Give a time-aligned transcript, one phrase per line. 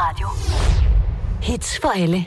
[0.00, 0.28] Radio.
[1.42, 2.24] Hits for alle.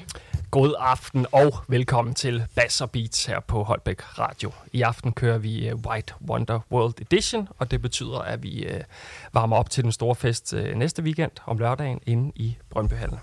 [0.51, 4.51] God aften og velkommen til Bass og Beats her på Holbæk Radio.
[4.71, 8.79] I aften kører vi øh, White Wonder World Edition, og det betyder, at vi øh,
[9.33, 13.19] varmer op til den store fest øh, næste weekend om lørdagen inde i Brøndbyhallen.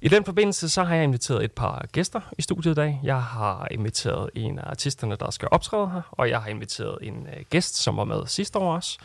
[0.00, 3.00] I den forbindelse så har jeg inviteret et par gæster i studiet i dag.
[3.02, 7.26] Jeg har inviteret en af artisterne, der skal optræde her, og jeg har inviteret en
[7.50, 8.98] gæst, som var med sidste år også.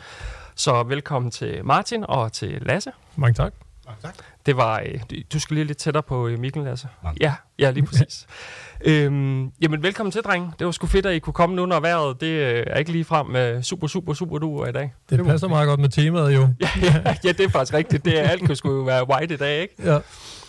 [0.54, 2.92] Så velkommen til Martin og til Lasse.
[3.16, 3.52] Mange tak.
[3.86, 4.14] Mange tak.
[4.46, 5.00] Det var, øh,
[5.32, 6.88] du skal lige lidt tættere på øh, Mikkel, Lasse.
[7.02, 7.18] Mange.
[7.20, 8.26] Ja, ja, lige præcis.
[8.84, 10.52] øhm, jamen, velkommen til, drenge.
[10.58, 12.92] Det var sgu fedt, at I kunne komme nu, når vejret det øh, er ikke
[12.92, 14.92] lige frem med super, super, super duer i dag.
[15.10, 16.48] Det, det passer meget godt med temaet, jo.
[16.60, 18.04] ja, ja, ja, det er faktisk rigtigt.
[18.04, 19.74] Det er, alt kunne sgu være white i dag, ikke?
[19.84, 19.98] Ja.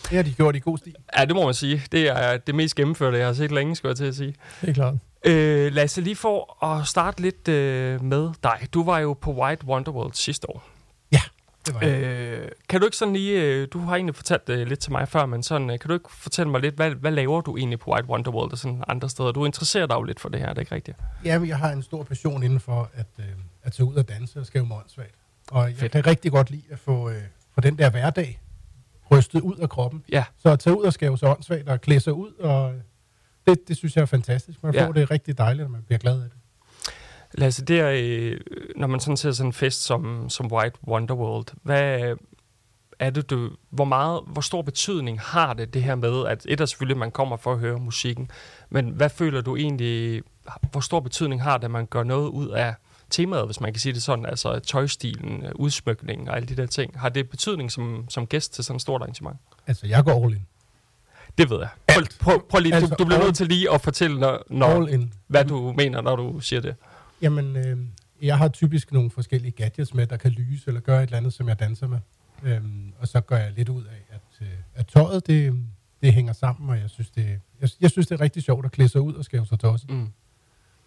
[0.09, 0.95] Det har de gjort i god stil.
[1.17, 1.83] Ja, det må man sige.
[1.91, 4.35] Det er det mest gennemførte, jeg har set længe, skulle jeg til at sige.
[4.61, 4.93] Det er klart.
[5.25, 8.67] Øh, Lasse, lige for at starte lidt øh, med dig.
[8.73, 10.72] Du var jo på White Wonderworld sidste år.
[11.67, 12.43] Ja, det var.
[12.43, 15.07] Øh, kan du ikke sådan lige, øh, du har egentlig fortalt øh, lidt til mig
[15.07, 17.79] før, men sådan, øh, kan du ikke fortælle mig lidt, hvad, hvad laver du egentlig
[17.79, 19.31] på White Wonderworld og sådan andre steder?
[19.31, 20.97] Du interesserer dig jo lidt for det her, er det ikke rigtigt?
[21.25, 23.25] Jamen, jeg har en stor passion inden for at, øh,
[23.63, 25.15] at tage ud og danse og skrive mig åndssvagt.
[25.51, 25.91] Og jeg Fedt.
[25.91, 27.21] kan rigtig godt lide at få, øh,
[27.55, 28.39] få den der hverdag
[29.11, 30.03] rystet ud af kroppen.
[30.11, 30.23] Ja.
[30.37, 32.73] Så at tage ud og skæve sig åndssvagt og klæde sig ud og
[33.47, 34.63] det, det synes jeg er fantastisk.
[34.63, 34.87] Man ja.
[34.87, 36.37] får det rigtig dejligt, når man bliver glad af det.
[37.33, 38.39] Lasse, det er, øh,
[38.75, 42.15] når man sådan ser sådan en fest som, som White Wonderworld, hvad
[42.99, 46.61] er det, du, hvor, meget, hvor stor betydning har det, det her med, at et
[46.61, 48.31] er selvfølgelig, at man kommer for at høre musikken,
[48.69, 50.23] men hvad føler du egentlig,
[50.71, 52.75] hvor stor betydning har det, at man gør noget ud af
[53.09, 56.99] temaet, hvis man kan sige det sådan, altså tøjstilen, udsmykningen og alle de der ting.
[56.99, 59.37] Har det betydning som, som gæst til sådan et stort arrangement?
[59.67, 60.45] Altså, jeg går all in.
[61.37, 61.69] Det ved jeg.
[61.87, 64.87] Prøv, prøv, prøv lige, altså, du, du bliver nødt til lige at fortælle, når, når,
[64.87, 65.13] in.
[65.27, 66.75] hvad du mener, når du siger det.
[67.23, 67.77] Jamen, øh,
[68.21, 71.33] jeg har typisk nogle forskellige gadgets med, der kan lyse eller gøre et eller andet,
[71.33, 71.99] som jeg danser med.
[72.43, 75.65] Øhm, og så gør jeg lidt ud af, at, øh, at tøjet, det,
[76.01, 78.71] det hænger sammen, og jeg synes, det, jeg, jeg synes, det er rigtig sjovt at
[78.71, 79.89] klæde sig ud og skæve sig tosset.
[79.89, 80.07] Mm.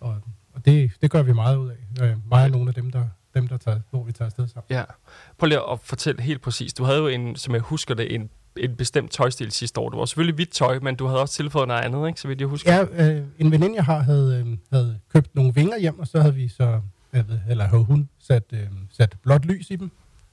[0.00, 0.20] Og,
[0.52, 2.04] og det, det gør vi meget ud af.
[2.04, 4.66] Øh, meget af nogle af dem, der, dem, der tager, hvor vi tager afsted sammen.
[4.70, 4.84] Ja.
[5.38, 6.74] Prøv lige at fortælle helt præcis.
[6.74, 9.90] Du havde jo en, som jeg husker det, en en bestemt tøjstil sidste år.
[9.90, 12.20] Det var selvfølgelig hvidt tøj, men du havde også tilføjet noget andet, ikke?
[12.20, 12.86] så vidt jeg husker.
[12.96, 16.20] Ja, øh, en veninde, jeg har, havde, øh, havde købt nogle vinger hjem, og så
[16.20, 16.80] havde vi så,
[17.12, 19.90] jeg ved, eller havde hun sat, øh, sat blåt lys i dem.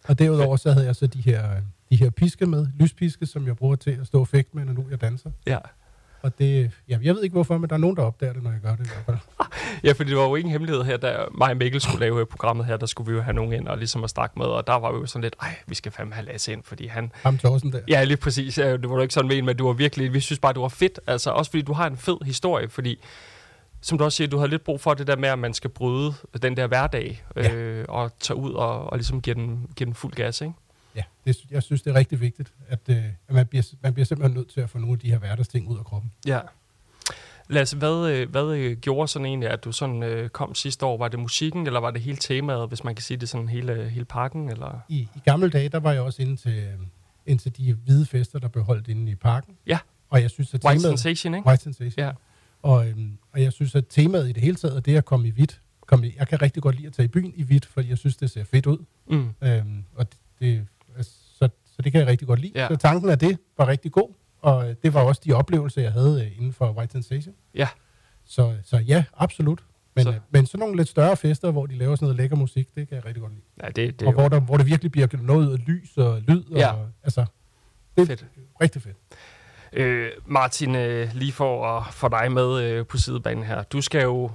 [0.08, 3.58] Og derudover så havde jeg så de her, de her piske med, lyspiske, som jeg
[3.58, 5.32] bruger til at stå og fægte med, når nu jeg danser.
[5.48, 5.58] Ja.
[6.24, 8.52] Og det, ja, jeg ved ikke hvorfor, men der er nogen, der opdager det, når
[8.52, 9.48] jeg gør det i hvert fald.
[9.84, 12.66] ja, fordi det var jo ingen hemmelighed her, da mig og Mikkel skulle lave programmet
[12.66, 14.74] her, der skulle vi jo have nogen ind og ligesom at snakke med, og der
[14.74, 17.12] var vi jo sådan lidt, ej, vi skal fandme have Lasse ind, fordi han...
[17.24, 17.80] Ham Thorsen der.
[17.88, 18.58] Ja, lige præcis.
[18.58, 20.62] Ja, det var du ikke sådan med, men du var virkelig, vi synes bare, du
[20.62, 23.00] var fedt, altså også fordi du har en fed historie, fordi
[23.82, 25.70] som du også siger, du har lidt brug for det der med, at man skal
[25.70, 27.54] bryde den der hverdag, ja.
[27.54, 30.54] øh, og tage ud og, og ligesom give den, give den fuld gas, ikke?
[30.96, 34.06] Ja, det, jeg synes, det er rigtig vigtigt, at, øh, at man, bliver, man bliver
[34.06, 36.12] simpelthen nødt til at få nogle af de her hverdagsting ud af kroppen.
[36.28, 36.40] Ja.
[37.50, 40.98] Lasse, hvad, øh, hvad øh, gjorde sådan egentlig, at du sådan øh, kom sidste år?
[40.98, 43.90] Var det musikken, eller var det hele temaet, hvis man kan sige det sådan hele,
[43.90, 44.50] hele parken?
[44.50, 44.80] Eller?
[44.90, 46.68] I, I gamle dage, der var jeg også inde til,
[47.26, 49.58] inde til de hvide fester, der blev holdt inde i parken.
[49.68, 49.80] Ja.
[50.10, 51.48] Og jeg synes, at temaet, White Sensation, ikke?
[51.48, 52.06] White Sensation.
[52.06, 52.12] Ja.
[52.62, 55.32] Og, øhm, og jeg synes, at temaet i det hele taget, det at komme i
[55.32, 57.90] hvidt, komme i, jeg kan rigtig godt lide at tage i byen i hvidt, fordi
[57.90, 58.78] jeg synes, det ser fedt ud.
[59.08, 59.30] Mm.
[59.42, 60.68] Øhm, og det, det,
[61.76, 62.52] så, det kan jeg rigtig godt lide.
[62.56, 62.68] Ja.
[62.68, 64.14] Så tanken af det var rigtig god.
[64.42, 67.36] Og det var også de oplevelser, jeg havde øh, inden for White Sensation.
[67.56, 67.68] Ja.
[68.26, 69.64] Så, så ja, absolut.
[69.96, 70.10] Men så.
[70.12, 72.88] Øh, men sådan nogle lidt større fester, hvor de laver sådan noget lækker musik, det
[72.88, 73.44] kan jeg rigtig godt lide.
[73.64, 76.44] Ja, det, det og hvor, der, hvor det virkelig bliver noget af lys og lyd.
[76.56, 76.72] Ja.
[76.72, 77.26] Og, altså,
[77.96, 78.26] det er fedt.
[78.62, 78.98] rigtig fedt.
[79.74, 83.64] Øh, Martin, øh, lige for at få dig med øh, på sidebanen her.
[83.64, 84.32] Du skal jo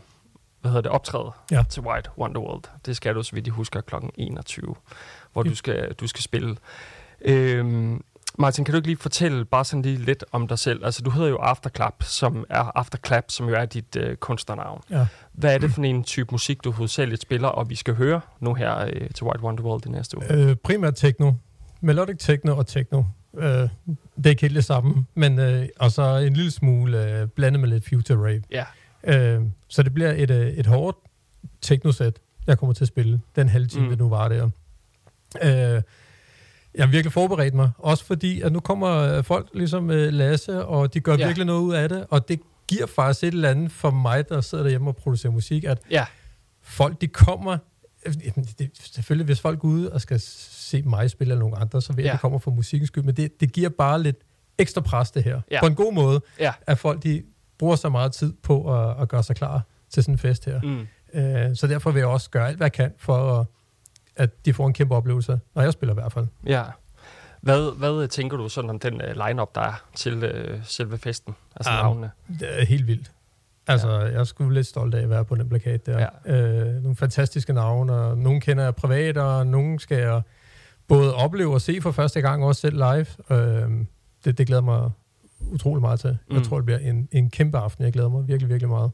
[0.61, 1.65] hvad hedder det, optræde ja.
[1.69, 2.63] til White Wonderworld.
[2.87, 3.95] Det skal du, så vidt jeg husker, kl.
[4.15, 4.75] 21,
[5.33, 5.51] hvor ja.
[5.51, 6.57] du, skal, du skal spille.
[7.21, 7.97] Øh,
[8.41, 10.85] Martin, kan du ikke lige fortælle bare sådan lige lidt om dig selv?
[10.85, 14.83] Altså, du hedder jo Afterclap, som er Afterclap, som jo er dit øh, kunstnernavn.
[14.91, 15.07] Ja.
[15.33, 18.55] Hvad er det for en type musik, du hovedsageligt spiller, og vi skal høre nu
[18.55, 20.33] her øh, til White Wonderworld i næste uge?
[20.33, 21.33] Øh, primært techno.
[21.81, 23.03] Melodic techno og techno.
[23.39, 27.29] Øh, det er ikke helt det samme, men øh, og så en lille smule øh,
[27.29, 28.43] blandet med lidt future rave.
[28.51, 28.65] Ja.
[29.05, 30.97] Øh, så det bliver et, øh, et hårdt
[31.61, 33.89] techno-sæt, jeg kommer til at spille den halve time, mm.
[33.89, 34.51] det nu var der.
[35.43, 35.83] Øh,
[36.75, 40.65] jeg har virkelig forberedt mig, også fordi, at nu kommer øh, folk ligesom øh, Lasse,
[40.65, 41.27] og de gør ja.
[41.27, 44.41] virkelig noget ud af det, og det giver faktisk et eller andet for mig, der
[44.41, 46.07] sidder derhjemme og producerer musik, at ja.
[46.63, 47.59] folk, de kommer,
[48.07, 48.15] øh,
[48.59, 51.93] det, selvfølgelig hvis folk går ud og skal se mig spille eller nogen andre, så
[51.93, 52.11] ved jeg, ja.
[52.11, 54.17] at det kommer for musikkens skyld, men det, det giver bare lidt
[54.59, 55.61] ekstra pres det her, ja.
[55.61, 56.53] på en god måde, ja.
[56.67, 57.23] at folk, de
[57.59, 60.61] bruger så meget tid på at, at gøre sig klar til sådan en fest her.
[60.63, 60.87] Mm.
[61.15, 63.47] Uh, så derfor vil jeg også gøre alt, hvad jeg kan for at
[64.19, 66.27] at de får en kæmpe oplevelse, når jeg spiller i hvert fald.
[66.47, 66.63] Ja.
[67.41, 71.35] Hvad, hvad tænker du sådan om den uh, line-up, der er til uh, selve festen?
[71.57, 72.11] Altså Ah, navnene?
[72.41, 73.11] Det er helt vildt.
[73.67, 73.99] Altså, ja.
[73.99, 76.09] jeg er sgu lidt stolt af at være på den plakat der.
[76.27, 76.35] Ja.
[76.35, 80.23] Øh, nogle fantastiske navne, og nogle kender jeg privat, og nogle skal jeg
[80.89, 83.07] både opleve og se for første gang, også selv live.
[83.31, 83.71] Øh,
[84.25, 84.91] det, det glæder mig
[85.41, 86.19] utrolig meget til.
[86.31, 86.37] Mm.
[86.37, 87.85] Jeg tror, det bliver en, en kæmpe aften.
[87.85, 88.91] Jeg glæder mig virkelig, virkelig meget.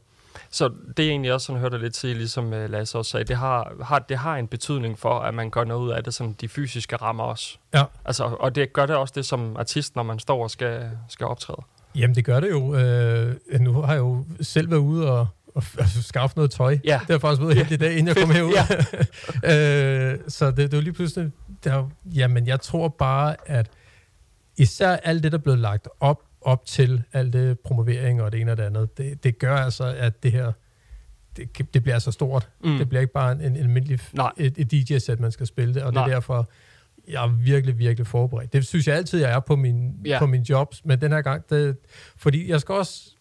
[0.49, 3.23] Så det er egentlig også sådan, hørte jeg lidt til, ligesom uh, Lasse også sagde,
[3.23, 6.13] det har, har, det har en betydning for, at man gør noget ud af det,
[6.13, 7.57] som de fysiske rammer også.
[7.73, 7.83] Ja.
[8.05, 11.27] Altså, og det gør det også det som artist, når man står og skal, skal
[11.27, 11.61] optræde.
[11.95, 12.75] Jamen, det gør det jo.
[12.75, 16.77] Øh, nu har jeg jo selv været ude og, og, og skaffe noget tøj.
[16.83, 16.93] Ja.
[16.93, 18.53] Det har jeg faktisk været helt i dag, inden jeg kom herud.
[19.43, 20.11] Ja.
[20.13, 21.31] øh, så det, det var lige pludselig...
[21.63, 23.67] Der, jamen, jeg tror bare, at
[24.57, 28.41] især alt det, der er blevet lagt op, op til, alt det promovering og det
[28.41, 30.51] ene og det andet, det, det gør altså, at det her,
[31.37, 32.49] det, det bliver så stort.
[32.63, 32.77] Mm.
[32.77, 34.31] Det bliver ikke bare en, en almindelig Nej.
[34.37, 36.03] et, et DJ-sæt, man skal spille det, og det Nej.
[36.03, 36.49] er derfor,
[37.07, 38.53] jeg er virkelig, virkelig forberedt.
[38.53, 40.19] Det synes jeg altid, jeg er på min, Ja.
[40.19, 41.77] på min jobs, men den her gang, det,
[42.17, 43.11] fordi jeg skal også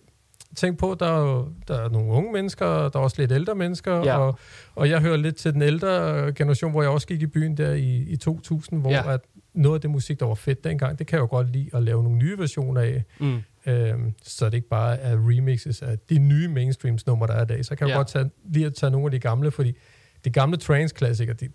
[0.56, 3.96] tænke på, der er, der er nogle unge mennesker, der er også lidt ældre mennesker,
[3.96, 4.16] Ja.
[4.18, 4.38] og,
[4.74, 7.72] og jeg hører lidt til den ældre generation, hvor jeg også gik i byen der
[7.72, 9.12] i, i 2000, hvor Ja.
[9.12, 9.20] at
[9.54, 11.82] noget af det musik, der var fedt dengang, det kan jeg jo godt lide at
[11.82, 13.42] lave nogle nye versioner af, Mm.
[13.66, 17.46] øhm, så det ikke bare er remixes af de nye mainstreams numre, der er i
[17.46, 17.64] dag.
[17.64, 17.94] Så kan jeg Ja.
[17.94, 17.98] ja.
[17.98, 19.76] godt tage, lige at tage nogle af de gamle, fordi
[20.24, 21.48] de gamle trance-klassikere, de,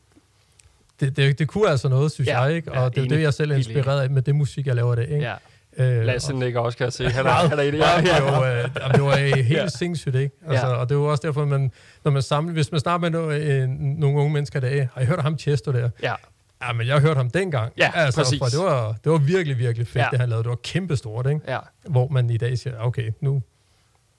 [1.00, 2.42] det, det, det kunne altså noget, synes Ja.
[2.42, 2.72] jeg, ikke?
[2.74, 4.76] Ja, Og det er jo det, jeg selv er inspireret af med det musik, jeg
[4.76, 5.26] laver i dag, ikke?
[5.26, 5.36] Ja.
[5.78, 7.10] Øh, Lasse og- nikker også, kan jeg se.
[7.10, 7.78] Han er, han er i det.
[7.78, 8.64] Ja, ja.
[8.64, 9.62] øh, jamen, det var øh, helt Ja.
[9.62, 9.68] ja.
[9.68, 10.36] sindssygt, ikke?
[10.48, 10.74] Altså, Ja.
[10.74, 10.80] ja.
[10.80, 11.72] Og det var også derfor, man,
[12.04, 15.06] når man samler, hvis man snakker med no, øh, nogle unge mennesker, der har I
[15.06, 15.90] hørt ham Chesto der?
[16.04, 16.14] ja.
[16.62, 17.74] Ja, men jeg har hørt ham dengang.
[17.78, 18.40] Ja, altså, præcis.
[18.40, 20.08] For det, var, det var virkelig, virkelig fedt, Ja.
[20.12, 20.44] det han lavede.
[20.44, 21.42] Det var kæmpestort, ikke?
[21.48, 21.60] ja.
[21.90, 23.42] Hvor man i dag siger, okay, nu,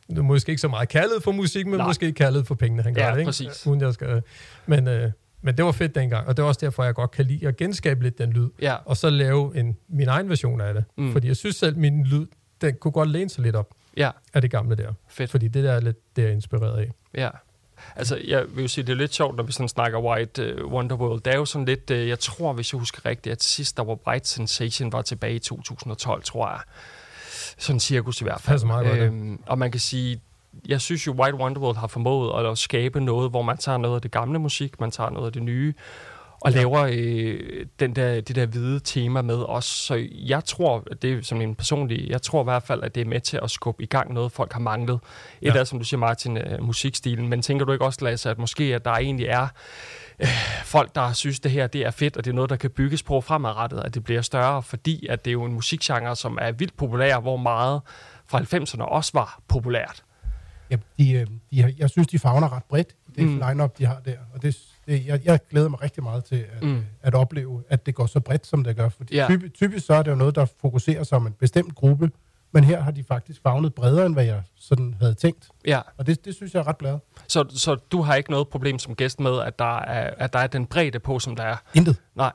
[0.09, 1.87] nu er måske ikke så meget kaldet for musik, men Nej.
[1.87, 3.29] Måske kaldet for pengene, han gør Ja, det, ikke?
[3.29, 3.67] præcis.
[3.67, 4.23] Uden jeg skal,
[4.67, 5.11] men, øh,
[5.43, 7.57] men det var fedt dengang, og det er også derfor, jeg godt kan lide at
[7.57, 8.75] genskabe lidt den lyd, Ja.
[8.85, 10.85] og så lave en, min egen version af det.
[10.99, 11.13] Mm.
[11.13, 12.27] Fordi jeg synes selv, min lyd,
[12.61, 14.11] den kunne godt læne sig lidt op Ja.
[14.35, 14.93] af det gamle der.
[15.09, 15.31] Fedt.
[15.31, 16.91] Fordi det der er lidt det, jeg er inspireret af.
[17.15, 17.29] Ja.
[17.97, 20.73] Altså, jeg vil jo sige, det er lidt sjovt, når vi sådan snakker White uh,
[20.73, 21.21] Wonderworld.
[21.21, 23.85] Det er jo sådan lidt, uh, jeg tror, hvis jeg husker rigtigt, at sidst der
[23.85, 26.61] var Bright Sensation var tilbage i 2012, tror jeg.
[27.59, 28.55] Sådan cirkus i hvert fald.
[28.55, 30.21] Passer meget godt, øhm, og man kan sige,
[30.69, 34.03] jeg synes jo, White Wonderworld har formået at skabe noget, hvor man tager noget af
[34.03, 35.75] det gamle musik, man tager noget af det nye,
[36.41, 39.65] og laver øh, den der, det der hvide tema med os.
[39.65, 42.95] Så jeg tror, at det er som en personlig, jeg tror i hvert fald, at
[42.95, 44.99] det er med til at skubbe i gang noget, folk har manglet.
[45.41, 45.61] Et Ja.
[45.61, 48.75] er, som du siger, Martin, øh, musikstilen, men tænker du ikke også, Lasse, at måske
[48.75, 49.49] at der egentlig er
[50.21, 50.29] øh,
[50.65, 53.03] folk, der synes, det her det er fedt, og det er noget, der kan bygges
[53.03, 56.53] på fremadrettet, at det bliver større, fordi at det er jo en musikgenre, som er
[56.53, 57.81] vildt populær, hvor meget
[58.27, 60.03] fra 90'erne også var populært.
[60.71, 63.43] Ja, de, øh, de, jeg synes, de fagner ret bredt i det mm.
[63.49, 64.17] line-up, de har der.
[64.35, 64.57] Og det,
[64.91, 66.85] det, jeg, jeg glæder mig rigtig meget til at, Mm.
[67.03, 68.89] at opleve, at det går så bredt, som det gør.
[68.89, 69.27] Fordi Ja.
[69.29, 72.11] typisk, typisk så er det jo noget, der fokuserer som en bestemt gruppe,
[72.53, 75.49] men her har de faktisk fagnet bredere, end hvad jeg sådan havde tænkt.
[75.67, 76.99] Ja, Og det, det synes jeg er ret glad.
[77.29, 80.39] så, så du har ikke noget problem som gæst med, at der er, at der
[80.39, 81.57] er den bredde på, som der er?
[81.75, 81.97] Intet.
[82.15, 82.33] Nej.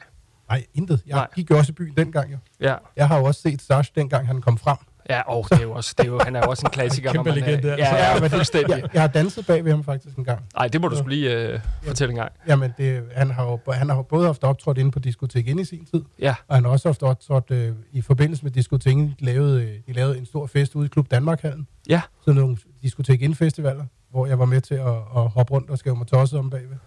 [0.49, 1.01] Nej, intet.
[1.07, 1.15] Jeg.
[1.15, 1.27] Nej.
[1.35, 2.31] gik jo også i byen dengang.
[2.31, 2.37] Jo.
[2.59, 4.77] Ja, Jeg har jo også set Sash, dengang han kom frem.
[5.09, 7.11] Ja og det er jo også, det er jo, han er jo også en klassiker.
[7.13, 7.95] Kæmpe når man, legende, Ja, altså.
[7.95, 8.69] ja, men det- fuldstændig.
[8.69, 10.45] Jeg, jeg har danset bag ved ham faktisk en gang.
[10.57, 12.31] Nej, det må du skulle lige øh, fortælle en gang.
[12.47, 15.61] Jamen, det, han, har jo, han har jo både haft optrådt inde på diskotek inde
[15.61, 19.13] i sin tid, Ja, og han har også haft optrådt øh, i forbindelse med diskoteket.
[19.19, 21.67] De lavede, øh, de lavede en stor fest ude i Klub Danmark-hallen.
[21.89, 25.69] ja, Sådan nogle diskotek ind festivaler hvor jeg var med til at, at hoppe rundt
[25.69, 26.77] og skæve mig tosset om bagved.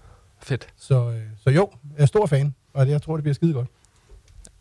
[0.43, 0.69] fedt.
[0.77, 3.53] Så, øh, så jo, jeg er stor fan, og det, jeg tror, det bliver skide
[3.53, 3.69] godt.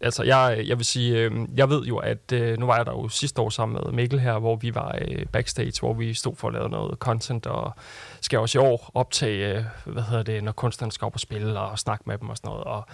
[0.01, 2.91] Altså, jeg, jeg vil sige, øh, jeg ved jo, at øh, nu var jeg der
[2.91, 6.35] jo sidste år sammen med Mikkel her, hvor vi var øh, backstage, hvor vi stod
[6.35, 7.73] for at lave noget content, og
[8.21, 11.59] skal også i år optage, øh, hvad hedder det, når kunstnerne skal op og spille
[11.59, 12.63] og snakke med dem og sådan noget.
[12.63, 12.85] Og,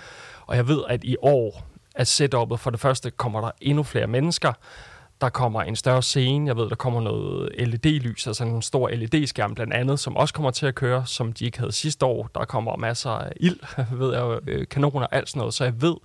[0.45, 1.63] og jeg ved, at i år
[1.95, 4.53] er setupet for det første, kommer der endnu flere mennesker,
[5.21, 9.55] der kommer en større scene, jeg ved, der kommer noget LED-lys, altså en stor LED-skærm
[9.55, 12.29] blandt andet, som også kommer til at køre, som de ikke havde sidste år.
[12.35, 13.59] Der kommer masser af ild,
[13.99, 15.95] ved jeg, kanoner kanoner, alt sådan noget, så jeg ved,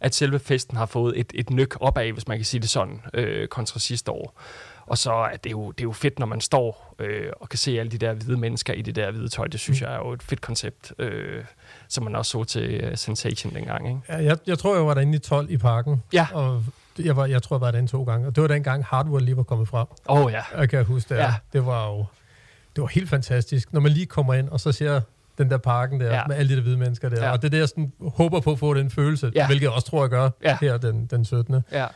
[0.00, 3.00] at selve festen har fået et, et nyk opad, hvis man kan sige det sådan,
[3.14, 4.40] øh, kontra sidste år.
[4.86, 7.58] Og så er det jo, det er jo fedt, når man står øh, og kan
[7.58, 9.46] se alle de der hvide mennesker i det der hvide tøj.
[9.46, 9.86] Det synes Mm.
[9.86, 11.44] jeg er jo et fedt koncept, øh,
[11.88, 13.88] som man også så til uh, Sensation dengang.
[13.88, 14.00] Ikke?
[14.08, 16.02] Ja, jeg, jeg tror, jeg var derinde i 12 i parken.
[16.12, 16.26] Ja.
[16.32, 16.64] Og
[16.98, 18.26] jeg, var, jeg tror, jeg var derinde to gange.
[18.26, 19.86] Og det var dengang Hardware lige var kommet frem.
[20.08, 20.42] Åh oh, ja.
[20.58, 21.20] Jeg kan huske det.
[21.20, 21.24] Ja.
[21.26, 21.34] Ja.
[21.52, 22.04] Det var jo
[22.76, 23.72] det var helt fantastisk.
[23.72, 25.00] Når man lige kommer ind, og så ser
[25.44, 26.22] den der parken der, Ja.
[26.28, 27.24] med alle de der hvide mennesker der.
[27.24, 27.30] Ja.
[27.32, 29.46] Og det er det, jeg sådan, håber på at få den følelse, Ja.
[29.46, 30.58] hvilket jeg også tror, jeg gør Ja.
[30.60, 31.64] her den, den 17.
[31.72, 31.86] ja.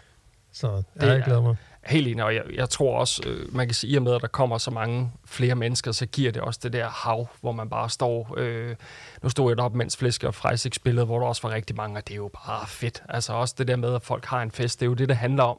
[0.53, 1.57] Så Det ja, jeg er- glæder mig.
[1.87, 4.27] Helt enig, og jeg, jeg tror også, øh, man kan sige, at med, at der
[4.29, 7.91] kommer så mange flere mennesker, så giver det også det der hav, hvor man bare
[7.91, 8.35] står...
[8.37, 8.75] Øh,
[9.23, 11.97] nu stod jeg deroppe, mens Flæske og Freisig spillede, hvor der også var rigtig mange,
[11.99, 13.03] og det er jo bare fedt.
[13.09, 15.17] Altså også det der med, at folk har en fest, det er jo det, det
[15.17, 15.57] handler om,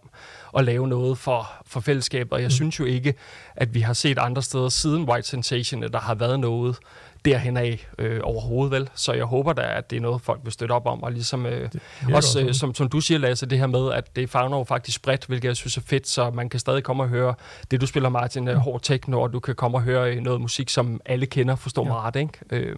[0.57, 2.33] at lave noget for, for fællesskabet.
[2.33, 2.51] Og jeg mm.
[2.51, 3.13] synes jo ikke,
[3.55, 6.77] at vi har set andre steder siden White Sensation, at der har været noget,
[7.25, 8.89] derhen af øh, overhovedet, vel?
[8.95, 11.45] Så jeg håber da, at det er noget, folk vil støtte op om, og ligesom
[11.45, 11.69] øh,
[12.13, 15.01] også, øh, som, som du siger, Lasse, det her med, at det fagner jo faktisk
[15.01, 17.33] bredt, hvilket jeg synes er fedt, så man kan stadig komme og høre
[17.71, 20.69] det, du spiller, Martin, øh, hård techno, og du kan komme og høre noget musik,
[20.69, 21.89] som alle kender, forstår ja.
[21.89, 22.39] mig ret, ikke?
[22.49, 22.75] Øh,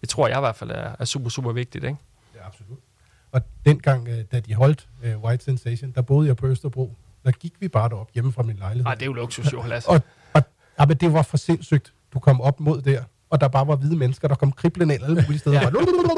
[0.00, 1.96] det tror jeg i hvert fald er, er super, super vigtigt, ikke?
[2.34, 2.78] Ja, absolut.
[3.32, 6.96] Og dengang, øh, da de holdt uh, White Sensation, der boede jeg på Østerbro.
[7.24, 8.84] Der gik vi bare derop hjemme fra min lejlighed.
[8.84, 9.88] Nej, det er jo luksus, jo, Lasse.
[9.88, 10.00] og,
[10.32, 10.42] og,
[10.78, 11.92] ja, men det var for sindssygt.
[12.14, 15.04] Du kom op mod der, og der bare var hvide mennesker, der kom kriblende ind
[15.04, 15.60] alle mulige steder.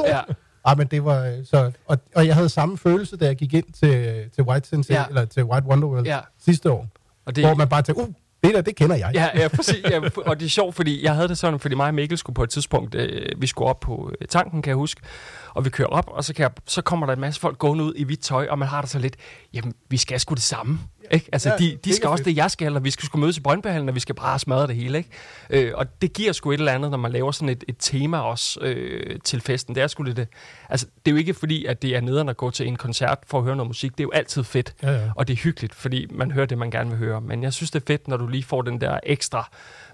[0.07, 0.15] ja.
[0.15, 0.21] ja.
[0.65, 3.53] Ah, men det var øh, så, og, og jeg havde samme følelse, da jeg gik
[3.53, 5.05] ind til, til White Sensei, ja.
[5.07, 6.19] eller til White Wonderworld ja.
[6.39, 6.87] sidste år.
[7.25, 8.09] Og det, hvor man bare tænkte, uh,
[8.43, 9.11] det der, det kender jeg.
[9.13, 9.83] Ja, ja præcis.
[9.89, 12.33] Ja, og det er sjovt, fordi jeg havde det sådan, fordi mig og Mikkel skulle
[12.35, 15.01] på et tidspunkt, øh, vi skulle op på øh, tanken, kan jeg huske,
[15.59, 17.83] og vi kører op, og så, kan jeg, så kommer der en masse folk gående
[17.83, 19.15] ud i hvidt tøj, og man har det så lidt,
[19.53, 20.79] jamen, vi skal sgu det samme.
[21.11, 21.29] Ikke?
[21.31, 23.41] Altså, ja, de, de skal også det, jeg skal, eller vi skal sgu mødes i
[23.41, 24.97] Brøndbehallen, og vi skal bare smadre det hele.
[24.97, 25.09] Ikke?
[25.49, 28.17] Øh, og det giver sgu et eller andet, når man laver sådan et, et tema
[28.17, 29.75] også øh, til festen.
[29.75, 30.27] Det er sgu det.
[30.69, 33.17] Altså, det er jo ikke fordi, at det er nederen at gå til en koncert
[33.27, 33.91] for at høre noget musik.
[33.91, 35.09] Det er jo altid fedt, ja, ja.
[35.15, 37.21] og det er hyggeligt, fordi man hører det, man gerne vil høre.
[37.21, 39.49] Men jeg synes, det er fedt, når du lige får den der ekstra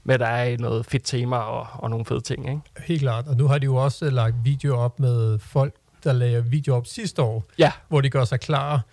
[0.06, 2.50] med, at der er noget fedt tema og, og nogle fede ting.
[2.50, 2.62] Ikke?
[2.78, 6.46] Helt klart, og nu har de jo også lagt video op med folk, der lagde
[6.46, 7.72] video op sidste år, ja.
[7.88, 8.84] hvor de gør sig klar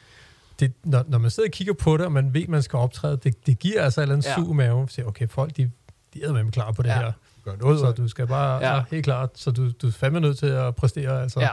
[0.62, 3.16] det, når, når man sidder og kigger på det, og man ved, man skal optræde,
[3.16, 4.34] det, det giver altså en eller anden ja.
[4.34, 4.88] sug mave.
[4.88, 5.70] Så okay, folk, de,
[6.14, 6.98] de er med klar på det ja.
[6.98, 7.12] her.
[7.44, 8.74] Gør noget, så du skal bare, ja.
[8.74, 11.22] ja helt klart, så du, du er fandme nødt til at præstere.
[11.22, 11.40] Altså.
[11.40, 11.50] Ja.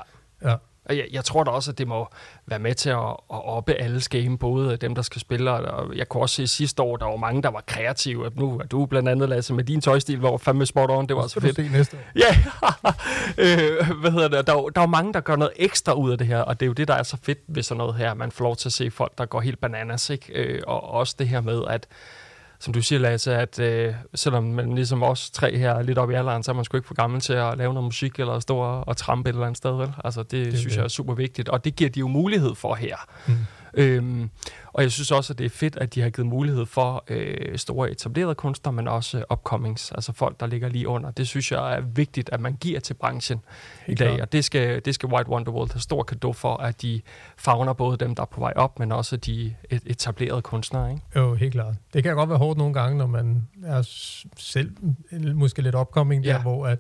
[0.49, 0.55] ja.
[0.89, 2.07] Og jeg, jeg tror da også, at det må
[2.45, 6.09] være med til at, at oppe alle game, både dem, der skal spille, og jeg
[6.09, 8.31] kunne også se sidste år, der var mange, der var kreative.
[8.35, 11.27] Nu er du blandt andet, Lasse, med din tøjstil, hvor fandme spot on, det var
[11.27, 11.55] så fedt.
[11.55, 12.01] Se næste år.
[12.15, 12.37] Ja,
[13.43, 14.47] øh, hvad hedder det?
[14.47, 16.67] Der, der er mange, der gør noget ekstra ud af det her, og det er
[16.67, 18.13] jo det, der er så fedt ved sådan noget her.
[18.13, 20.33] Man får lov til at se folk, der går helt bananas, ikke?
[20.33, 21.87] Øh, og også det her med, at
[22.59, 26.13] som du siger, Lasse, at øh, selvom man ligesom os tre her er lidt oppe
[26.13, 28.39] i alderen, så er man sgu ikke for gammel til at lave noget musik eller
[28.39, 29.93] stå og, og trampe et eller andet sted, vel?
[30.03, 30.77] Altså, det, det synes det.
[30.77, 32.95] jeg er super vigtigt, og det giver de jo mulighed for her.
[33.27, 33.33] Mm.
[33.73, 34.29] Øhm,
[34.73, 37.57] og jeg synes også, at det er fedt, at de har givet mulighed for øh,
[37.57, 41.11] store etablerede kunstnere, men også upcomings, altså folk, der ligger lige under.
[41.11, 43.39] Det synes jeg er vigtigt, at man giver til branchen
[43.85, 44.25] Helt i dag, klar.
[44.25, 47.01] og det skal, det skal White Wonderworld have stor kado for, at de
[47.37, 50.91] fagner både dem, der er på vej op, men også de etablerede kunstnere.
[50.91, 51.01] Ikke?
[51.15, 51.75] Jo, helt klart.
[51.93, 53.81] Det kan godt være hårdt nogle gange, når man er
[54.37, 54.71] selv
[55.35, 56.41] måske lidt upcoming der, ja.
[56.41, 56.79] hvor at,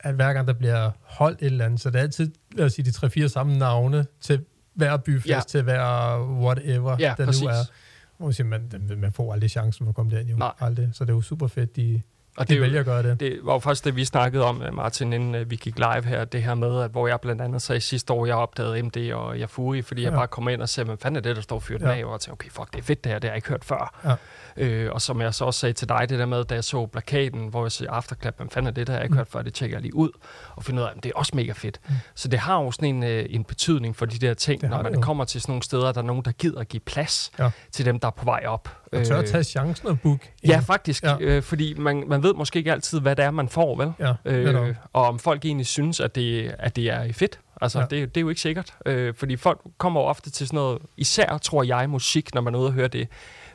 [0.00, 2.72] at hver gang der bliver holdt et eller andet, så det er altid, lad os
[2.72, 4.44] sige, de tre-fire samme navne til
[4.78, 5.40] hver byfest ja.
[5.48, 7.42] til hver whatever, ja, der præcis.
[7.42, 7.70] nu er.
[8.18, 10.36] Hvor siger, man, man får aldrig chancen for at komme derind, jo.
[10.36, 10.52] Nej.
[10.60, 10.90] Aldrig.
[10.92, 12.02] Så det er jo super fedt, de,
[12.36, 13.20] og de det, vælger at gøre det.
[13.20, 16.04] Det var jo faktisk det, vi snakkede om, øh, Martin, inden øh, vi gik live
[16.04, 19.12] her, det her med, at hvor jeg blandt andet sagde sidste år, jeg opdagede MD
[19.12, 20.08] og Yafuri, fordi ja.
[20.08, 21.90] jeg bare kom ind og sagde, hvad fanden er det, der står fyrt ja.
[21.90, 23.64] af, og tænkte, okay, fuck, det er fedt det her, det har jeg ikke hørt
[23.64, 24.00] før.
[24.04, 24.14] Ja.
[24.58, 26.86] Øh, og som jeg så også sagde til dig, det der med, da jeg så
[26.86, 29.16] plakaten, hvor jeg siger afterklap, hvad fanden er det, der jeg ikke mm.
[29.18, 30.10] hørt før, det tjekker jeg lige ud,
[30.56, 31.80] og finder ud af, at det er også mega fedt.
[31.88, 31.94] Mm.
[32.14, 35.02] Så det har jo sådan en, øh, en betydning for de der ting, når man
[35.02, 37.50] kommer til sådan nogle steder, der er nogen, der gider at give plads ja.
[37.72, 38.68] til dem, der er på vej op.
[38.92, 40.20] Og tør at tage chancen og book.
[40.46, 41.04] Ja, faktisk.
[41.04, 41.16] Ja.
[41.20, 43.92] Øh, fordi man, man ved måske ikke altid, hvad det er, man får, vel?
[43.98, 47.40] Ja, øh, og om folk egentlig synes, at det, at det er fedt.
[47.60, 47.84] Altså, ja.
[47.84, 48.74] det, det er jo ikke sikkert.
[48.86, 52.54] Øh, fordi folk kommer jo ofte til sådan noget, især tror jeg, musik, når man
[52.54, 53.08] er ude og høre det,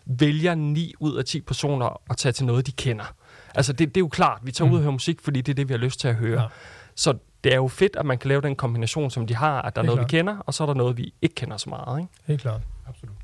[0.05, 3.13] vælger 9 ud af 10 personer at tage til noget, de kender.
[3.55, 4.73] Altså, det, det er jo klart, vi tager mm.
[4.73, 6.41] ud og hører musik, fordi det er det, vi har lyst til at høre.
[6.41, 6.47] Ja.
[6.95, 9.75] Så det er jo fedt, at man kan lave den kombination, som de har, at
[9.75, 10.11] der er noget, klart.
[10.11, 11.99] vi kender, og så er der noget, vi ikke kender så meget.
[11.99, 12.11] Ikke?
[12.25, 12.61] Helt klart.
[12.87, 13.15] Absolut.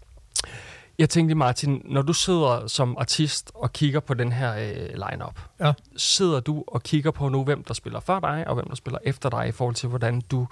[1.00, 5.40] Jeg tænkte, Martin, når du sidder som artist og kigger på den her øh, line-up,
[5.60, 5.74] ja.
[5.98, 9.00] sidder du og kigger på nu, hvem der spiller før dig, og hvem der spiller
[9.04, 10.48] efter dig, i forhold til, hvordan du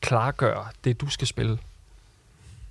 [0.00, 1.58] klargør det, du skal spille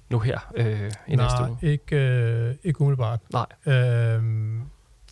[0.10, 1.58] nu her øh, i Nej, næste uge?
[1.62, 3.20] ikke, øh, ikke umiddelbart.
[3.34, 3.76] Nej.
[3.76, 4.62] Øhm,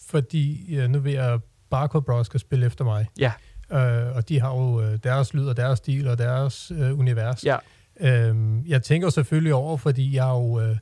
[0.09, 3.07] fordi ja, nu ved jeg, at Barcode Bros skal spille efter mig.
[3.19, 3.31] Ja.
[3.71, 7.45] Øh, og de har jo øh, deres lyd og deres stil og deres øh, univers.
[7.45, 7.57] Ja.
[7.99, 10.59] Øhm, jeg tænker selvfølgelig over, fordi jeg jo...
[10.59, 10.77] Øh,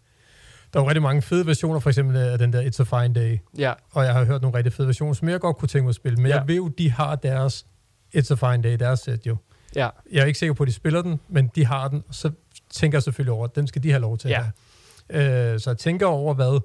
[0.74, 3.14] der er jo rigtig mange fede versioner, for eksempel af den der It's a Fine
[3.14, 3.38] Day.
[3.58, 3.74] Ja.
[3.92, 5.96] Og jeg har hørt nogle rigtig fede versioner, som jeg godt kunne tænke mig at
[5.96, 6.18] spille.
[6.18, 6.38] Men ja.
[6.38, 7.66] jeg ved jo, de har deres
[8.16, 9.38] It's a Fine Day, deres sæt jo.
[9.76, 9.90] Ja.
[10.12, 12.32] Jeg er ikke sikker på, at de spiller den, men de har den, så
[12.74, 14.38] tænker selvfølgelig over, at den skal de have lov til ja.
[14.40, 14.46] at
[15.20, 15.54] have.
[15.54, 16.60] Øh, så jeg tænker over, hvad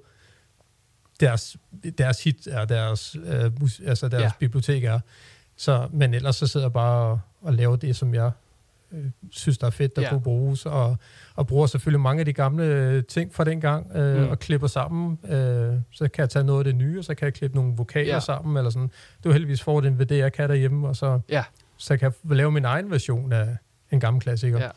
[1.21, 1.57] deres,
[1.99, 4.31] deres hit er, deres, øh, mus, altså deres ja.
[4.39, 5.01] bibliotek er.
[5.57, 8.31] Så, men ellers så sidder jeg bare og, og laver det, som jeg
[8.93, 10.09] øh, synes, der er fedt, der Ja.
[10.09, 10.97] kunne bruges, og,
[11.35, 14.29] og bruger selvfølgelig mange af de gamle øh, ting fra dengang, øh, Mm.
[14.29, 15.19] og klipper sammen.
[15.25, 17.77] Øh, så kan jeg tage noget af det nye, og så kan jeg klippe nogle
[17.77, 18.21] vokaler Ja.
[18.21, 18.89] sammen, eller sådan.
[18.89, 21.45] Det er jo heldigvis fordelen ved det, jeg kan derhjemme, og så, Ja.
[21.77, 23.57] så kan jeg lave min egen version af
[23.91, 24.59] en gammel klassiker.
[24.59, 24.69] Ja.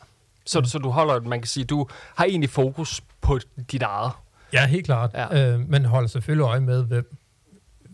[0.50, 3.38] Så, så du holder, man kan sige, du har egentlig fokus på
[3.72, 4.12] dit eget.
[4.52, 5.10] Ja, helt klart.
[5.14, 5.52] Ja.
[5.54, 7.16] Øh, men holder selvfølgelig øje med, hvem,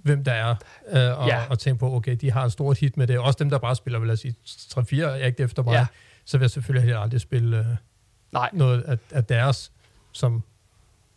[0.02, 0.50] hvem der er,
[0.88, 1.42] øh, og, Ja.
[1.50, 3.18] og tænker på, okay, de har et stort hit med det.
[3.18, 5.72] Også dem, der bare spiller, vil jeg sige, 3-4 er ikke efter mig.
[5.72, 5.86] Ja.
[6.24, 7.64] Så vil jeg selvfølgelig heller aldrig spille øh,
[8.32, 9.72] Nej, noget af, af deres,
[10.12, 10.42] som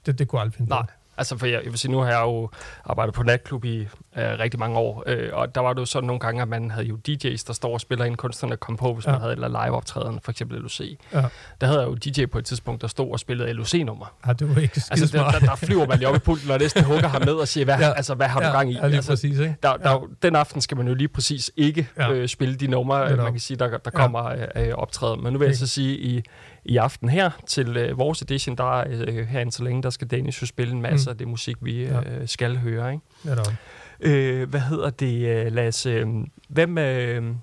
[0.05, 0.81] det, det kunne aldrig finde nej.
[0.81, 0.88] på.
[1.19, 2.49] Altså, for jeg, jeg vil sige, nu har jeg jo
[2.85, 6.07] arbejdet på natklub i øh, rigtig mange år, øh, og der var det jo sådan
[6.07, 8.93] nogle gange, at man havde jo DJ's, der står og spiller ind, kunstnerne kom på,
[8.93, 9.09] hvis ja.
[9.11, 9.15] Ja.
[9.15, 10.79] man havde eller live optræden, for eksempel LOC.
[11.13, 11.23] Ja.
[11.61, 14.13] Der havde jeg jo DJ på et tidspunkt, der stod og spillede LOC-nummer.
[14.27, 16.59] Ja, det var ikke Altså, der, der, der, flyver man lige op i pulten, og
[16.59, 17.88] næsten hugger ham ned og siger, hvad, ja.
[17.88, 17.93] Ja.
[17.93, 18.75] altså, hvad har du ja, gang i?
[18.75, 19.55] Ja, lige altså, præcis, ikke?
[19.63, 19.97] der, der, ja.
[20.21, 22.07] Den aften skal man jo lige præcis ikke ja.
[22.07, 22.13] Ja.
[22.13, 23.23] øh, spille de numre, Netop.
[23.23, 23.89] man kan sige, der, der Ja.
[23.89, 25.23] kommer øh, øh, optræden.
[25.23, 26.21] Men nu vil jeg så sige, i,
[26.66, 30.08] i aften her til øh, vores edition, der er øh, herinde så længe, der skal
[30.08, 31.12] Danish jo spille en masse mm.
[31.12, 32.01] Af det musik, vi Ja.
[32.01, 32.92] øh, skal høre.
[32.94, 33.06] Ikke?
[33.24, 33.54] Netop.
[34.00, 35.89] Øh, hvad hedder det, øh, Lasse?
[35.89, 36.08] Øh,
[36.50, 37.36] hvem, øh,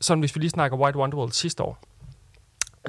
[0.00, 1.78] sådan hvis vi lige snakker White Wonderworld sidste år,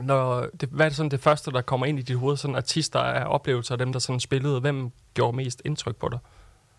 [0.01, 2.55] når det, hvad er det sådan det første, der kommer ind i dit hoved, sådan
[2.55, 6.19] artister af oplevelser af dem, der sådan spillede, hvem gjorde mest indtryk på dig?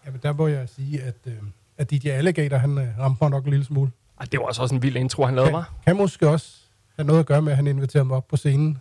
[0.06, 1.32] Jamen, der må jeg sige, at, øh,
[1.78, 3.90] at DJ Alligator, han øh, ramte mig nok en lille smule.
[4.20, 5.64] Ej, det var altså også en vild intro, han lavede mig.
[5.86, 6.61] kan måske også
[6.96, 8.78] have noget at gøre med, at han inviterede mig op på scenen.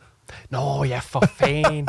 [0.49, 1.87] Nå ja, for fan.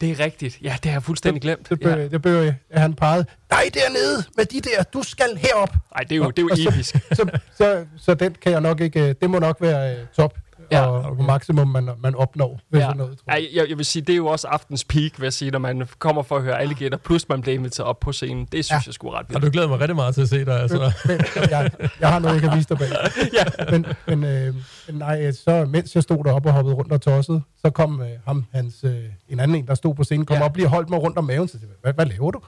[0.00, 0.58] det er rigtigt.
[0.62, 1.68] Ja, det har jeg fuldstændig glemt.
[1.70, 2.08] Det bør, Ja.
[2.08, 5.74] det at han pegede, nej dernede med de der, du skal herop.
[5.96, 6.96] Ej, det er jo, det er jo Og så- episk.
[7.12, 10.34] Så, så, så den kan jeg nok ikke, øh, det må nok være øh, top,
[10.72, 11.18] Ja, ja, og, okay.
[11.18, 12.84] og maksimum, man, man opnår ved Ja.
[12.84, 12.90] ja.
[12.90, 13.40] sådan noget, tror jeg.
[13.42, 15.58] Ej, jeg, jeg vil sige, det er jo også aftens peak, vil jeg sige, når
[15.58, 18.44] man kommer for at høre Alligator, plus man bliver inviteret op på scenen.
[18.44, 18.74] Det synes ja.
[18.74, 18.82] Ja.
[18.86, 19.42] jeg sgu ret vildt.
[19.42, 20.92] du glædet mig rigtig meget til at se dig, altså.
[21.04, 22.88] Men, jeg, jeg har noget, jeg kan vise dig bag.
[23.38, 23.44] ja.
[23.70, 24.54] Men, men øh,
[24.88, 28.08] men nej, så mens jeg stod deroppe og hoppede rundt og tossede, så kom øh,
[28.26, 30.40] ham, hans, øh, en anden en, der stod på scenen, kom Ja.
[30.40, 30.44] ja.
[30.44, 31.48] op lige og holdt mig rundt om maven.
[31.48, 32.40] Så jeg, hvad, hvad laver du?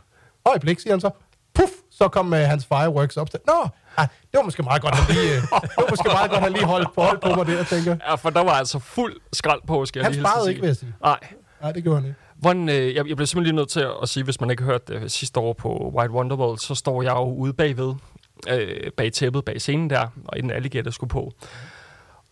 [0.46, 1.10] Øjeblik, siger han så.
[1.54, 3.28] Puff, så kom øh, hans fireworks op.
[3.46, 6.40] Nå, ah, det var måske meget godt, han lige, øh, det var måske meget godt,
[6.40, 9.20] han lige holdt på, holdt på mig der, tænker ja, for der var altså fuld
[9.32, 10.94] skrald på, skal jeg Han lige at sparede ikke, vil jeg sige.
[11.02, 11.18] Nej.
[11.62, 12.20] Nej, det gjorde han ikke.
[12.36, 14.62] Hvordan, øh, jeg, jeg blev simpelthen lige nødt til at, at sige, hvis man ikke
[14.62, 17.94] har hørt det sidste år på White Wonderworld, så står jeg jo ude bagved,
[18.48, 21.32] øh, bag tæppet, bag scenen der, og inden Alligator skulle på.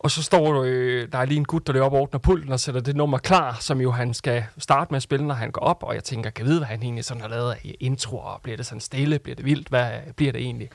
[0.03, 2.51] Og så står øh, der er lige en gut, der løber op og åbner pulten
[2.51, 5.51] og sætter det nummer klar, som jo han skal starte med at spille, når han
[5.51, 5.83] går op.
[5.83, 8.39] Og jeg tænker, kan jeg vide, hvad han egentlig sådan har lavet af introer?
[8.43, 9.19] Bliver det sådan stille?
[9.19, 9.67] Bliver det vildt?
[9.67, 10.69] Hvad bliver det egentlig?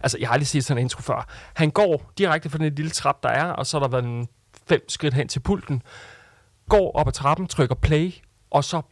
[0.00, 1.28] Altså, jeg har aldrig set sådan en intro før.
[1.54, 4.28] Han går direkte fra den lille trap, der er, og så er der været en
[4.66, 5.82] fem skridt hen til pulten.
[6.68, 8.12] Går op ad trappen, trykker play,
[8.50, 8.82] og så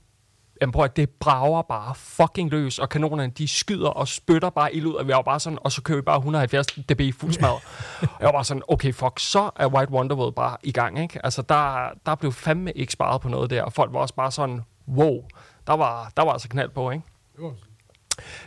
[0.60, 4.74] Jamen prøv at det brager bare fucking løs, og kanonerne de skyder og spytter bare
[4.74, 7.32] ild ud, og vi var bare sådan, og så kører vi bare 170 dB fuld
[7.32, 7.54] smad.
[8.02, 11.24] jeg var bare sådan, okay fuck, så er White Wonderworld bare i gang, ikke?
[11.24, 14.30] Altså der, der blev fandme ikke sparet på noget der, og folk var også bare
[14.30, 15.24] sådan, wow,
[15.66, 17.04] der var, der var altså knald på, ikke?
[17.36, 17.54] Det var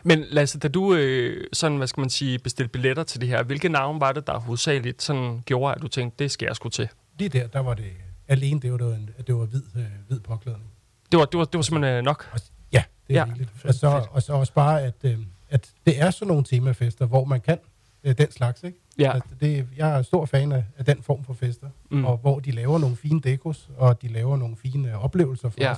[0.03, 3.43] Men Lasse, da du øh, sådan, hvad skal man sige, bestilte billetter til det her,
[3.43, 6.69] hvilke navn var det, der hovedsageligt sådan gjorde, at du tænkte, det skal jeg sgu
[6.69, 6.89] til?
[7.19, 7.85] Lige der, der var det
[8.27, 10.72] alene, det var, det var, en, det var hvid, øh, hvid påklædning.
[11.13, 12.29] Det var, det var, det var simpelthen øh, nok.
[12.33, 12.39] Og,
[12.73, 13.25] ja, det er Ja.
[13.25, 13.49] rigeligt.
[13.65, 15.17] Og så, og så også bare, at, øh,
[15.49, 17.57] at det er sådan nogle temafester, hvor man kan
[18.03, 18.77] øh, den slags, ikke?
[18.97, 19.11] Ja.
[19.13, 21.97] Altså, det, jeg er stor fan af, af den form for fester, Mm.
[21.97, 22.05] mm.
[22.05, 25.57] og hvor de laver nogle fine dekos, og de laver nogle fine øh, oplevelser for
[25.61, 25.71] Ja.
[25.71, 25.77] os.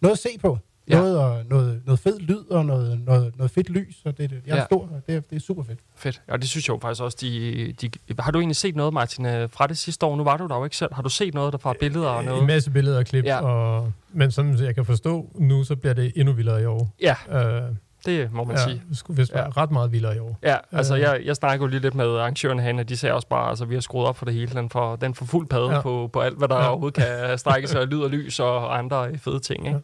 [0.00, 0.58] Noget at se på.
[0.88, 0.96] Ja.
[0.98, 4.40] Noget, og, noget, noget fed lyd og noget, noget, noget fedt lys, og det, det,
[4.46, 4.64] jeg er Ja.
[4.64, 5.78] stor, og det, er- det er super fedt.
[5.96, 6.22] Fedt.
[6.28, 7.90] Og det synes jeg jo faktisk også, de, de...
[8.18, 10.16] Har du egentlig set noget, Martin, øh, fra det sidste år?
[10.16, 10.94] Nu var du der jo ikke selv.
[10.94, 12.46] Har du set noget der fra billeder og En noget?
[12.46, 13.40] masse billeder og klip, Ja.
[13.44, 16.90] og, men som jeg kan forstå nu, så bliver det endnu vildere i år.
[17.02, 17.62] Ja, Øh,
[18.06, 18.82] det må man ja, sige.
[18.88, 19.48] det skulle vist Ja.
[19.56, 20.38] ret meget vildere i år.
[20.42, 21.00] Ja, altså Øh.
[21.00, 23.64] jeg, jeg snakker jo lige lidt med arrangørerne herinde, og de sagde også bare, altså
[23.64, 24.50] vi har skruet op for det hele.
[24.54, 25.80] Den får, den får fuld padde ja.
[25.80, 26.68] På, på alt, hvad der ja.
[26.68, 29.66] Overhovedet kan strække sig lyd og lys og andre øh, fede ting.
[29.66, 29.76] Ikke?
[29.76, 29.80] Ja.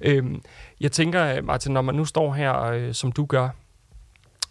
[0.00, 0.42] Øhm,
[0.80, 3.48] jeg tænker, Martin, når man nu står her, øh, som du gør,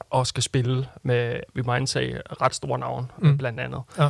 [0.09, 3.37] og skal spille med, vi må antage, ret store navn, mm.
[3.37, 3.81] Blandt andet.
[3.97, 4.09] Ja.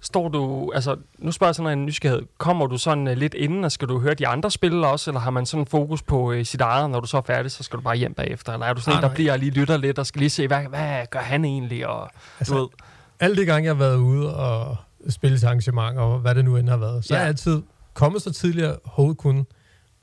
[0.00, 3.64] Står du, altså, nu spørger jeg sådan en nysgerrighed, kommer du sådan uh, lidt inden,
[3.64, 6.42] og skal du høre de andre spille også, eller har man sådan fokus på uh,
[6.42, 8.72] sit eget, når du så er færdig, så skal du bare hjem bagefter, eller er
[8.72, 9.14] du sådan Nej, en, der nej.
[9.14, 12.10] bliver og lige lytter lidt, og skal lige se, hvad, hvad gør han egentlig, og
[12.40, 12.68] Altså, du ved,
[13.20, 14.76] Alle de gange, jeg har været ude og
[15.08, 17.18] spille til arrangementer, og hvad det nu end har været, så Ja.
[17.18, 17.62] er jeg altid
[17.94, 19.46] kommet så tidligere hovedet kun,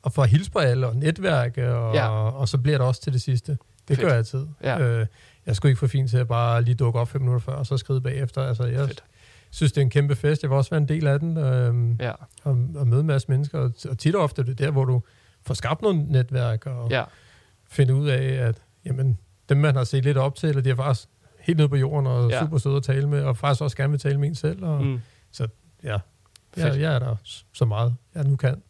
[0.04, 2.08] og for at hilse på alle, og netværke, og, Ja.
[2.10, 3.52] og så bliver det også til det sidste.
[3.52, 4.00] Det Fedt.
[4.00, 4.48] gør jeg altid.
[4.64, 4.80] Ja.
[4.80, 5.06] Øh,
[5.46, 7.66] jeg skulle ikke for fint til at bare lige dukke op fem minutter før, og
[7.66, 8.42] så skride bagefter.
[8.42, 9.04] Altså, jeg Fedt.
[9.52, 10.42] synes, det er en kæmpe fest.
[10.44, 12.12] Jeg vil også være en del af den, øhm, ja,
[12.44, 13.60] og, og møde en masse mennesker.
[13.60, 15.02] Og, og tit og ofte er det der, hvor du
[15.46, 17.04] får skabt noget netværk, og ja,
[17.70, 19.18] finde ud af, at jamen,
[19.50, 21.08] dem, man har set lidt op til, eller de er faktisk
[21.40, 22.40] helt nede på jorden, og Ja.
[22.40, 24.66] super søde at tale med, og faktisk også gerne vil tale med en selv.
[24.66, 25.00] Og, mm.
[25.84, 25.98] ja,
[26.58, 27.16] Jeg, jeg er der
[27.54, 28.62] så meget, jeg nu kan.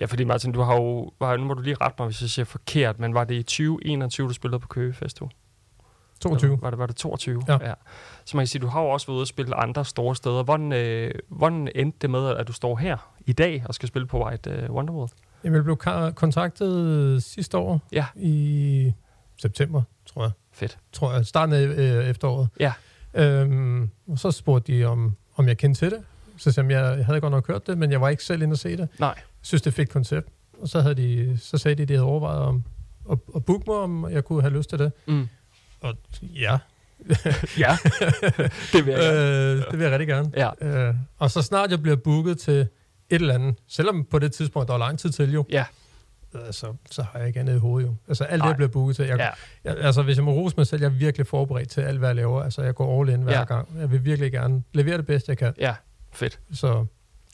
[0.00, 1.10] Ja, fordi Martin, du har jo...
[1.20, 3.42] Var, nu må du lige rette mig, hvis jeg siger forkert, men var det i
[3.42, 5.30] 2021, du spillede på Køge Festival?
[6.20, 6.58] 22.
[6.62, 7.42] Var det, var det 22?
[7.48, 7.58] Ja.
[7.68, 7.72] ja.
[8.24, 10.42] Så man kan sige, du har jo også været ude og spille andre store steder.
[10.42, 14.06] Hvordan, øh, hvordan endte det med, at du står her i dag og skal spille
[14.08, 15.10] på White øh, Wonderworld?
[15.44, 15.76] Jamen, jeg blev
[16.14, 18.06] kontaktet sidste år Ja.
[18.16, 18.92] i
[19.36, 20.30] september, tror jeg.
[20.52, 20.78] Fedt.
[20.92, 22.48] Tror jeg, starten af øh, efteråret.
[22.60, 22.72] Ja.
[23.14, 26.02] Øhm, og så spurgte de, om, om jeg kendte til det.
[26.36, 28.54] Så sagde jeg, jeg havde godt nok hørt det, men jeg var ikke selv inde
[28.54, 28.88] og se det.
[28.98, 29.14] Nej.
[29.46, 30.28] Synes, det er et fedt koncept.
[30.60, 32.64] Og så, havde de, så sagde de, at de havde overvejet om
[33.10, 34.92] at, at booke mig, om jeg kunne have lyst til det.
[35.06, 35.28] Mm.
[35.80, 36.58] Og ja,
[37.58, 37.76] Ja,
[38.72, 39.52] det vil jeg gerne.
[39.52, 40.30] øh, det vil jeg rigtig gerne.
[40.36, 40.50] Ja.
[40.88, 42.68] Øh, og så snart jeg bliver booket til et
[43.10, 45.64] eller andet, selvom på det tidspunkt, der var lang tid til jo, Ja.
[46.34, 47.94] øh, så, har jeg ikke andet i hovedet jo.
[48.08, 48.48] Altså alt det, Nej.
[48.48, 49.06] jeg bliver booket til.
[49.06, 49.28] Jeg, Ja.
[49.64, 52.08] jeg, altså hvis jeg må rose mig selv, jeg er virkelig forberedt til alt, hvad
[52.08, 52.42] jeg laver.
[52.42, 53.44] Altså jeg går all in hver Ja.
[53.44, 53.68] gang.
[53.78, 55.54] Jeg vil virkelig gerne levere det bedste, jeg kan.
[55.58, 55.74] Ja,
[56.12, 56.40] fedt.
[56.52, 56.86] Så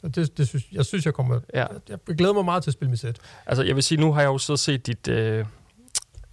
[0.03, 1.41] og det, det synes, jeg synes, jeg kommer...
[1.55, 1.67] Ja.
[1.89, 3.17] Jeg, jeg glæder mig meget til at spille mit sæt.
[3.47, 5.45] Altså, jeg vil sige, nu har jeg jo og set dit øh,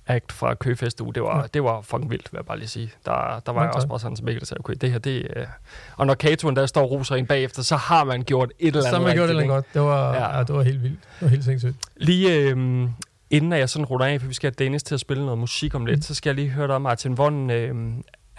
[0.08, 1.16] act fra Køge Festival.
[1.16, 1.44] Det var, Ja.
[1.54, 2.92] det var fucking vildt, vil jeg bare lige sige.
[3.06, 5.46] Der, der var jeg også bare sådan til Mikkel, sagde, okay, det her, det øh...
[5.98, 8.80] Og når Katoen der står og roser en bagefter, så har man gjort et eller
[8.80, 9.66] andet Så har man gjort det lidt godt.
[9.74, 10.38] Det var, Ja.
[10.38, 10.44] ja.
[10.44, 11.00] Det var helt vildt.
[11.02, 11.76] Det var helt sindssygt.
[11.98, 12.88] Lige øh,
[13.30, 15.76] inden jeg sådan runder af, for vi skal have Dennis til at spille noget musik
[15.76, 16.02] om lidt, Mm.
[16.02, 17.14] så skal jeg lige høre dig, Martin.
[17.14, 17.76] Hvordan, øh,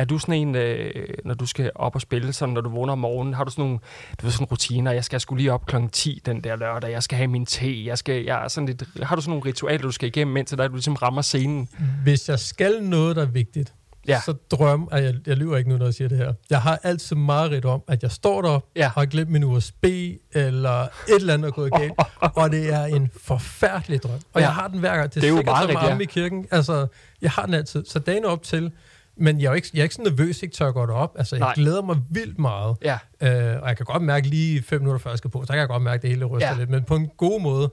[0.00, 0.90] er du sådan en, øh,
[1.24, 3.62] når du skal op og spille, sådan, når du vågner om morgenen, har du sådan
[3.64, 3.78] nogle
[4.20, 4.92] du ved, sådan rutiner?
[4.92, 7.84] Jeg skal sgu lige op klokken 10 den der lørdag, jeg skal have min te,
[7.86, 10.58] jeg skal, jeg er sådan lidt, har du sådan nogle ritualer, du skal igennem, indtil
[10.58, 11.68] der, du ligesom rammer scenen?
[12.02, 13.74] Hvis jeg skal noget, der er vigtigt,
[14.08, 14.12] Ja.
[14.12, 14.20] ja.
[14.20, 16.32] så drøm, at jeg, jeg lyver ikke nu, når jeg siger det her.
[16.50, 18.88] Jeg har altid meget om, at jeg står der Ja.
[18.94, 19.84] har glemt min USB,
[20.32, 21.92] eller et eller andet er gået galt,
[22.36, 24.12] og det er en forfærdelig drøm.
[24.12, 24.40] Og Ja.
[24.40, 24.46] ja.
[24.46, 25.14] jeg har den hver gang.
[25.14, 26.46] Det er, Det er jo meget amme i kirken.
[26.50, 26.86] Altså,
[27.22, 27.84] jeg har den altid.
[27.86, 28.72] Så dagen op til,
[29.20, 31.14] men jeg er, ikke, jeg er ikke sådan nervøs, ikke tør at gå derop.
[31.18, 31.52] Altså, jeg Nej.
[31.54, 32.76] Glæder mig vildt meget.
[32.82, 35.52] Ja, Øh, og jeg kan godt mærke lige fem minutter før jeg skal på, så
[35.52, 36.56] kan jeg godt mærke, at det hele ryster Ja.
[36.58, 37.70] lidt, men på en god måde.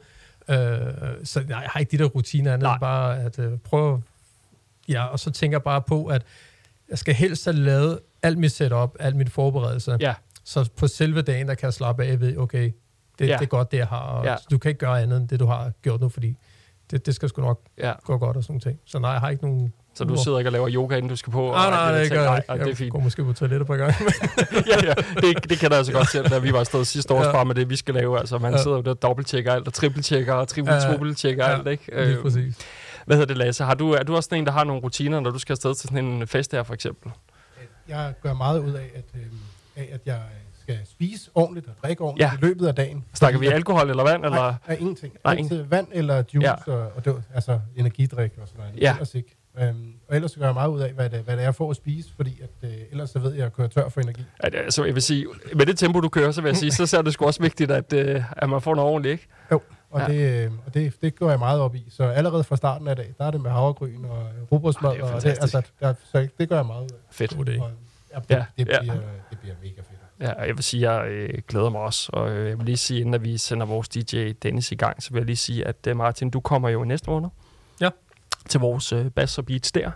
[0.49, 0.55] Øh,
[1.23, 2.77] så jeg har ikke de der rutiner andet Nej.
[2.79, 4.01] bare at øh, prøve...
[4.89, 6.21] Ja, og så tænker jeg bare på, at
[6.89, 9.97] jeg skal helst have lavet alt mit setup, alt mit forberedelse.
[9.99, 12.71] ja, Så på selve dagen, der kan jeg slappe af ved, okay,
[13.19, 13.33] det, Ja.
[13.33, 13.99] det er godt, det jeg har.
[14.01, 14.35] Og Ja.
[14.51, 16.37] Du kan ikke gøre andet end det, du har gjort nu, fordi
[16.91, 17.93] det, det skal sgu nok ja.
[18.03, 18.79] gå godt og sådan nogle ting.
[18.85, 19.73] Så nej, jeg har ikke nogen...
[19.97, 21.41] Så du sidder ikke og laver yoga, inden du skal på?
[21.47, 22.53] og Nej, nej, det, der gør jeg ikke.
[22.53, 22.91] det er Jeg fint.
[22.91, 23.93] går måske på toilettet på gang.
[24.71, 24.93] ja, ja.
[25.21, 27.31] Det, det kender jeg så godt selv, da vi var afsted sidste år Ja.
[27.31, 28.19] bare med det, vi skal lave.
[28.19, 28.61] Altså, man Ja.
[28.61, 30.79] sidder jo der og dobbelttjekker alt, og trippeltjekker, og triple Ja.
[30.79, 31.57] trippeltjekker Ja.
[31.57, 31.83] alt, ikke?
[31.87, 32.55] Lige Øh, præcis.
[33.05, 33.63] Hvad hedder det, Lasse?
[33.63, 35.75] Har du, er du også sådan en, der har nogle rutiner, når du skal afsted
[35.75, 37.11] til sådan en fest her, for eksempel?
[37.87, 39.21] Jeg gør meget ud af, at, øh,
[39.75, 40.19] af, at jeg
[40.61, 42.33] skal spise ordentligt og drikke ordentligt Ja.
[42.33, 43.05] i løbet af dagen.
[43.13, 44.21] Snakker vi alkohol eller vand?
[44.23, 44.41] jeg, Eller?
[44.41, 45.13] Nej, nej, ingenting.
[45.25, 46.73] Nej, Altid vand eller juice, Ja.
[46.73, 48.81] og, og det, altså energidrik og sådan noget.
[48.81, 48.91] Ja.
[48.93, 49.36] Ellers ikke.
[49.61, 51.69] Øhm, og ellers så gør jeg meget ud af, hvad det, hvad det er for
[51.69, 54.23] at spise, fordi at, øh, ellers så ved jeg, at jeg kører tør for energi.
[54.39, 56.97] At, altså, jeg vil sige, med det tempo, du kører, så vil jeg sige, så
[56.97, 59.27] er det sgu også vigtigt, at, øh, at man får noget ordentligt, ikke?
[59.49, 59.63] Og,
[59.99, 60.11] Ja.
[60.11, 60.17] ja.
[60.41, 61.85] det, øh, og det, det går jeg meget op i.
[61.89, 64.91] Så allerede fra starten af dag, der er det med havregryn og rugbrødsmad.
[64.91, 66.95] Ah, det er og det, altså, der, så det gør jeg meget ud af.
[67.11, 67.35] Fedt.
[67.37, 67.61] God idé.
[67.61, 67.71] Og,
[68.13, 68.79] ja, det, Ja, ja, det, ja.
[68.79, 68.95] bliver,
[69.29, 69.99] det bliver mega fedt.
[70.19, 72.09] Ja, og jeg vil sige, at jeg øh, glæder mig også.
[72.13, 75.03] Og øh, jeg vil lige sige, inden at vi sender vores DJ Dennis i gang,
[75.03, 77.29] så vil jeg lige sige, at øh, Martin, du kommer jo i næste måned.
[77.81, 77.89] Ja.
[78.49, 79.91] Til vores øh, Bass og Beats der.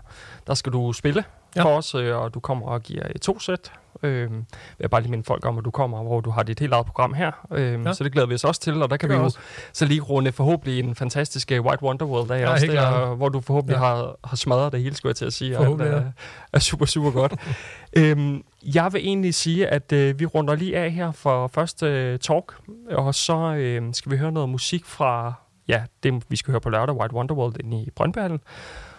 [0.46, 1.24] Der skal du spille
[1.56, 1.60] ja.
[1.60, 1.64] Ja.
[1.64, 3.72] for os, øh, og du kommer og giver øh, to sæt.
[4.02, 4.44] Øh, vil
[4.80, 6.86] jeg bare lige minde folk om, at du kommer, hvor du har dit helt eget
[6.86, 7.30] program her.
[7.52, 7.78] Øh, ja.
[7.78, 7.92] Ja.
[7.92, 9.38] Så det glæder vi os også til, og der kan vi gør jo også.
[9.72, 13.28] så lige runde forhåbentlig en fantastisk øh, White Wonder World af Ja, også der, hvor
[13.28, 13.88] du forhåbentlig ja.
[13.88, 13.94] Ja.
[13.94, 15.58] har, har smadret det hele, skulle jeg til at sige.
[15.58, 16.12] og Forhåbentlig, alt er,
[16.52, 17.34] er super, super godt.
[17.96, 18.42] øhm,
[18.74, 22.54] jeg vil egentlig sige, at øh, vi runder lige af her for første øh, talk,
[22.90, 25.34] og så øh, skal vi høre noget musik fra,
[25.68, 28.40] ja, det vi skal høre på lørdag, White Wonderworld inde i Brøndbyhallen.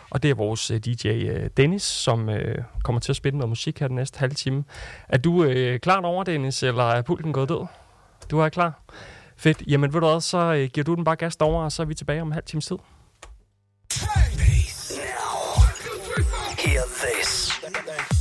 [0.09, 2.35] Og det er vores øh, uh, DJ uh, øh, Dennis, som uh,
[2.83, 4.63] kommer til at spille noget musik her den næste halve time.
[5.09, 7.65] Er du uh, klar over, Dennis, eller er pulten gået død?
[8.31, 8.83] Du er klar?
[9.37, 9.63] Fedt.
[9.67, 11.85] Jamen ved du hvad, så uh, giver du den bare gas over, og så er
[11.85, 12.77] vi tilbage om en halv times tid.
[16.57, 18.12] Hear this.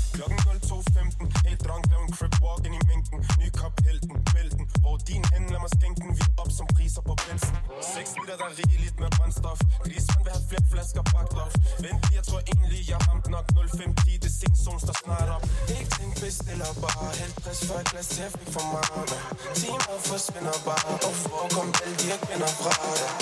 [5.13, 7.57] Din ende, lad mig skænke den Vi op som priser på bensin
[7.95, 9.59] 6 liter, der er rigeligt med brændstof.
[9.85, 11.53] Griseren vil have flere flasker bagt op.
[11.85, 13.47] Vent, jeg tror egentlig, jeg ramt nok.
[13.53, 15.45] 0510 Det er zone der snart op.
[15.77, 19.13] Ikke tænk, bestiller bare Helt pres for et glas jeg fik for meget
[19.61, 22.73] Timer forsvinder bare Og forekom alle de, her kvinder fra.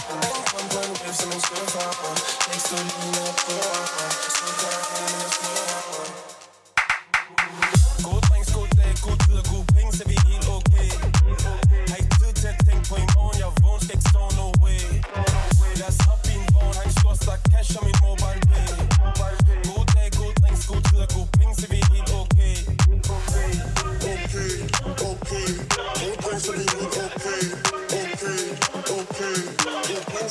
[0.08, 1.88] Dig Den kom på en wave som en skuffer
[2.52, 3.56] Ikke stå lige ned på
[4.36, 6.30] Så gør jeg hen, men jeg slår
[8.06, 9.59] God drinks, god dag, god tid og god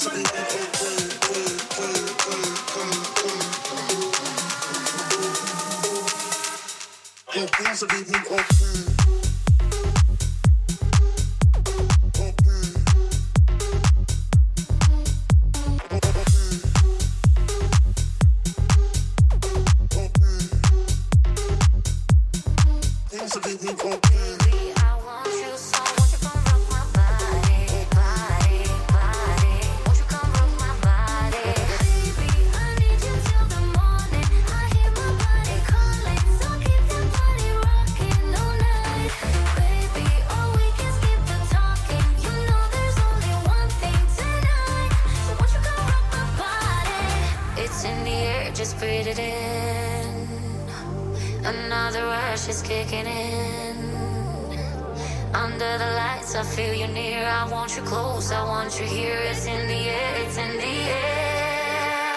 [0.01, 0.07] Your
[7.59, 8.88] wheels of evening open.
[47.79, 50.27] lost in the air, just breathe it in.
[51.45, 53.75] Another rush is kicking in.
[55.33, 57.25] Under the lights, I feel you near.
[57.25, 59.19] I want you close, I want you here.
[59.31, 62.15] It's in the air, it's in the air.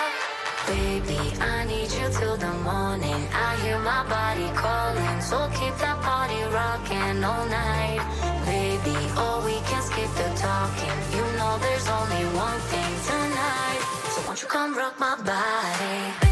[0.67, 3.23] Baby, I need you till the morning.
[3.49, 8.03] I hear my body calling, so keep that body rocking all night.
[8.47, 10.99] Baby, oh, we can skip the talking.
[11.17, 13.92] You know there's only one thing tonight.
[14.33, 16.32] Won't you come rock my body?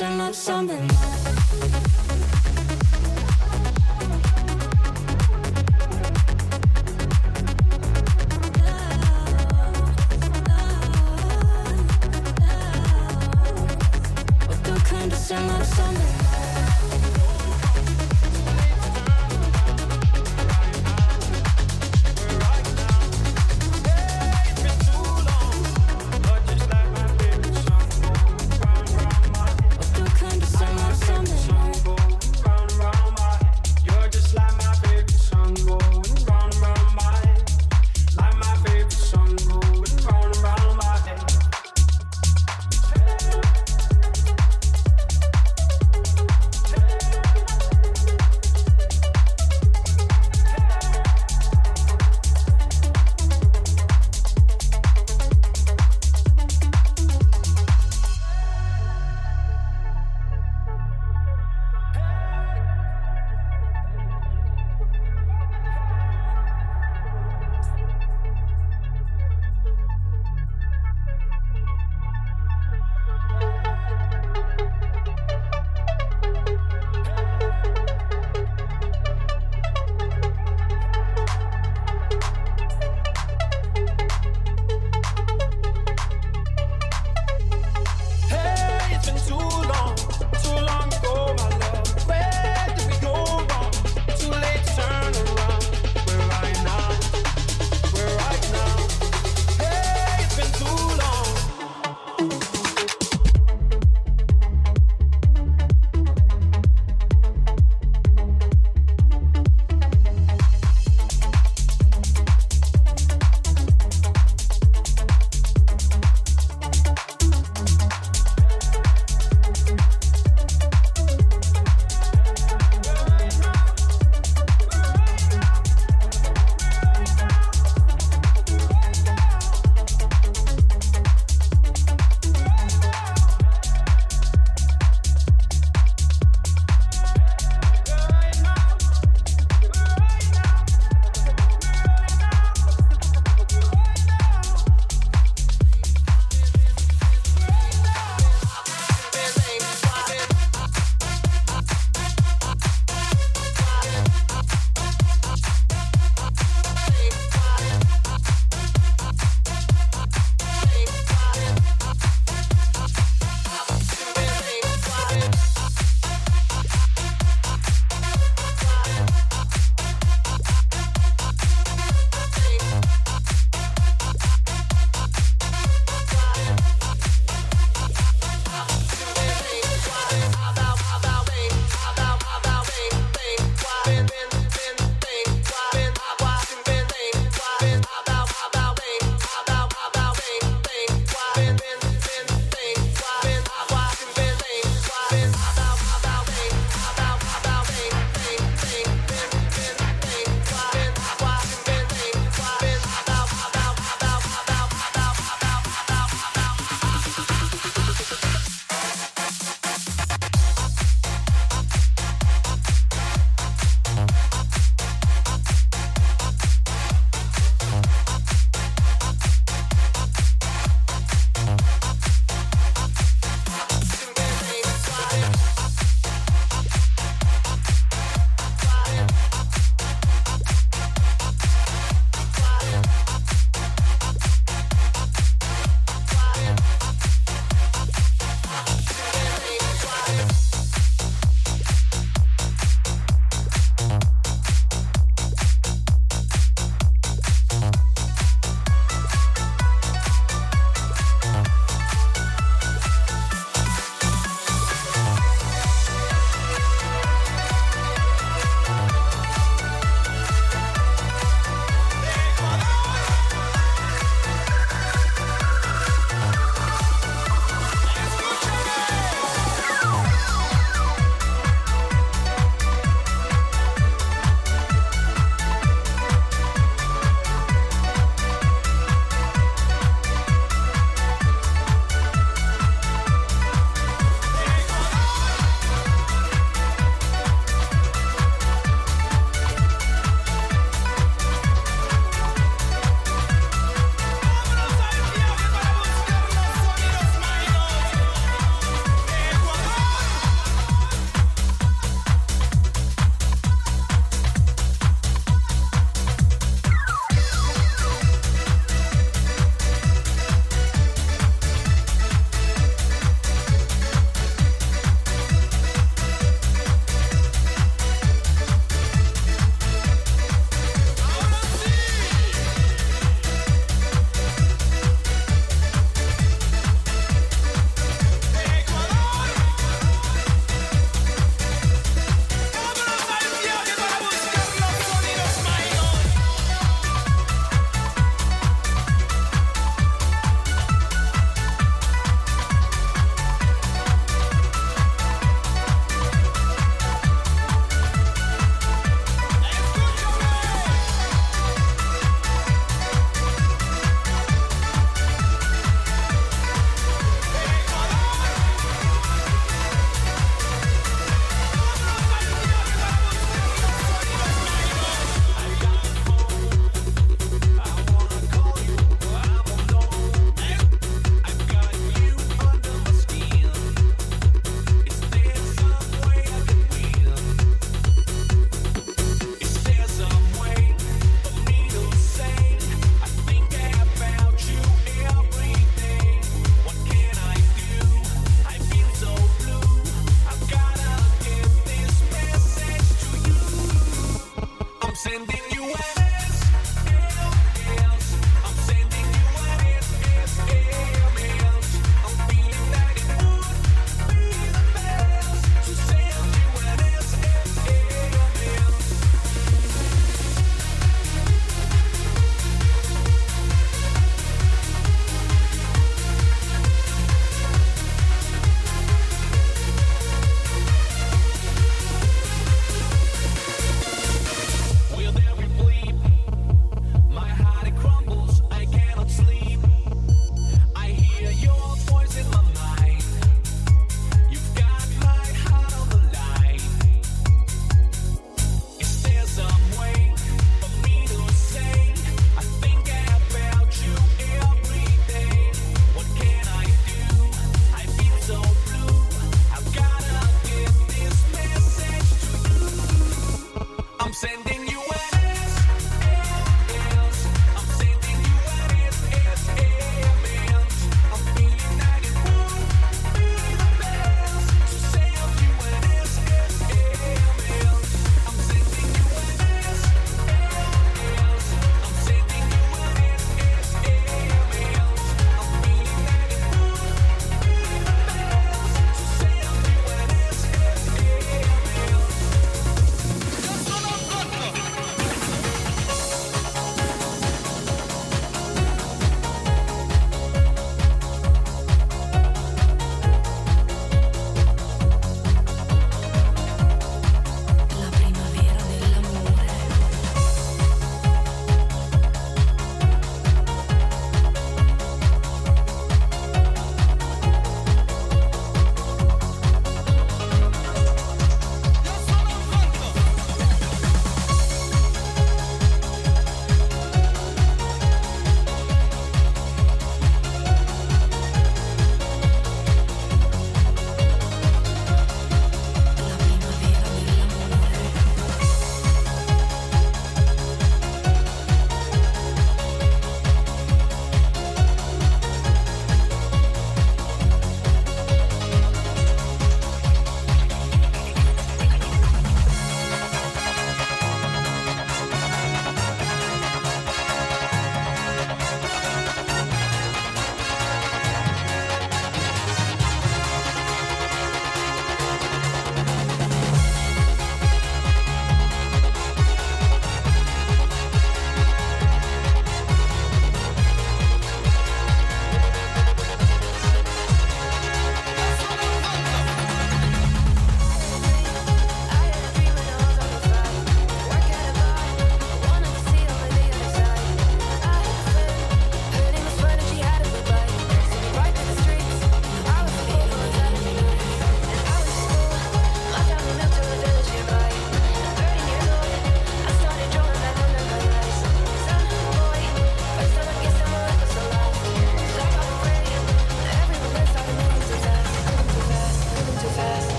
[0.00, 1.19] kan du sende op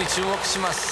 [0.00, 0.89] に注目します。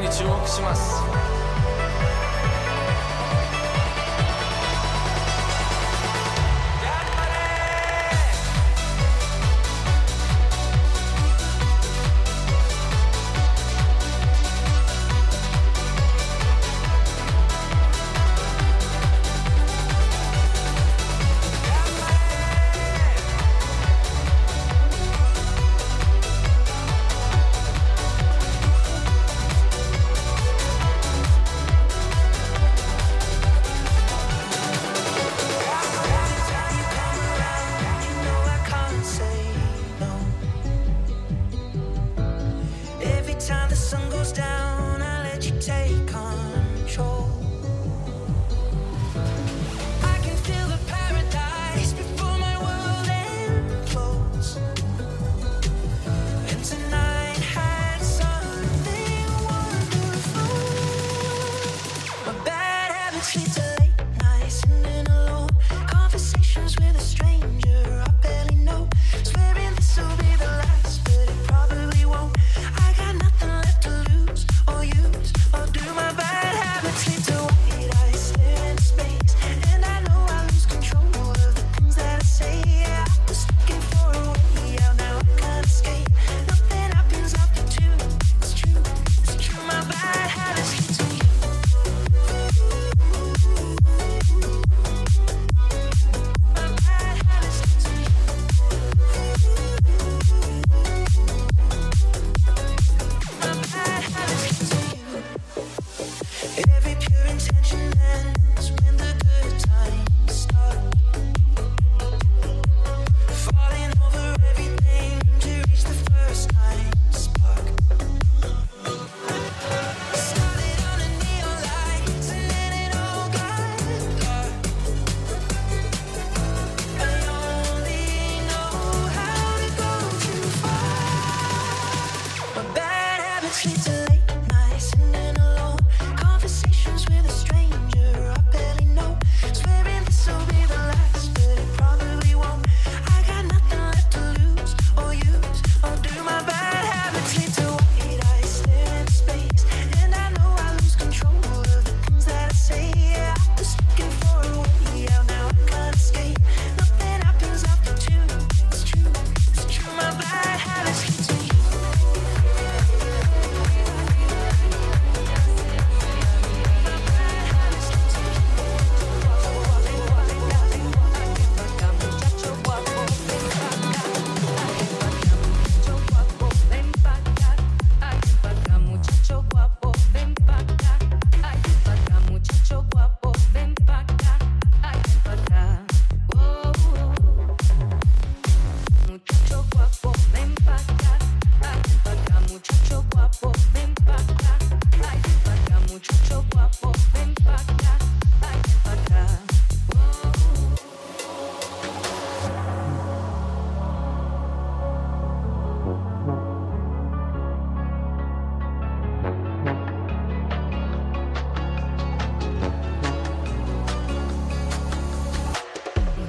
[0.00, 1.23] に注目します。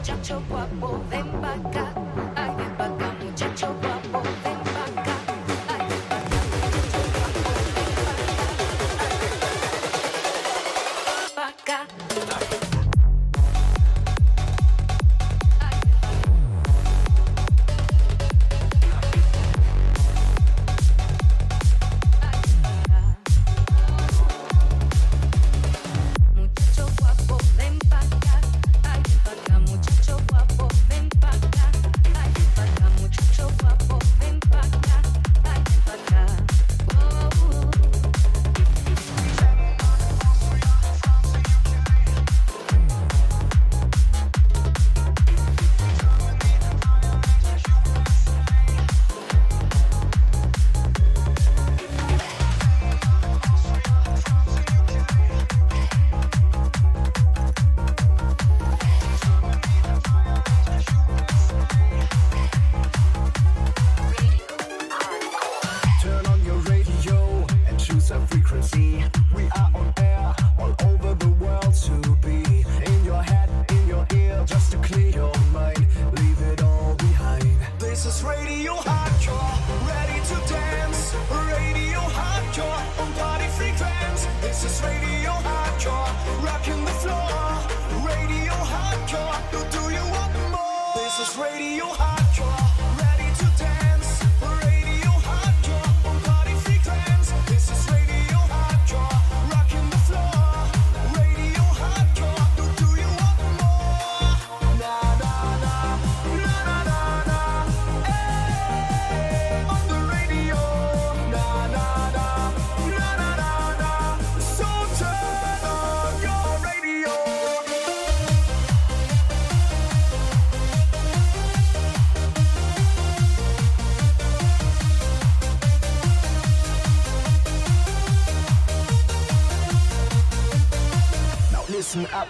[0.06, 2.35] Muchacho guapo, ven pa'.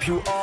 [0.08, 0.35] You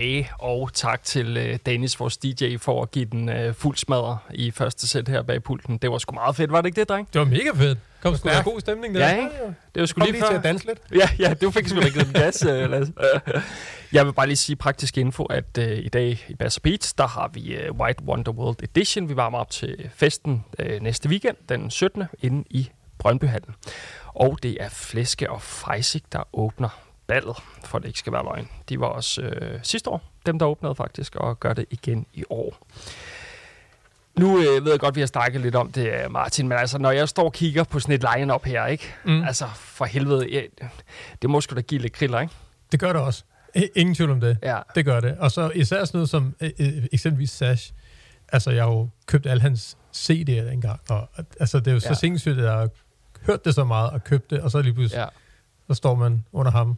[0.00, 4.18] tilbage, og tak til øh, Dennis, vores DJ, for at give den øh, fuld smadre
[4.34, 5.78] i første sæt her bag pulten.
[5.78, 7.08] Det var sgu meget fedt, var det ikke det, dreng?
[7.12, 7.78] Det var mega fedt.
[8.02, 9.08] Kom sgu god stemning der.
[9.08, 9.30] Ja, ikke?
[9.74, 10.38] Det var sgu lige lige til før.
[10.38, 10.78] at danse lidt.
[10.94, 12.92] Ja, ja, du fik sgu da givet gas, øh, Lasse.
[13.92, 17.06] Jeg vil bare lige sige praktisk info, at øh, i dag i Bass Beats, der
[17.06, 19.08] har vi øh, White Wonder World Edition.
[19.08, 22.04] Vi varmer op til festen øh, næste weekend, den 17.
[22.22, 23.54] inde i Brøndbyhallen.
[24.06, 28.48] Og det er Flæske og Freisig, der åbner ballet, for det ikke skal være løgn.
[28.68, 32.24] De var også øh, sidste år, dem der åbnede faktisk, og gør det igen i
[32.30, 32.66] år.
[34.18, 36.78] Nu øh, ved jeg godt, vi har snakket lidt om det, øh, Martin, men altså,
[36.78, 38.84] når jeg står og kigger på sådan et line-up her, ikke?
[39.04, 39.22] Mm.
[39.22, 40.48] Altså, for helvede, jeg,
[41.22, 42.34] det må sgu da give lidt kriller, ikke?
[42.72, 43.24] Det gør det også.
[43.76, 44.38] Ingen tvivl om det.
[44.42, 44.58] Ja.
[44.74, 45.16] Det gør det.
[45.18, 46.50] Og så især sådan noget som øh,
[46.92, 47.72] eksempelvis Sash.
[48.32, 50.80] Altså, jeg har jo købt alle hans CD'er engang.
[50.90, 51.08] Og
[51.40, 51.94] altså, det er jo så Ja.
[51.94, 52.68] sindssygt, at jeg har
[53.26, 55.06] hørt det så meget og købt det, og så lige pludselig, ja.
[55.68, 56.76] så står man under ham.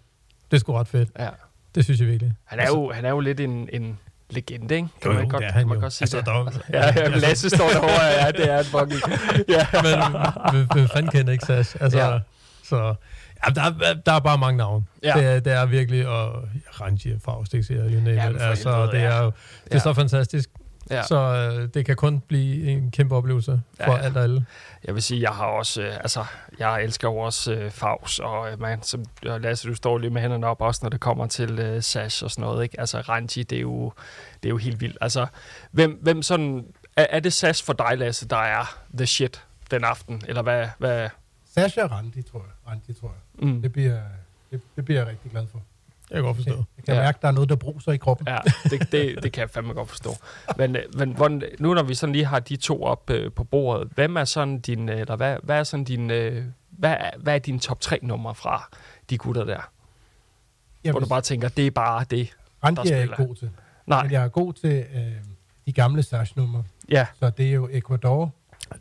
[0.52, 1.08] Det er sgu ret fedt.
[1.18, 1.28] ja.
[1.74, 2.32] Det synes jeg virkelig.
[2.44, 3.98] Han er jo, han er jo lidt en, en
[4.30, 4.88] legende, ikke?
[5.02, 5.80] Kan Jo, man jo, godt, det er kan han man jo.
[5.82, 6.28] godt sige Altså, det?
[6.28, 9.00] er jo- ja, ja, Lasse står derovre, ja, det er en fucking...
[9.48, 9.66] Ja.
[10.52, 11.76] Men hvem- fanden kender ikke Sash?
[11.80, 12.12] Altså, Ja.
[12.12, 12.18] ja.
[12.64, 12.94] Så
[13.46, 14.84] ja, der, er, der er bare mange navne.
[15.02, 15.18] Ja.
[15.18, 15.24] Ja.
[15.24, 16.42] Det, er, det er virkelig, og
[16.80, 18.42] Ranji, Faust, ikke siger, you name Jamen, it.
[18.42, 19.24] Altså, det er ja.
[19.24, 19.30] det er
[19.72, 19.78] Ja.
[19.78, 20.50] så fantastisk.
[20.92, 21.02] Ja.
[21.02, 24.04] Så øh, det kan kun blive en kæmpe oplevelse for Ja, ja, ja.
[24.04, 24.46] alt og alle.
[24.84, 26.24] Jeg vil sige, jeg har også, øh, altså,
[26.58, 30.10] jeg elsker jo også øh, Faust, og øh, man, som og Lasse, du står lige
[30.10, 32.80] med hænderne op, også når det kommer til øh, Sash og sådan noget, ikke?
[32.80, 33.92] Altså, Ranji, det er jo,
[34.42, 34.98] det er jo helt vildt.
[35.00, 35.26] Altså,
[35.70, 36.66] hvem, hvem sådan,
[36.96, 40.66] er, er det Sash for dig, Lasse, der er the shit den aften, eller hvad,
[40.78, 41.08] hvad,
[41.54, 42.72] Sasha Randi, tror jeg.
[42.72, 43.48] Randi, tror jeg.
[43.48, 43.62] mm.
[43.62, 44.00] Det bliver,
[44.50, 45.62] det, det bliver jeg rigtig glad for.
[46.12, 46.50] Jeg kan godt forstå.
[46.76, 47.00] Jeg, kan Ja.
[47.00, 48.26] mærke, der er noget, der bruser i kroppen.
[48.28, 48.38] Ja,
[48.70, 50.10] det, det, det kan jeg fandme godt forstå.
[50.56, 53.44] Men, øh, men hvordan, nu når vi sådan lige har de to op øh, på
[53.44, 57.10] bordet, hvem er sådan din, øh, eller hvad, hvad er sådan din, øh, hvad, er,
[57.18, 58.70] hvad er din top 3 numre fra
[59.10, 59.70] de gutter der?
[60.84, 62.32] Jeg Hvor du bare tænker, det er bare det.
[62.64, 63.50] Randi der er jeg god til.
[63.86, 65.12] Nej, Men jeg er god til øh,
[65.66, 66.64] de gamle Sash-numre.
[66.88, 68.32] ja, Så det er jo Ecuador.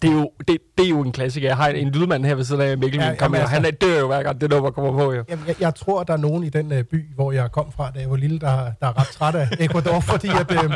[0.02, 1.48] Det er, jo, det, det er jo en klassiker.
[1.48, 3.66] Jeg har en, en lydmand her ved siden af Mikkel, Ja, ja, kommer, jamen, han
[3.66, 5.14] er dør jo hver gang det nummer kommer på.
[5.14, 5.24] Jo.
[5.30, 7.92] Jamen, jeg, jeg tror, der er nogen i den øh, by, hvor jeg kom fra,
[7.92, 10.74] da jeg var lille, der, der er ret træt af Ecuador, fordi at, øh,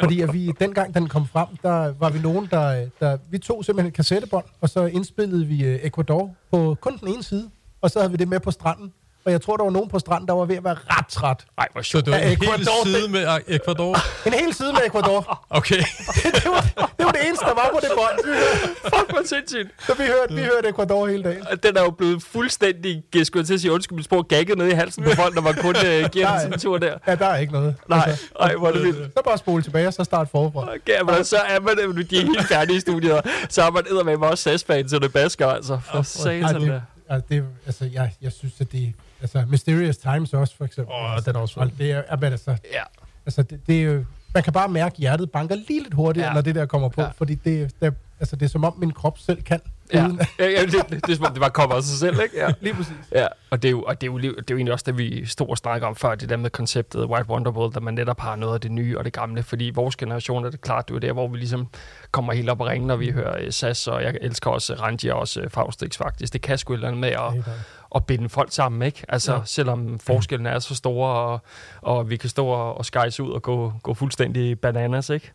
[0.00, 3.64] fordi at vi, dengang den kom frem, der var vi nogen, der, der vi tog
[3.64, 7.50] simpelthen et kassettebånd, og så indspillede vi øh, Ecuador på kun den ene side,
[7.80, 8.92] og så havde vi det med på stranden.
[9.24, 11.44] Og jeg tror, der var nogen på stranden, der var ved at være ret træt.
[11.58, 12.04] Ej, hvor Så sjovt.
[12.04, 13.96] det var Ja, en hel side med ah, Ecuador.
[14.26, 15.46] En hel side med Ecuador.
[15.50, 15.76] Okay.
[16.24, 16.60] det, var,
[16.98, 18.36] det var det eneste, der var på det bånd.
[18.94, 19.68] Fuck, hvor sindssygt.
[19.86, 21.44] Så vi hørte, vi hørte Ecuador hele dagen.
[21.62, 24.66] Den er jo blevet fuldstændig, jeg skulle til at sige undskyld, mit sprog, gagget ned
[24.68, 26.38] i halsen på folk, når man kun øh, giver den Nej.
[26.38, 26.98] sådan en tur der.
[27.06, 27.74] Ja, der er ikke noget.
[27.88, 29.12] Nej, Altså, ej, hvor er det vildt.
[29.16, 30.60] så bare spole tilbage, og så start forfra.
[30.74, 33.84] Okay, men så er man, øh, de er helt færdige i studiet, så er man
[33.90, 35.80] eddermame med også SAS-fan, så det basker, altså.
[35.90, 36.80] For Ej, satan det, der.
[37.08, 38.92] altså, det, altså, jeg, jeg synes, at det...
[39.22, 40.94] Altså, Mysterious Times også, for eksempel.
[40.94, 42.82] Åh, altså, den er også og det er, men altså, Ja.
[43.26, 44.04] altså det, det er jo,
[44.34, 46.34] man kan bare mærke, at hjertet banker lige lidt hurtigere, Ja.
[46.34, 47.08] når det der kommer på, Ja.
[47.16, 49.60] fordi det, det, altså, det er som om, min krop selv kan.
[49.94, 51.98] Ja, Uden, ja, ja det, det, det, er som om, det bare kommer af sig
[51.98, 52.36] selv, ikke?
[52.38, 52.48] Ja.
[52.60, 52.94] lige præcis.
[53.12, 54.98] Ja, og det er jo, og det er jo, det er jo egentlig også det,
[54.98, 58.20] vi stod og snakkede om før, det der med konceptet White Wonderworld, at man netop
[58.20, 60.92] har noget af det nye og det gamle, fordi vores generation er det klart, det
[60.92, 61.68] er jo der, hvor vi ligesom
[62.10, 65.08] kommer helt op og ringe, når vi hører uh, SAS, og jeg elsker også Ranji
[65.10, 66.32] og også uh, Faustix faktisk.
[66.32, 67.54] Det kan sgu et eller andet med at.
[67.94, 69.04] At binde folk sammen, ikke?
[69.08, 69.40] Altså, ja.
[69.44, 71.40] Selvom forskellen er så store, og,
[71.80, 75.32] og vi kan stå og, og skejse ud og gå, gå fuldstændig bananas, ikke?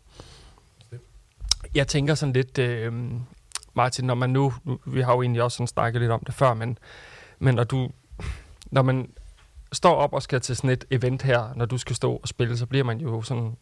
[1.74, 2.92] Jeg tænker sådan lidt, øh,
[3.74, 6.34] Martin, når man nu, nu, vi har jo egentlig også sådan snakket lidt om det
[6.34, 6.78] før, men,
[7.38, 7.90] men når du,
[8.70, 9.10] når man
[9.72, 12.58] står op og skal til sådan et event her, når du skal stå og spille,
[12.58, 13.56] så bliver man jo sådan,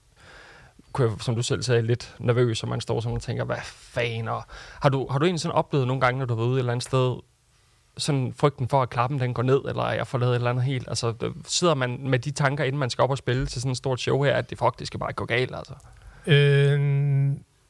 [1.20, 4.42] som du selv sagde, lidt nervøs, og man står sådan og tænker, hvad fanden, og
[4.80, 6.58] har du, har du egentlig sådan oplevet nogle gange, når du har været ude et
[6.58, 7.16] eller andet sted,
[7.98, 10.64] sådan frygten for, at klappen den går ned, eller jeg får lavet et eller andet
[10.64, 13.60] helt, altså øh, sidder man med de tanker, inden man skal op og spille til
[13.60, 15.74] sådan et stort show her, at det faktisk skal bare gå galt, altså?
[16.26, 16.80] Øh,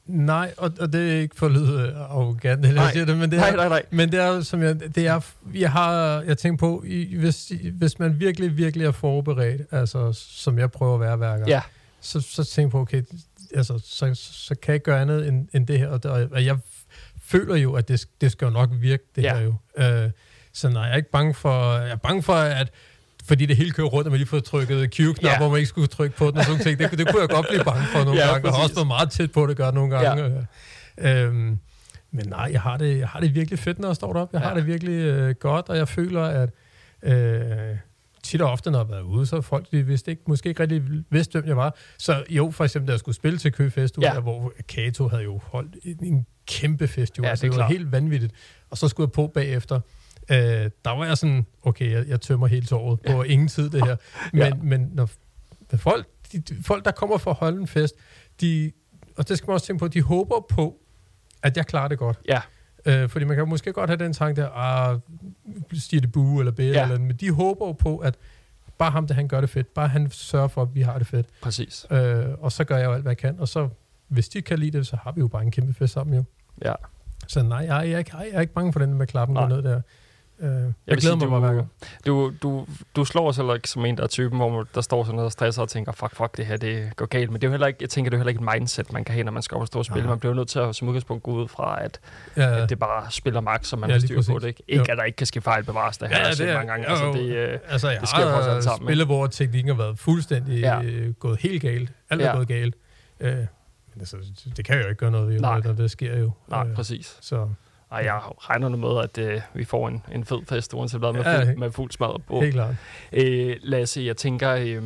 [0.05, 2.91] nej, og, og det er ikke for at lyde arrogant, eller Nej.
[2.91, 3.83] siger det, men det er, Nej, nej, nej.
[3.91, 5.19] Men det er som jeg, det er,
[5.53, 10.59] jeg har, jeg tænker på, i, hvis, hvis man virkelig, virkelig er forberedt, altså, som
[10.59, 11.61] jeg prøver at være hver gang, Ja,
[12.01, 13.03] så, så tænker jeg på, okay,
[13.55, 16.57] altså, så, så kan jeg ikke gøre andet end, end det her, og, og jeg
[17.27, 19.35] føler jo, at det, det skal jo nok virke, det Ja.
[19.37, 19.55] her jo.
[20.05, 20.09] Øh,
[20.53, 22.69] så nej, jeg er ikke bange for, jeg er bange for, at
[23.25, 25.37] fordi det hele kører rundt, og man lige får trykket Q-knap, Ja.
[25.37, 26.79] hvor man ikke skulle trykke på den og sådan ting.
[26.79, 28.33] Det, det kunne jeg godt blive bange for nogle Ja, gange.
[28.33, 28.63] Jeg har præcis.
[28.63, 30.45] også været meget tæt på det, gør nogle gange.
[30.97, 31.23] Ja.
[31.23, 31.59] Øhm,
[32.11, 34.37] men nej, jeg har, det, jeg har det virkelig fedt, når jeg står deroppe.
[34.37, 34.47] Jeg Ja.
[34.47, 36.49] har det virkelig øh, godt, og jeg føler, at
[37.03, 37.75] øh,
[38.27, 40.61] tit og ofte, når jeg har været ude, så folk, de vidste ikke, måske ikke
[40.61, 41.75] rigtig vidste, hvem jeg var.
[41.97, 44.13] Så jo, for eksempel, da jeg skulle spille til Køge Festival, Ja.
[44.13, 44.19] ja.
[44.19, 47.17] hvor Kato havde jo holdt en, en kæmpe fest.
[47.17, 47.23] Jo.
[47.23, 47.77] Ja, altså, det det var klart.
[47.77, 48.33] helt vanvittigt.
[48.69, 49.75] Og så skulle jeg på bagefter.
[50.31, 50.37] Øh,
[50.85, 53.95] der var jeg sådan, okay, jeg, jeg tømmer hele tåret på ingen tid, det her.
[54.33, 54.45] Men, Ja.
[54.47, 54.53] ja.
[54.55, 55.09] men når,
[55.75, 57.95] folk, de, de- folk, der kommer for at holde en fest,
[58.41, 58.71] de,
[59.17, 60.79] og det skal man også tænke på, de håber på,
[61.43, 62.19] at jeg klarer det godt.
[62.27, 62.41] ja,
[62.87, 64.99] Øh, fordi man kan måske godt have den tanke der, ah,
[65.73, 66.83] stiger det bue eller bære, Ja.
[66.83, 68.15] eller, men de håber jo på, at
[68.77, 69.73] bare ham, der han gør det fedt.
[69.73, 71.27] Bare han sørger for, at vi har det fedt.
[71.41, 71.85] præcis.
[71.91, 73.39] Øh, og så gør jeg jo alt, hvad jeg kan.
[73.39, 73.69] Og så,
[74.07, 76.23] hvis de kan lide det, så har vi jo bare en kæmpe fest sammen jo.
[76.65, 76.73] Ja.
[77.27, 79.61] Så nej, jeg er ikke, jeg er ikke bange for den med klappen går ned
[79.63, 79.81] der.
[80.39, 81.71] Øh, jeg, jeg sige, glæder mig du- hver gang.
[82.05, 84.81] Du, du, du slår os heller ikke som en, der er typen, hvor man- der
[84.81, 87.31] står sådan noget og stresser og tænker, fuck, fuck, det her, det går galt.
[87.31, 89.03] Men det er jo heller ikke, jeg tænker, det er heller ikke et mindset, man
[89.03, 90.01] kan have, når man skal op og stå og spille.
[90.01, 90.09] Nej.
[90.09, 91.99] Man bliver nødt til at som udgangspunkt gå ud fra, at,
[92.37, 94.47] Ja, at det bare spiller max, så man Ja, har styr på det.
[94.47, 96.71] Ikke, ikke at der ikke kan ske fejl bevares, det her ja, det er, mange
[96.71, 96.85] gange.
[96.85, 97.13] jo, Altså, jo.
[97.13, 100.59] det, øh, altså, jeg det sker for os sammen, spillet, hvor teknikken har været fuldstændig
[100.59, 100.79] Ja.
[100.81, 101.11] ja.
[101.19, 101.91] gået helt galt.
[102.09, 102.27] Alt Ja.
[102.27, 102.75] er gået galt.
[103.19, 103.47] Øh, men
[103.99, 104.17] altså,
[104.57, 105.87] det kan jeg jo ikke gøre noget ved, Nej.
[105.87, 106.31] sker jo.
[106.47, 107.17] nej, Øh, præcis.
[107.21, 107.47] Så
[107.89, 111.13] Og jeg regner nu med, at øh, vi får en, en fed fest, uanset hvad,
[111.13, 112.41] med, Ja, fuld, med fuld smadret på.
[112.41, 112.75] helt klart.
[113.13, 114.83] Øh, Lasse, jeg tænker, øh,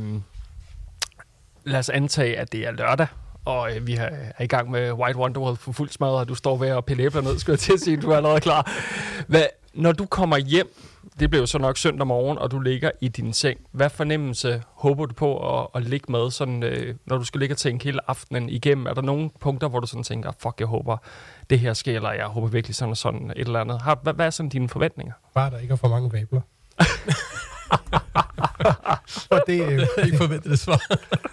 [1.65, 3.07] lad os antage, at det er lørdag,
[3.45, 6.35] og øh, vi er, er i gang med White Wonderworld for fuld smadret, og du
[6.35, 8.71] står ved at pille æbler ned, skulle jeg til at sige, du er allerede klar.
[9.27, 9.43] Hvad,
[9.73, 10.73] når du kommer hjem,
[11.19, 14.63] det bliver jo så nok søndag morgen, og du ligger i din seng, hvad fornemmelse
[14.73, 17.83] håber du på at, at ligge med, sådan, øh, når du skal ligge og tænke
[17.85, 18.85] hele aftenen igennem?
[18.85, 20.97] Er der nogle punkter, hvor du sådan tænker, fuck, jeg håber,
[21.51, 23.81] det her sker, eller jeg håber virkelig sådan og sådan et eller andet?
[23.81, 25.13] Har, hvad, hvad er sådan dine forventninger?
[25.33, 26.41] Bare der ikke er for mange vabler.
[29.31, 30.81] og det, øh, ikke forventet det svar.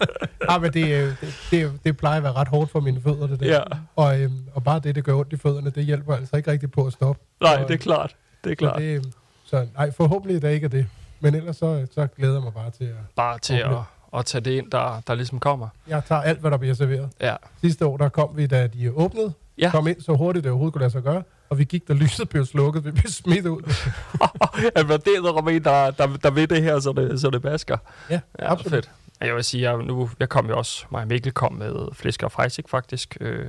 [0.53, 3.27] ah, men det, øh, det, det, det plejer at være ret hårdt for mine fødder,
[3.27, 3.45] det der.
[3.53, 3.63] Ja.
[3.95, 6.71] Og, øh, og bare det, det gør ondt i fødderne, det hjælper altså ikke rigtig
[6.71, 7.21] på at stoppe.
[7.41, 8.15] Nej, Og- det er klart.
[8.43, 8.77] Det er Så, klart.
[8.81, 9.03] det, øh,
[9.45, 10.87] så nej, forhåbentlig er det ikke er det.
[11.19, 12.95] Men ellers så, så glæder jeg mig bare til at...
[13.15, 13.71] bare til at,
[14.17, 15.67] at tage det ind, der, der ligesom kommer.
[15.87, 17.09] Jeg tager alt, hvad der bliver serveret.
[17.21, 17.35] Ja.
[17.61, 19.33] Sidste år, der kom vi, da de åbnede.
[19.59, 19.71] Ja.
[19.71, 21.23] Kom ind så hurtigt, det overhovedet kunne lade sig gøre.
[21.49, 22.85] Og vi gik, da lyset blev slukket.
[22.85, 23.61] Vi blev smidt ud.
[24.75, 27.77] At det er der, der, der, der ved det her, så det, så det basker.
[28.09, 28.73] Ja, Ja, absolut.
[28.73, 28.91] fedt.
[29.21, 32.23] Jeg vil sige, jeg, nu, jeg kom jo også, mig og Mikkel kom med flæsk
[32.23, 33.17] og frejsik faktisk.
[33.21, 33.45] Øh,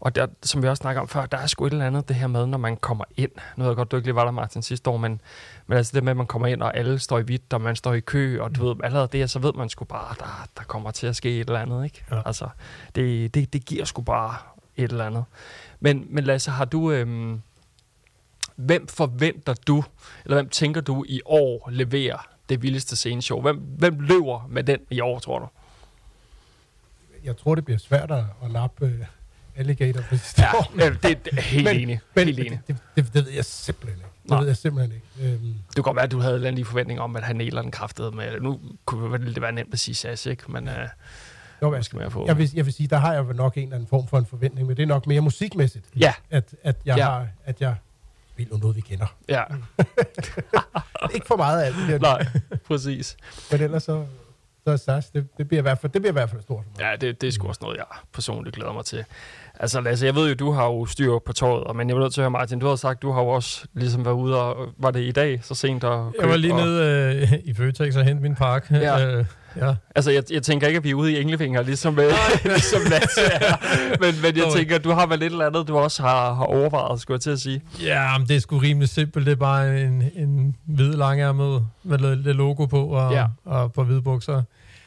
[0.00, 2.16] og der, som vi også snakker om før, der er sgu et eller andet det
[2.16, 3.30] her med, når man kommer ind.
[3.56, 5.20] Nu ved jeg godt, du ikke lige var der, Martin, sidste år, men,
[5.66, 7.76] men altså det med, at man kommer ind, og alle står i hvidt, og man
[7.76, 10.62] står i kø, og du ved, allerede det, så ved man sgu bare, der, der
[10.62, 12.04] kommer til at ske et eller andet, ikke?
[12.10, 12.22] Ja.
[12.26, 12.48] Altså,
[12.94, 14.34] det, det, det giver sgu bare
[14.76, 15.24] et eller andet.
[15.80, 16.90] Men, men Lasse, har du...
[16.92, 17.40] Øhm,
[18.56, 19.84] hvem forventer du,
[20.24, 23.40] eller hvem tænker du i år leverer det vildeste sceneshow?
[23.40, 25.46] Hvem, hvem løber med den i år, tror du?
[27.24, 29.04] Jeg tror, det bliver svært at, nappe øh,
[29.56, 30.72] alligator på sidste Ja, år.
[30.74, 32.00] øh, det er helt Men- enig.
[32.14, 32.60] Men helt enig.
[32.68, 34.08] det, det, det, ved jeg simpelthen ikke.
[34.22, 34.38] Det Nej.
[34.40, 35.32] ved jeg simpelthen ikke.
[35.34, 37.40] Øhm, Det kunne godt være, at du havde en eller anden forventning om, at han
[37.40, 38.40] eller den kraftede med.
[38.40, 40.52] Nu kunne det være nemt at sige SAS, ikke?
[40.52, 40.74] Men uh,
[41.62, 42.26] jo, hvad skal man få?
[42.26, 44.18] jeg, vil, jeg vil sige, der har jeg vel nok en eller anden form for
[44.18, 47.04] en forventning, men det er nok mere musikmæssigt, Ja, at, at jeg Ja.
[47.04, 47.74] har, at jeg
[48.36, 49.06] vil jo noget, vi kender.
[49.28, 49.42] ja.
[51.14, 52.26] ikke for meget af alt det der, Nej,
[52.66, 53.16] præcis.
[53.52, 54.04] men ellers så,
[54.64, 56.64] så er SAS, det, det, bliver i hvert fald, det bliver i hvert fald stort
[56.64, 56.90] for mig.
[56.90, 59.04] Ja, det, det er sgu også noget, jeg personligt glæder mig til.
[59.60, 62.02] Altså Lasse, jeg ved jo, du har jo styr på tøjet, og- men jeg vil
[62.02, 64.42] nødt til at høre, Martin, du har sagt, du har jo også ligesom været ude,
[64.42, 67.54] og var det i dag, så sent og Jeg var lige og, nede øh, i
[67.54, 68.76] Føtex og hente min pakke.
[68.76, 69.06] Ja.
[69.06, 69.24] Øh,
[69.56, 69.74] ja.
[69.94, 72.04] Altså, jeg, jeg tænker ikke, at vi er ude i englefinger, ligesom, øh,
[72.44, 73.56] ligesom Lasse er.
[74.00, 76.44] Men, men jeg Nå, tænker, du har vel et eller andet, du også har, har
[76.44, 77.62] overvejet, skulle jeg til at sige.
[77.82, 79.26] Ja, men det er sgu rimelig simpelt.
[79.26, 83.26] Det er bare en, en hvid langærmet med lidt, lidt logo på og, Ja.
[83.44, 84.42] og på hvide bukser.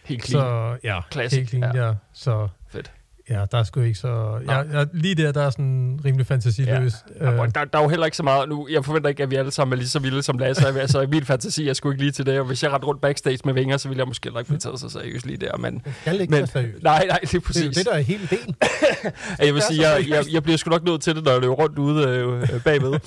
[0.05, 0.43] Helt clean.
[0.45, 1.88] Så, ja, Classic, helt clean, ja.
[1.88, 1.93] ja.
[2.14, 2.91] Så Fedt.
[3.30, 4.39] Ja, der er sgu ikke så...
[4.47, 6.93] Jeg, jeg, lige der, der er sådan rimelig fantasiløs.
[7.19, 7.32] Ja.
[7.32, 8.49] Øh, Der, der er jo heller ikke så meget...
[8.49, 10.67] Nu, jeg forventer ikke, at vi alle sammen er lige så vilde som Lasse.
[10.67, 10.78] er.
[10.82, 12.39] altså, min fantasi er sgu ikke lige til det.
[12.39, 14.80] Og hvis jeg ret rundt backstage med vinger, så ville jeg måske ikke blive taget
[14.80, 15.57] så seriøst lige der.
[15.57, 16.84] Men, skal ikke men, være seriøst.
[16.84, 17.63] nej, nej, det er Det er præcis.
[17.65, 18.55] jo det, der er hele ideen.
[19.47, 21.41] Jeg vil sige, så jeg, jeg, jeg bliver sgu nok nødt til det, når jeg
[21.41, 22.99] løber rundt ude øh, øh, bagved.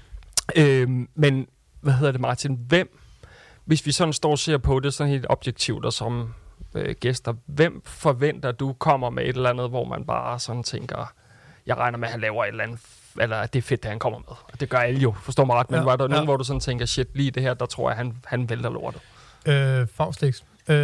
[0.56, 1.46] øhm, men,
[1.80, 2.58] hvad hedder det, Martin?
[2.68, 2.98] Hvem,
[3.64, 6.28] hvis vi sådan står og ser på det sådan helt objektivt og som
[6.74, 11.12] øh, gæster, hvem forventer du kommer med et eller andet, hvor man bare sådan tænker,
[11.66, 12.80] jeg regner med, at han laver et eller andet,
[13.20, 14.36] eller at det er fedt, det han kommer med.
[14.52, 15.70] Og det gør alle jo, forstår mig ret.
[15.70, 16.24] Men Ja, var der nogen, ja.
[16.24, 19.00] hvor du sådan tænker, shit, lige det her, der tror jeg, han, han vælter lortet.
[19.46, 20.42] øh, Faustix.
[20.68, 20.76] Øh,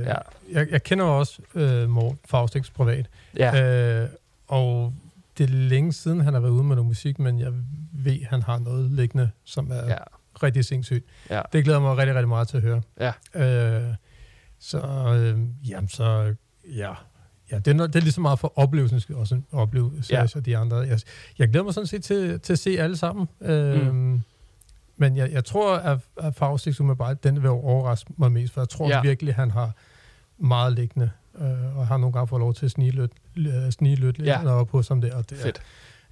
[0.00, 0.14] Ja.
[0.52, 3.06] jeg, jeg kender også øh, Morten Faustix privat.
[3.36, 4.08] Ja, Øh,
[4.48, 4.94] og
[5.38, 7.52] det er længe siden, han har været ude med noget musik, men jeg
[7.92, 9.96] ved, han har noget liggende, som er ja.
[10.42, 11.04] rigtig sindssygt.
[11.30, 12.82] ja, Det glæder mig rigtig, rigtig meget til at høre.
[13.00, 13.12] ja.
[13.34, 13.94] Øh,
[14.60, 14.78] så,
[15.14, 15.38] øh,
[15.70, 16.34] jamen, så,
[16.76, 16.92] ja.
[17.52, 20.46] Ja, det er, det er lige så meget for oplevelsen, skal også opleve Serge og
[20.46, 20.76] de andre.
[20.76, 21.00] Jeg,
[21.38, 23.28] jeg glæder mig sådan set til, til at se alle sammen.
[23.40, 24.20] Øh, Mm.
[24.96, 28.68] Men jeg, jeg tror, at, at Faustix umiddelbart, den vil overraske mig mest, for jeg
[28.68, 28.96] tror Ja.
[28.96, 29.02] ja.
[29.02, 29.72] virkelig, han har
[30.38, 33.96] meget liggende, øh, og har nogle gange fået lov til at snige lidt, øh, snige
[33.96, 34.24] lidt Ja.
[34.24, 34.42] ja.
[34.42, 35.12] noget på som det.
[35.12, 35.60] Og det er- Fedt.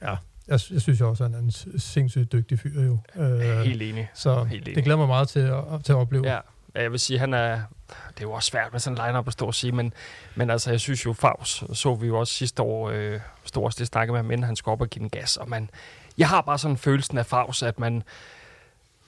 [0.02, 0.10] Ja,
[0.48, 2.98] jeg, jeg synes også, at han er en sindssygt dygtig fyr jo.
[3.16, 4.08] Øh, Helt enig.
[4.14, 4.76] så helt enig.
[4.76, 6.26] det glæder mig meget til at, til at opleve.
[6.28, 6.38] Ja,
[6.74, 7.60] Ja, jeg vil sige, han er...
[7.88, 9.92] Det er jo også svært med sådan en line-up at stå og sige, men,
[10.34, 13.20] men altså, jeg synes jo, Favs så vi jo også sidste år, øh,
[13.56, 15.70] også det snakke med ham, inden han skulle op og give den gas, og man,
[16.18, 18.02] jeg har bare sådan følelsen af Favs, at man,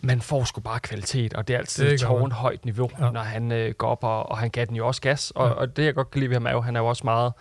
[0.01, 3.11] man får sgu bare kvalitet, og det er altid Det et tårnhøjt niveau, ja.
[3.11, 5.53] Når han øh, går op, og, og han gav den jo også gas, og, Ja.
[5.53, 7.33] og det jeg godt kan lide ved ham er jo, han er jo også meget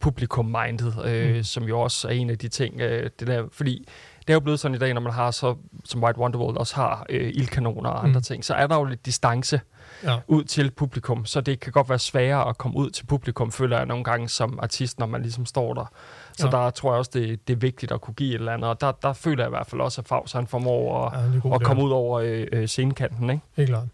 [0.00, 1.36] publikum-minded, øh, mm.
[1.36, 1.42] Mm.
[1.44, 3.88] som jo også er en af de ting, øh, det der, fordi
[4.20, 6.74] det er jo blevet sådan i dag, når man har så, som White Wonderworld også
[6.76, 8.16] har øh, ildkanoner og andre mm.
[8.16, 8.22] Mm.
[8.22, 9.60] ting, så er der jo lidt distance
[10.02, 10.18] Ja.
[10.28, 13.76] ud til publikum, så det kan godt være sværere at komme ud til publikum, føler
[13.76, 15.84] jeg nogle gange som artist, når man ligesom står der.
[16.32, 16.56] Så ja.
[16.56, 18.80] Der tror jeg også, det, det er vigtigt at kunne give et eller andet, og
[18.80, 21.54] der, der føler jeg i hvert fald også, at Favs han formår at, Ja, god
[21.54, 23.30] at komme ud over øh, øh, scenekanten.
[23.30, 23.42] Ikke?
[23.56, 23.86] Helt klart.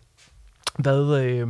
[0.79, 1.49] Hvad, øh,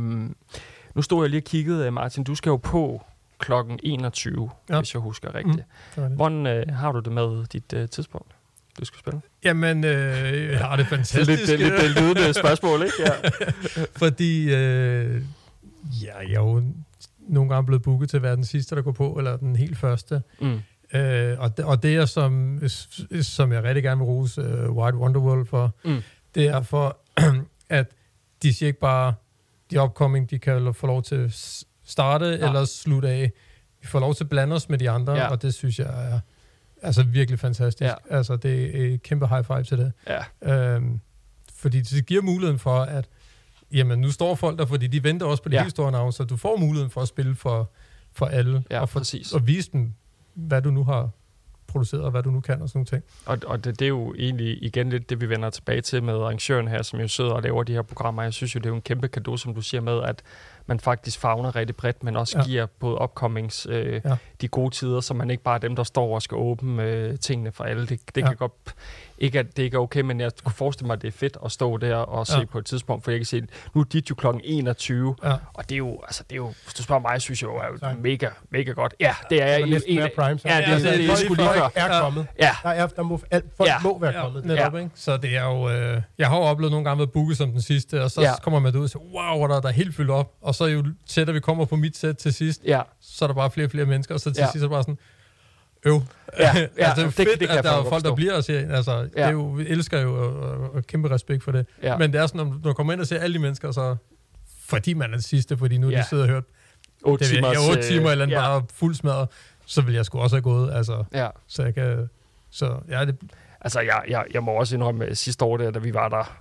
[0.95, 3.01] nu stod jeg lige og kiggede, øh, Martin, du skal jo på
[3.37, 4.77] klokken 21, ja.
[4.77, 5.65] Hvis jeg husker rigtigt.
[5.97, 6.15] Mm.
[6.15, 8.31] Hvordan øh, har du det med dit øh, tidspunkt,
[8.79, 9.21] du skal spille?
[9.45, 11.29] Jamen, øh, jeg har det fantastisk.
[11.29, 12.93] lidt, det, lidt det lydende spørgsmål, ikke?
[12.99, 13.29] Ja.
[14.03, 15.21] Fordi, øh,
[16.03, 16.63] ja, jeg er jo
[17.27, 19.77] nogle gange blevet booket til at være den sidste, der går på, eller den helt
[19.77, 20.21] første.
[20.41, 20.59] Mm.
[20.99, 22.59] Øh, og, det, og det er, som,
[23.21, 26.01] som jeg rigtig gerne vil rose uh, White Wonderworld for, Mm.
[26.35, 26.97] det er for,
[27.69, 27.87] at
[28.43, 29.13] de siger ikke bare,
[29.71, 32.47] de upcoming, de kan få lov til at starte Ja.
[32.47, 33.31] eller slutte af.
[33.81, 35.27] Vi får lov til at blande os med de andre, ja.
[35.27, 36.19] og det synes jeg er
[36.83, 37.81] altså virkelig fantastisk.
[37.81, 37.93] Ja.
[38.09, 39.91] Altså, det er et kæmpe high five til det.
[40.43, 40.53] ja.
[40.75, 40.99] Øhm,
[41.55, 43.05] fordi det giver muligheden for, at
[43.71, 45.61] jamen, nu står folk der, fordi de venter også på de Ja.
[45.61, 47.71] helt store navne, så du får muligheden for at spille for,
[48.13, 49.33] for alle, Ja, og, for, præcis.
[49.33, 49.93] og vise dem,
[50.33, 51.09] hvad du nu har
[51.73, 53.03] produceret, og hvad du nu kan, og sådan nogle ting.
[53.25, 56.13] Og, og det, det er jo egentlig igen lidt det, vi vender tilbage til med
[56.13, 58.23] arrangøren her, som jo sidder og laver de her programmer.
[58.23, 60.21] Jeg synes jo, det er jo en kæmpe gave, som du siger med, at
[60.65, 62.41] man faktisk fagner rigtig bredt, men også ja.
[62.43, 62.47] Ja.
[62.47, 63.99] giver både upcomings øh, ja.
[64.09, 64.15] Ja.
[64.41, 67.19] de gode tider, så man ikke bare er dem, der står og skal åbne øh,
[67.19, 67.81] tingene for alle.
[67.87, 68.21] Det, det ja.
[68.21, 68.27] Ja.
[68.27, 68.53] kan godt...
[69.17, 71.37] Ikke at det ikke er okay, men jeg kunne forestille mig, at det er fedt
[71.45, 72.45] at stå der og se Ja.
[72.45, 73.41] på et tidspunkt, for jeg kan se,
[73.73, 75.33] nu er dit jo klokken 21, Ja.
[75.53, 77.55] og det er jo, altså det er jo, hvis du spørger mig, synes jeg jo
[77.55, 78.93] er jo mega, mega godt.
[78.99, 79.69] Ja, det er Det jeg.
[79.69, 80.39] næsten en- mere prime.
[80.45, 81.07] Ja, det, det, det, det, det,
[81.45, 81.81] folk før.
[81.81, 82.27] er kommet.
[82.39, 83.73] Ja, Der, er, der må, alt, folk Ja.
[83.73, 83.79] ja.
[83.83, 84.45] må være Ja, kommet.
[84.45, 84.79] netop, Ja.
[84.79, 84.91] ikke?
[84.95, 85.69] Så det er jo...
[85.69, 88.27] Øh, jeg har jo oplevet nogle gange været booket som den sidste, og så Ja.
[88.29, 88.35] ja.
[88.41, 90.31] kommer man ud og siger, wow, hvor der, der er helt fyldt op.
[90.41, 93.33] Og så jo tættere vi kommer på mit sæt til sidst, ja, så er der
[93.35, 94.45] bare flere og flere mennesker, og så til Ja.
[94.45, 94.51] ja.
[94.51, 94.97] sidst er det bare sådan,
[95.85, 96.01] øv.
[96.39, 98.03] Ja, ja, altså, det er det- jo det fedt, kan jeg at der er folk,
[98.03, 99.01] der bliver og siger, altså, ja.
[99.03, 99.21] det Ja.
[99.27, 101.65] er jo, vi elsker jo, og, og, og kæmpe respekt for det.
[101.83, 101.87] ja.
[101.91, 101.97] Ja.
[101.97, 103.95] Men det er sådan, når du- kommer ind og ser alle de mennesker, så
[104.67, 105.95] fordi man er den sidste, fordi nu Ja.
[105.95, 106.01] ja.
[106.01, 106.43] de sidder og hørt,
[107.05, 109.27] 8 det ved jeg, ja, 8 timer eller andet, øh, ja, bare fuld smadret,
[109.65, 111.29] så vil jeg sgu også have gået, altså, ja.
[111.47, 112.09] så jeg kan,
[112.49, 113.17] så ja, det,
[113.63, 116.37] Altså, jeg, jeg, jeg må også indrømme, at sidste år, der, da vi var der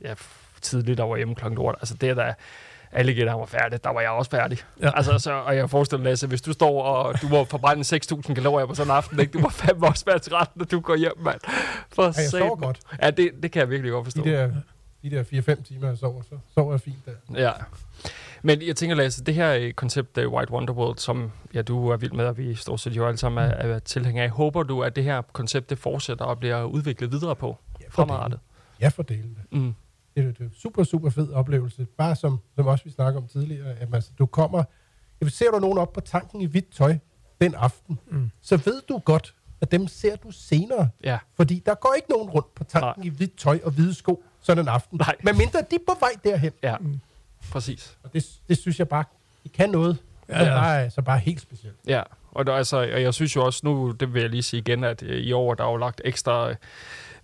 [0.00, 0.14] ja,
[0.62, 2.34] tidligt, der var hjemme klokken lort, altså det der
[2.92, 4.58] alle han var færdig, der var jeg også færdig.
[4.82, 4.90] Ja.
[4.96, 8.34] Altså, så, og jeg forestiller mig, Lasse, hvis du står og du må forbrænde 6.000
[8.34, 9.32] kalorier på sådan en aften, ikke?
[9.32, 11.40] du må fandme også være træt, når du går hjem, mand.
[11.92, 12.80] For Ja, jeg sover godt.
[13.02, 14.24] Ja, det, det kan jeg virkelig godt De forstå.
[14.30, 14.50] der,
[15.02, 17.40] de der 4-5 timer, jeg sover, så sover jeg fint der.
[17.40, 17.52] Ja.
[18.46, 21.96] Men jeg tænker, Lasse, det her øh, koncept, uh, White Wonderworld, som ja, du er
[21.96, 24.82] vild med, og vi stort set jo alle sammen er, er tilhængere af, håber du,
[24.82, 28.40] at det her koncept, det fortsætter og bliver udviklet videre på Ja, fremadrettet?
[28.80, 29.38] Ja, for delen.
[29.52, 29.74] Mm.
[30.16, 31.86] Det er, det er en super, super fed oplevelse.
[31.98, 34.64] Bare som, som også vi snakker om tidligere, at altså, du kommer...
[35.18, 36.98] Hvis ser du nogen op på tanken i hvidt tøj
[37.40, 38.30] den aften, Mm.
[38.42, 40.88] så ved du godt, at dem ser du senere.
[41.04, 41.18] Ja.
[41.36, 43.06] Fordi der går ikke nogen rundt på tanken Nej.
[43.06, 44.98] i hvidt tøj og hvide sko sådan en aften.
[44.98, 45.16] Nej.
[45.22, 46.52] Men mindre de er på vej derhen.
[46.62, 46.76] Ja,
[47.52, 47.96] præcis.
[48.02, 49.04] Og det, det synes jeg bare,
[49.42, 49.96] det kan noget.
[50.28, 50.44] Ja, Ja.
[50.44, 51.76] Så, bare, så bare helt specielt.
[51.86, 52.02] Ja,
[52.32, 54.84] og, der, altså, og jeg synes jo også nu, det vil jeg lige sige igen,
[54.84, 56.56] at øh, i år der er jo lagt ekstra øh,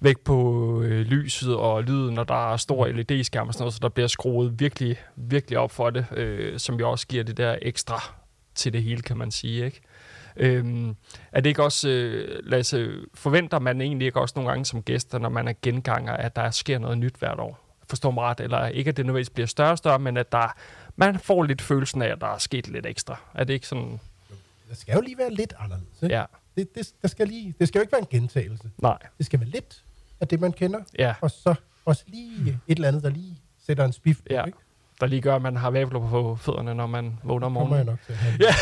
[0.01, 3.81] vægt på øh, lyset og lyden, når der er stor LED-skærm og sådan noget, så
[3.83, 7.57] der bliver skruet virkelig, virkelig op for det, øh, som jo også giver det der
[7.63, 8.15] ekstra
[8.55, 9.81] til det hele, kan man sige, ikke?
[10.37, 10.97] Øhm,
[11.33, 15.19] er det ikke også, øh, Lasse, forventer man egentlig ikke også nogle gange som gæster,
[15.19, 17.70] når man er genganger, at der sker noget nyt hvert år?
[17.91, 20.57] Forstår mig ret, eller ikke at det nødvendigvis bliver større og større, men at der,
[20.97, 23.21] man får lidt følelsen af, at der er sket lidt ekstra.
[23.35, 24.01] Er det ikke sådan,
[24.69, 26.03] Det skal jo lige være lidt anderledes.
[26.03, 26.15] Ikke?
[26.17, 26.25] ja,
[26.57, 28.71] Det, det, der skal lige, det skal jo ikke være en gentagelse.
[28.79, 29.83] nej, Det skal være lidt
[30.21, 31.55] af det, man kender, ja, og så
[31.85, 34.35] også lige et eller andet, der lige sætter en spift på.
[34.35, 34.45] Ja.
[34.45, 34.59] Ikke?
[35.01, 37.87] Der lige gør, at man har vabler på fødderne, når man vågner om Kommer jeg
[37.87, 37.99] morgenen.
[38.09, 38.41] nok til.
[38.47, 38.55] Ja,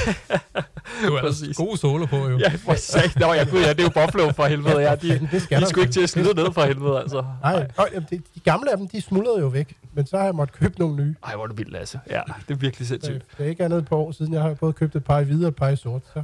[1.08, 1.48] Du er Præcis.
[1.48, 2.38] altså gode soler på, jo.
[2.38, 3.16] ja, for sat.
[3.20, 4.78] Nå, ja, gud, ja, det er jo Buffalo for helvede.
[4.80, 7.24] Ja, de, det skal de skulle ikke til at slide ned for helvede, altså.
[7.42, 7.86] Nej, nej.
[7.94, 9.76] jamen, det, de gamle af dem, de smuldrede jo væk.
[9.94, 11.14] Men så har jeg måttet købe nogle nye.
[11.26, 12.00] Ej, hvor er det vildt, Lasse.
[12.10, 13.24] Ja, det er virkelig sindssygt.
[13.38, 14.32] det er ikke andet et par år siden.
[14.34, 16.02] Jeg har både købt et par i hvide og et par i sort.
[16.14, 16.22] Så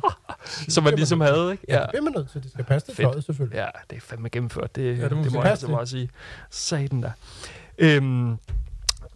[0.69, 1.65] Som man ligesom havde, ikke?
[1.69, 1.79] ja.
[1.81, 2.43] det bliver man nødt til.
[2.43, 3.57] Det skal passe til tøjet, selvfølgelig.
[3.57, 4.77] Ja, det er fandme gennemført.
[4.77, 5.35] Det, det ja, må det, det sige.
[5.35, 6.09] må jeg altså bare sige.
[6.51, 7.13] Satan da.
[7.79, 8.37] Øhm,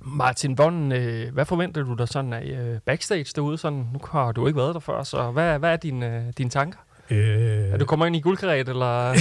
[0.09, 3.59] Martin Vonn, øh, hvad forventer du dig sådan af øh, backstage derude?
[3.59, 6.51] Sådan, nu har du ikke været der før, så hvad, hvad er dine, øh, dine
[6.51, 6.79] tanker?
[7.11, 7.19] Øh,
[7.73, 9.09] Er du kommer ind i guldkaret, eller?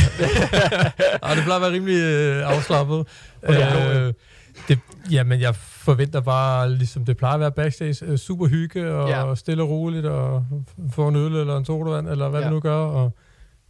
[1.24, 3.08] Ej, det plejer at være rimelig øh, afslappet.
[3.44, 4.08] Okay.
[4.08, 4.14] øh,
[4.68, 4.80] det,
[5.12, 9.36] jamen, jeg forventer bare, ligesom det plejer at være backstage, øh, super hygge og Ja.
[9.36, 10.46] stille og roligt, og
[10.92, 12.46] få en øl eller en sodavand, eller hvad ja.
[12.46, 12.76] det nu gør.
[12.76, 13.16] Og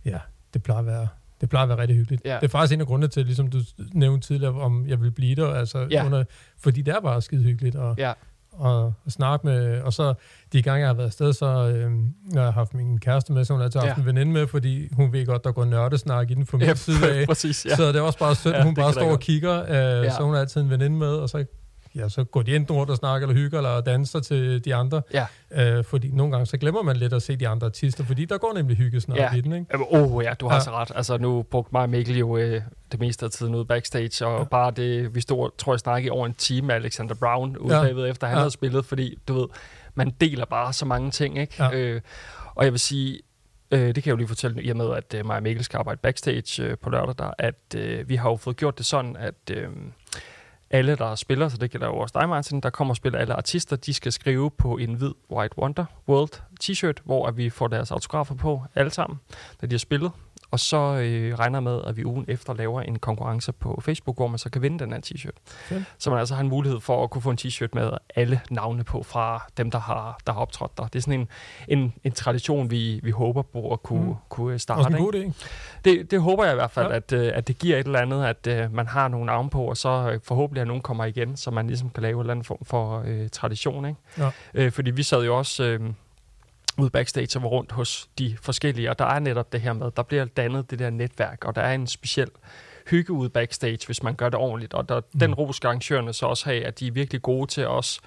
[0.06, 0.18] ja,
[0.54, 1.08] det plejer at være,
[1.42, 2.22] det plejer at være rigtig hyggeligt.
[2.26, 2.36] Ja.
[2.36, 3.60] Det er faktisk en af grundene til, ligesom du
[3.94, 6.06] nævnte tidligere, om jeg vil blive der, altså Ja.
[6.06, 6.24] under,
[6.60, 7.76] fordi det er bare skide hyggeligt.
[7.76, 8.14] Og, ja,
[8.52, 10.14] og, og snakke med, og så
[10.54, 13.46] de gange, jeg har været afsted, så øh, når jeg har haft min kæreste med,
[13.46, 14.02] så hun har altid haft Ja.
[14.02, 16.76] en veninde med, fordi hun ved godt, der går nørdesnak i den fra min ja
[16.76, 17.28] side af.
[17.28, 17.66] præcis.
[17.70, 17.76] Ja.
[17.76, 20.10] Så det er også bare synd, Ja, hun bare står og kigger, øh, ja.
[20.12, 21.46] så hun har altid en veninde med, og så,
[21.98, 25.02] ja, så går de enten rundt og snakker, eller hygger, eller danser til de andre.
[25.14, 25.26] Ja.
[25.52, 28.38] Øh, fordi nogle gange, så glemmer man lidt at se de andre artister, fordi der
[28.38, 29.34] går nemlig hyggesnak Ja.
[29.34, 29.66] i den, ikke?
[29.92, 30.62] Åh oh, ja, du har ja.
[30.62, 30.92] Så ret.
[30.96, 32.62] Altså nu brugte mig og Mikkel jo øh,
[32.92, 34.44] det meste af tiden ude backstage, og ja.
[34.44, 37.84] Bare det, vi stod, tror jeg, snakkede over en time med Alexander Brown ude ja.
[37.84, 38.38] Efter han ja.
[38.38, 38.42] Ja.
[38.42, 39.48] havde spillet, fordi du ved,
[39.96, 41.64] man deler bare så mange ting, ikke?
[41.64, 41.72] Ja.
[41.74, 42.02] Øh,
[42.56, 43.20] og jeg vil sige,
[43.72, 45.64] øh, det kan jeg jo lige fortælle i og med, at øh, mig og Mikkel
[45.64, 48.86] skal arbejde backstage øh, på lørdag, der, at øh, vi har jo fået gjort det
[48.86, 49.68] sådan, at øh,
[50.70, 53.34] alle, der spiller, så det gælder jo også dig, Martin, der kommer og spiller alle
[53.34, 57.68] artister, de skal skrive på en hvid White Wonder World t-shirt, hvor at vi får
[57.68, 59.20] deres autografer på alle sammen,
[59.62, 60.12] da de har spillet.
[60.52, 64.28] Og så øh, regner med, at vi ugen efter laver en konkurrence på Facebook, hvor
[64.28, 65.38] man så kan vinde den her t-shirt.
[65.46, 65.84] Fedt.
[65.98, 68.84] Så man altså har en mulighed for at kunne få en t-shirt med alle navne
[68.84, 70.84] på fra dem, der har, der har optrådt der.
[70.84, 71.28] Det er sådan en,
[71.68, 74.16] en, en tradition, vi, vi håber på at kunne, mm.
[74.30, 74.80] Kunne starte.
[74.80, 75.46] Også en god idé.
[75.86, 76.96] Det, det håber jeg i hvert fald, ja.
[76.96, 79.64] At, øh, at det giver et eller andet, at øh, man har nogle navne på,
[79.64, 82.32] og så øh, forhåbentlig at nogen kommer igen, så man ligesom kan lave en eller
[82.32, 83.86] anden form for øh, tradition.
[83.86, 84.00] Ikke?
[84.18, 84.30] Ja.
[84.54, 85.80] Øh, fordi vi sad jo også øh,
[86.78, 89.92] ude backstage og var rundt hos de forskellige, og der er netop det her med,
[89.92, 92.30] der bliver dannet det der netværk, og der er en speciel
[92.90, 95.20] hygge ude backstage, hvis man gør det ordentligt, og der, mm.
[95.20, 98.00] den ros skal arrangørerne så også have, at de er virkelig gode til os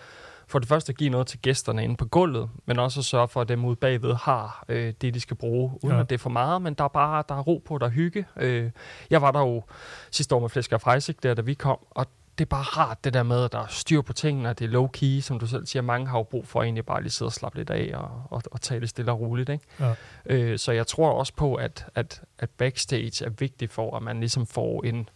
[0.51, 3.29] for det første at give noget til gæsterne inde på gulvet, men også at sørge
[3.29, 6.01] for, at dem ude bagved har øh, det, de skal bruge, uden ja.
[6.01, 7.91] At det er for meget, men der er bare der er ro på, der er
[7.91, 8.27] hygge.
[8.37, 8.71] Øh,
[9.11, 9.63] jeg var der jo
[10.11, 12.07] sidste år med Flæsker og Freisig, der da vi kom, og
[12.41, 14.65] det er bare rart det der med, at der er styr på tingene, og det
[14.65, 15.83] er low-key, som du selv siger.
[15.83, 18.11] Mange har jo brug for at egentlig bare lige sidde og slappe lidt af og,
[18.31, 19.49] og, og det stille og roligt.
[19.49, 19.65] Ikke?
[19.81, 19.95] Ja.
[20.27, 24.21] Øh, så jeg tror også på, at, at, at backstage er vigtigt for, at man
[24.21, 25.09] ligesom får en,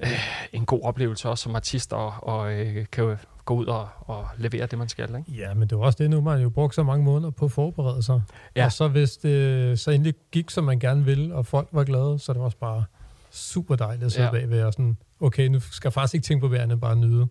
[0.00, 0.08] øh,
[0.52, 4.66] en god oplevelse også som artist, og, og øh, kan gå ud og, og levere
[4.66, 5.16] det, man skal.
[5.16, 5.32] Ikke?
[5.42, 7.52] Ja, men det var også det, nu man jo brugt så mange måneder på at
[7.52, 8.22] forberede sig.
[8.56, 8.64] Ja.
[8.64, 12.18] Og så hvis det så endelig gik, som man gerne ville, og folk var glade,
[12.18, 12.84] så det var også bare
[13.30, 14.32] super dejligt at sidde ja.
[14.32, 17.26] bagved og sådan, okay, nu skal jeg faktisk ikke tænke på vejret, bare at nyde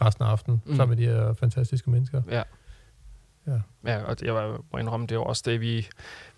[0.00, 0.70] resten af aftenen, Mm.
[0.70, 0.76] mm.
[0.76, 2.22] sammen med de her fantastiske mennesker.
[2.30, 2.42] Ja.
[3.46, 3.58] Ja.
[3.86, 5.88] Ja, og jeg må indrømme, det er jo også det, vi,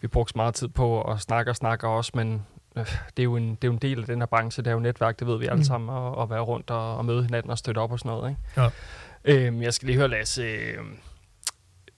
[0.00, 2.46] vi brugte meget tid på at snakke og snakke også, men
[2.76, 4.70] øh, det, er jo en, det er jo en del af den her branche, det
[4.70, 5.64] er jo netværk, det ved vi alle Mm.
[5.64, 8.30] sammen, og, at være rundt og, og møde hinanden og støtte op og sådan noget.
[8.30, 8.40] Ikke?
[8.56, 9.46] Ja.
[9.46, 10.78] Øhm, jeg skal lige høre, Lasse, øh,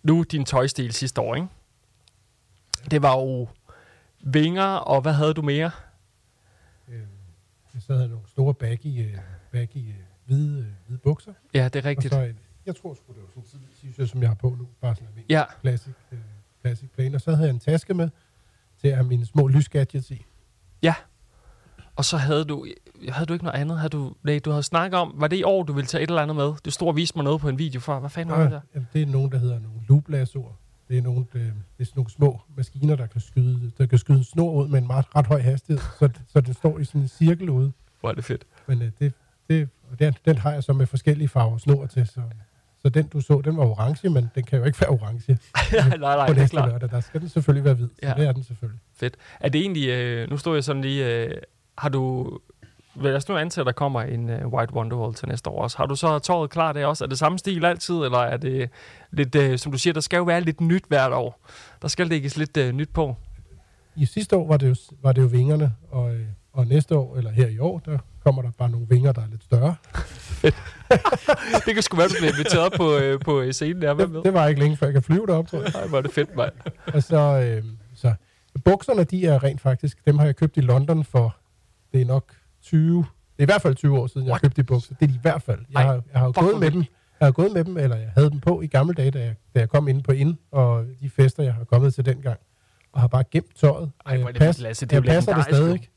[0.02, 1.48] nu din tøjstil sidste år, ikke?
[2.90, 3.48] Det var jo
[4.20, 5.70] vinger, og hvad havde du mere?
[7.75, 9.19] Øh, så havde jeg nogle store baggy, øh,
[9.53, 9.95] baggy øh,
[10.27, 11.33] hvide, øh, hvide bukser.
[11.55, 12.15] Ja, det er Og rigtigt.
[12.15, 14.49] så, en- jeg tror sgu, det var sådan en tidlig t-shirt, som jeg har på
[14.59, 14.69] nu.
[14.81, 16.19] Bare sådan en Ja, classic, øh,
[16.61, 17.15] classic plain.
[17.15, 18.09] Og så havde jeg en taske med
[18.81, 20.25] til at have mine små lysgadgets i.
[21.97, 22.67] og så havde du,
[23.09, 23.79] havde du ikke noget andet?
[23.79, 26.09] Havde du, nej, du havde snakket om, var det i år, du ville tage et
[26.09, 26.53] eller andet med?
[26.65, 27.99] Du stod og viste mig noget på en video før.
[27.99, 28.61] Hvad fanden var det der?
[28.75, 30.57] Jamen, det er nogen, der hedder nogle looplasord.
[30.89, 31.40] Det er, nogle, øh,
[31.78, 34.78] det er nogle små maskiner, der kan skyde, der kan skyde en snor ud med
[34.78, 37.73] en meget, ret høj hastighed, så, så den står i sådan en cirkel ude.
[38.01, 38.44] Hvor er det fedt.
[38.66, 39.12] Men øh, det,
[39.51, 42.20] det, og den, den har jeg så med forskellige farver snor til, så,
[42.82, 45.20] Så den, du så, den var orange, men den kan jo ikke være orange
[45.73, 46.69] nej, nej, på det er næste klart.
[46.70, 46.90] lørdag.
[46.90, 48.15] Der skal den selvfølgelig være hvid, så Ja.
[48.16, 48.81] det er den selvfølgelig.
[48.97, 49.15] Fedt.
[49.40, 51.36] Er det egentlig, øh, nu står jeg sådan lige, øh,
[51.78, 52.31] har du,
[52.97, 55.77] lad os nu antage, at der kommer en øh, White Wonderwall til næste år også.
[55.77, 57.05] Har du så tåret klar det også?
[57.05, 58.71] Er det samme stil altid, eller er det
[59.11, 61.47] lidt, øh, som du siger, der skal jo være lidt nyt hvert år.
[61.83, 63.16] Der skal lægges lidt øh, nyt på.
[63.97, 66.15] I sidste år var det jo, var det jo vingerne, og,
[66.53, 69.27] og næste år, eller her i år, der kommer der bare nogle vinger, der er
[69.31, 69.75] lidt større.
[71.66, 73.95] det kan sgu være, du bliver inviteret på, øh, på scenen der.
[73.95, 74.09] Med?
[74.09, 75.71] Det, det var ikke længe, før jeg kan flyve derop, tror jeg.
[75.75, 76.53] Nej, hvor er det fedt, mand.
[76.95, 77.65] Og så, øh,
[77.95, 78.15] så
[78.65, 81.37] bukserne, de er rent faktisk, dem har jeg købt i London for,
[81.93, 82.25] det er nok
[82.65, 83.05] 20, det
[83.39, 84.43] er i hvert fald 20 år siden, jeg What?
[84.43, 84.95] købt de bukser.
[84.95, 85.59] Det er de i hvert fald.
[85.73, 86.81] Jeg Ej, har, jeg har jo gået med dem,
[87.20, 89.35] jeg har gået med dem, eller jeg havde dem på i gamle dage, da jeg,
[89.55, 92.39] da jeg kom ind på ind, og de fester, jeg har kommet til dengang,
[92.93, 93.91] og har bare gemt tøjet.
[94.07, 94.86] Ej, hvor er jeg det pas- Lasse.
[94.86, 95.91] Det er jeg passer det stadig, ikke?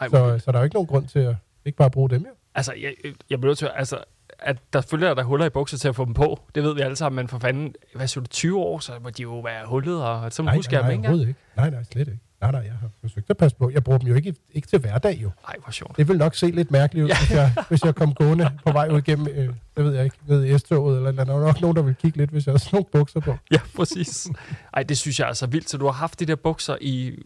[0.00, 0.08] Ej.
[0.08, 2.30] Så, så der er jo ikke nogen grund til at ikke bare bruge dem, jo.
[2.54, 2.94] Altså, jeg,
[3.30, 3.98] jeg bliver nødt til, altså,
[4.38, 6.40] at der selvfølgelig er der huller i bukser til at få dem på.
[6.54, 9.10] Det ved vi alle sammen, men for fanden, hvad siger du, 20 år, så må
[9.10, 11.28] de jo være hullet, og så Nej, husker jeg nej, dem ikke engang.
[11.28, 11.40] ikke.
[11.56, 12.20] Nej, nej, slet ikke.
[12.40, 13.70] Nej, nej, jeg har forsøgt at passe på.
[13.70, 15.30] Jeg bruger dem jo ikke, ikke til hverdag, jo.
[15.48, 15.96] Ej, hvor sjovt.
[15.96, 18.88] Det vil nok se lidt mærkeligt ud, hvis, jeg, hvis jeg kom gående på vej
[18.88, 21.60] ud igennem, øh, det ved jeg ikke, ned i S-toget, eller, eller der er nok
[21.60, 23.36] nogen, der vil kigge lidt, hvis jeg har sådan nogle bukser på.
[23.50, 24.28] Ja, præcis.
[24.74, 25.70] Ej, det synes jeg er så vildt.
[25.70, 27.22] Så du har haft de der bukser i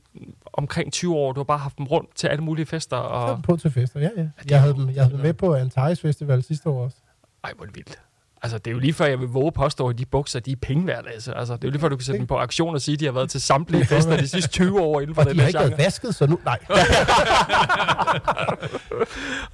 [0.52, 1.32] omkring 20 år.
[1.32, 2.97] Du har bare haft dem rundt til alle mulige fester.
[2.97, 3.34] Jeg Og...
[3.34, 4.26] dem på til fester, ja, ja.
[4.51, 6.97] Jeg havde dem, jeg havde dem med på Antares Festival sidste år også.
[7.44, 7.98] Ej, hvor det vildt.
[8.44, 10.56] Altså, det er jo lige før, jeg vil våge påstå, at de bukser, de er
[10.62, 11.32] penge værd, altså.
[11.32, 11.56] altså.
[11.56, 13.05] Det er jo lige før, du kan sætte dem på aktion og sige, at de
[13.05, 15.48] har været til samtlige fester de sidste 20 år inden for Og den de har
[15.48, 16.39] ikke været vasket, så nu...
[16.44, 16.59] Nej.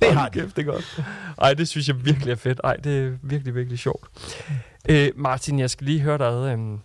[0.00, 1.02] Det har kæft, det godt.
[1.42, 2.60] Ej, det synes jeg virkelig er fedt.
[2.64, 4.08] Ej, det er virkelig, virkelig sjovt.
[4.88, 6.58] Øh, Martin, jeg skal lige høre dig.
[6.58, 6.78] Øh,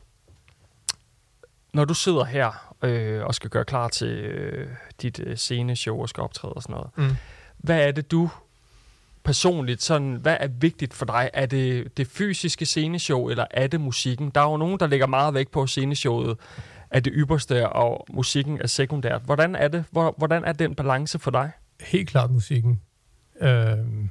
[1.73, 4.67] når du sidder her øh, og skal gøre klar til øh,
[5.01, 7.15] dit øh, sceneshow og skal optræde og sådan noget, Mm.
[7.57, 8.29] hvad er det, du
[9.23, 11.29] personligt, sådan, hvad er vigtigt for dig?
[11.33, 14.29] Er det det fysiske sceneshow, eller er det musikken?
[14.35, 16.37] Der er jo nogen, der lægger meget vægt på sceneshowet
[16.91, 19.21] er det ypperste, og musikken er sekundært.
[19.25, 19.83] Hvordan er det?
[19.91, 21.51] Hvor- Hvordan er den balance for dig?
[21.81, 22.81] Helt klart musikken.
[23.41, 24.09] Øhm,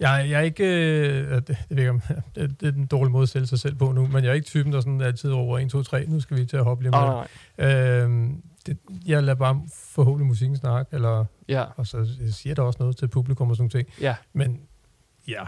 [0.00, 0.64] jeg, jeg er ikke...
[0.64, 2.00] Øh, det, det, ved jeg, ikke, om-
[2.34, 4.34] det, det er en dårlig måde at sælge sig selv på nu, men jeg er
[4.34, 6.84] ikke typen, der sådan altid over 1, 2, 3, nu skal vi til at hoppe
[6.84, 7.14] lige Oh, med.
[7.58, 8.28] nej.
[8.68, 12.96] Det, jeg lader bare forhåbentlig musikken snakke, eller, Ja, og så siger der også noget
[12.96, 13.88] til publikum og sådan ting.
[14.00, 14.16] ja.
[14.32, 14.60] Men
[15.28, 15.44] ja,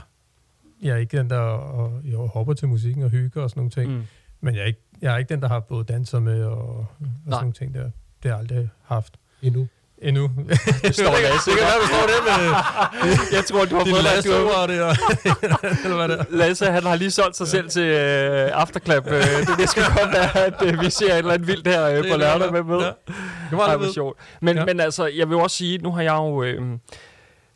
[0.82, 3.70] jeg er ikke den, der og, jeg hopper til musikken og hygger og sådan nogle
[3.70, 3.92] ting.
[3.92, 4.02] Mm.
[4.40, 6.86] Men jeg er, ikke, jeg er ikke den, der har både danser med og, og
[7.24, 7.82] sådan nogle ting der.
[7.82, 7.92] Det
[8.22, 9.18] har jeg aldrig haft.
[9.42, 9.68] Endnu.
[10.02, 10.30] Endnu.
[10.82, 11.50] Det står Lasse.
[11.50, 14.32] det kan være, du står der med Jeg tror, du har fået lasso
[14.62, 14.96] og det, og,
[15.84, 16.26] eller hvad det.
[16.30, 19.06] Lasse, han har lige solgt sig selv til øh, Afterclap.
[19.06, 21.86] Øh, det, det skal godt være, at øh, vi ser et eller andet vildt her
[21.86, 22.78] Det på lørdag det, med med.
[22.78, 22.90] ja.
[23.50, 23.92] Det var ved.
[23.92, 24.18] sjovt.
[24.42, 24.64] Men, Ja.
[24.64, 26.42] men altså, jeg vil også sige, nu har jeg jo...
[26.42, 26.60] Øh,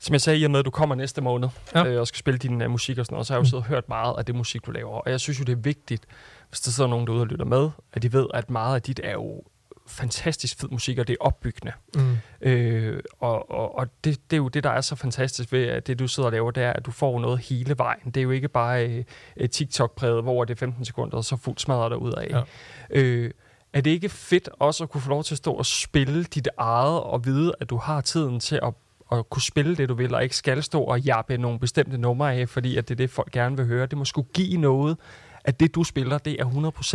[0.03, 1.81] som jeg sagde, i og med, at du kommer næste måned Ja.
[1.85, 1.87] ja.
[1.91, 3.65] øh, og skal spille din uh, musik og sådan noget, så har jeg jo siddet
[3.65, 4.91] og hørt meget af det musik, du laver.
[5.01, 6.05] Og jeg synes jo, det er vigtigt,
[6.49, 9.01] hvis der sidder nogen derude og lytter med, at de ved, at meget af dit
[9.05, 9.43] er jo
[9.87, 11.73] fantastisk fed musik, og det er opbyggende.
[11.97, 12.17] Mm.
[12.41, 15.87] Øh, og og, og det, det er jo det, der er så fantastisk ved, at
[15.87, 18.05] det du sidder og laver, det er, at du får noget hele vejen.
[18.05, 19.05] Det er jo ikke bare
[19.37, 22.31] øh, TikTok-præget, hvor det er 15 sekunder, og så fuldt smadret dig ud af.
[22.31, 22.43] Ja.
[22.91, 23.31] Øh,
[23.73, 26.49] er det ikke fedt også at kunne få lov til at stå og spille dit
[26.57, 28.75] eget, og vide, at du har tiden til at,
[29.13, 32.35] at kunne spille det, du vil, og ikke skal stå og jappe nogle bestemte numre
[32.35, 33.87] af, fordi at det er det, folk gerne vil høre.
[33.87, 34.97] Det må skulle give noget,
[35.45, 36.45] at det, du spiller, det er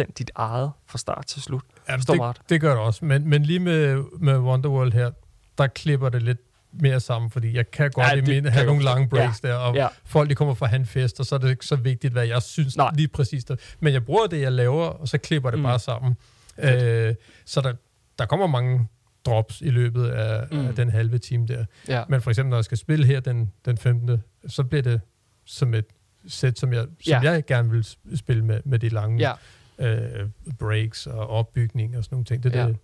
[0.10, 1.64] 100% dit eget fra start til slut.
[1.90, 2.38] Ja, det, ret.
[2.49, 3.06] det gør det også.
[3.06, 5.11] Men, men lige med, med Wonderworld her,
[5.57, 6.38] der klipper det lidt
[6.74, 9.48] mere sammen, fordi jeg kan godt Ja, det kan have nogle lange breaks ja.
[9.49, 9.88] der, og Ja.
[10.06, 12.41] folk de kommer fra han fest, og så er det ikke så vigtigt, hvad jeg
[12.41, 12.91] synes Nej.
[12.95, 13.44] Lige præcis.
[13.45, 13.56] Der.
[13.80, 15.64] Men jeg bruger det, jeg laver, og så klipper det Mm.
[15.64, 16.16] bare sammen.
[16.57, 17.74] Øh, så der,
[18.20, 18.88] der kommer mange
[19.26, 20.68] drops i løbet af, Mm.
[20.68, 21.66] af den halve time der.
[21.88, 22.03] Ja.
[22.10, 25.02] Men for eksempel, når jeg skal spille her den, den 15., så bliver det
[25.45, 25.86] som et
[26.28, 27.32] sæt, som jeg, som Ja.
[27.32, 27.86] jeg gerne vil
[28.16, 29.34] spille med, med de lange Ja.
[29.80, 30.27] Øh,
[30.60, 32.43] breaks og opbygning og sådan nogle ting.
[32.43, 32.68] Det er Ja.
[32.68, 32.77] det,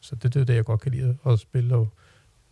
[0.00, 1.74] så det, det er det, jeg godt kan lide at spille.
[1.76, 1.88] Og,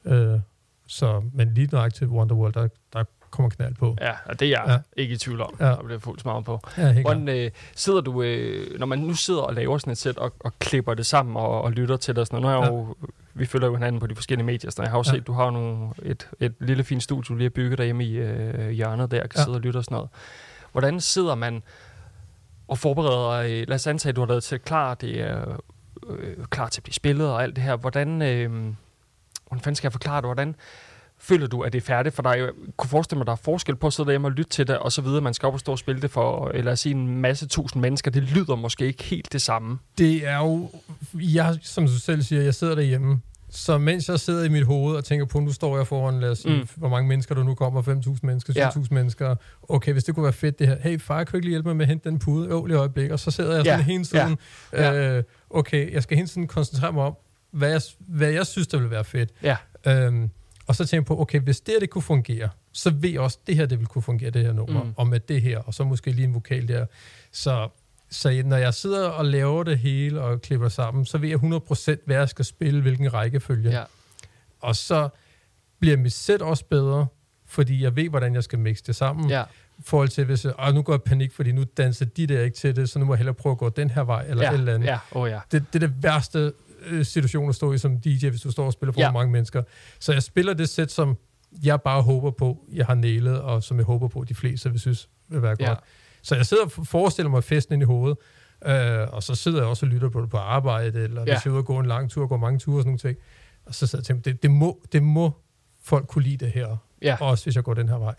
[0.05, 0.41] øh,
[0.87, 3.97] så, men lige nøjagtigt til Wonderworld, der, der kommer knald på.
[4.01, 4.73] Ja, og det er jeg ja.
[4.73, 4.79] Ja.
[4.97, 5.57] ikke i tvivl om.
[5.61, 5.67] Ja.
[5.67, 5.73] Ja.
[5.73, 6.61] Der bliver fuldt smadret på.
[6.79, 7.01] Ja.
[7.01, 10.33] Hvordan øh, sidder du, øh, når man nu sidder og laver sådan et sæt og,
[10.41, 12.57] og klipper det sammen og, og lytter til det og sådan noget.
[12.59, 12.95] Nu har jeg jo,
[13.35, 14.71] vi følger jo hinanden på de forskellige medier.
[14.71, 15.11] Så jeg har jo Ja.
[15.11, 18.17] set, du har nogle, et, et lille fint studie, du lige har bygget derhjemme i
[18.17, 19.43] øh, hjørnet der, kan Ja.
[19.45, 20.09] sidde og lytte og sådan noget.
[20.73, 21.63] Hvordan sidder man
[22.71, 25.61] og forbereder, øh, lad os antage, at du har lavet til klar, det er
[26.09, 27.77] øh, klar til at blive spillet og alt det her.
[27.77, 30.25] Hvordan, øh, hvordan fanden skal jeg forklare det?
[30.25, 30.55] Hvordan
[31.19, 32.35] føler du, at det er færdigt for dig?
[32.39, 34.67] Jeg kunne forestille mig, at der er forskel på at sidde derhjemme og lytte til
[34.67, 36.95] det, og så videre, man skal op og stå og spille det for, eller sige,
[36.95, 38.11] en masse tusind mennesker.
[38.11, 39.79] Det lyder måske ikke helt det samme.
[39.99, 40.71] Det er jo,
[41.15, 43.21] jeg, som du selv siger, jeg sidder derhjemme
[43.53, 46.31] så mens jeg sidder i mit hoved og tænker på, nu står jeg foran, lad
[46.31, 46.69] os sige, Mm.
[46.77, 48.69] hvor mange mennesker der nu kommer, 5.000 mennesker, Ja.
[48.71, 49.37] 7.000 mennesker.
[49.69, 50.77] Okay, hvis det kunne være fedt det her.
[50.81, 52.49] Hey, far, kan du ikke lige hjælpe mig med at hente den pude?
[52.49, 53.11] Lige et øjeblik.
[53.11, 53.85] Og så sidder jeg sådan Ja.
[53.85, 54.39] hele tiden.
[54.73, 55.17] Ja.
[55.17, 57.17] Øh, okay, jeg skal hele tiden koncentrere mig om,
[57.51, 59.31] hvad jeg, hvad jeg synes, der vil være fedt.
[59.43, 59.57] Ja.
[59.87, 60.31] Øhm,
[60.67, 63.21] og så tænker jeg på, okay, hvis det her det kunne fungere, så ved jeg
[63.21, 64.87] også, det her det vil kunne fungere, det her nummer, Mm.
[64.87, 64.95] mm.
[64.97, 66.87] og med det her, og så måske lige en vokal der.
[67.33, 67.69] Så,
[68.11, 71.97] så når jeg sidder og laver det hele og klipper sammen, så ved jeg 100%
[72.07, 73.71] hvad jeg skal spille, hvilken rækkefølge.
[73.71, 73.83] Ja.
[74.61, 75.09] Og så
[75.81, 77.07] bliver mit sæt også bedre,
[77.47, 79.31] fordi jeg ved, hvordan jeg skal mixe det sammen.
[79.31, 79.43] Ja.
[79.79, 82.27] I forhold til, hvis jeg, "Åh, nu går jeg i panik, fordi nu danser de
[82.27, 84.25] der ikke til det, så nu må jeg hellere prøve at gå den her vej,
[84.29, 84.51] eller Ja.
[84.51, 84.99] et eller andet Ja.
[85.13, 85.41] Oh, ja.
[85.53, 86.53] det, det er det værste
[86.87, 89.11] øh, situation at stå i som DJ, hvis du står og spiller for Ja.
[89.13, 89.63] mange mennesker.
[89.99, 91.17] Så jeg spiller det sæt, som
[91.63, 94.81] jeg bare håber på, jeg har nailet, og som jeg håber på, de fleste vil
[94.81, 95.75] synes vil være Ja.
[96.23, 98.19] Så jeg sidder og forestiller mig festen ind i hovedet,
[98.67, 101.33] øh, og så sidder jeg også og lytter på det på arbejde, eller Ja.
[101.35, 102.99] hvis jeg er ude og gå en lang tur, går mange ture og sådan nogle
[102.99, 103.17] ting.
[103.67, 105.31] Og så sidder jeg og tænker, det, det, må, det må
[105.85, 107.17] folk kunne lide det her, Ja.
[107.21, 108.15] også hvis jeg går den her vej.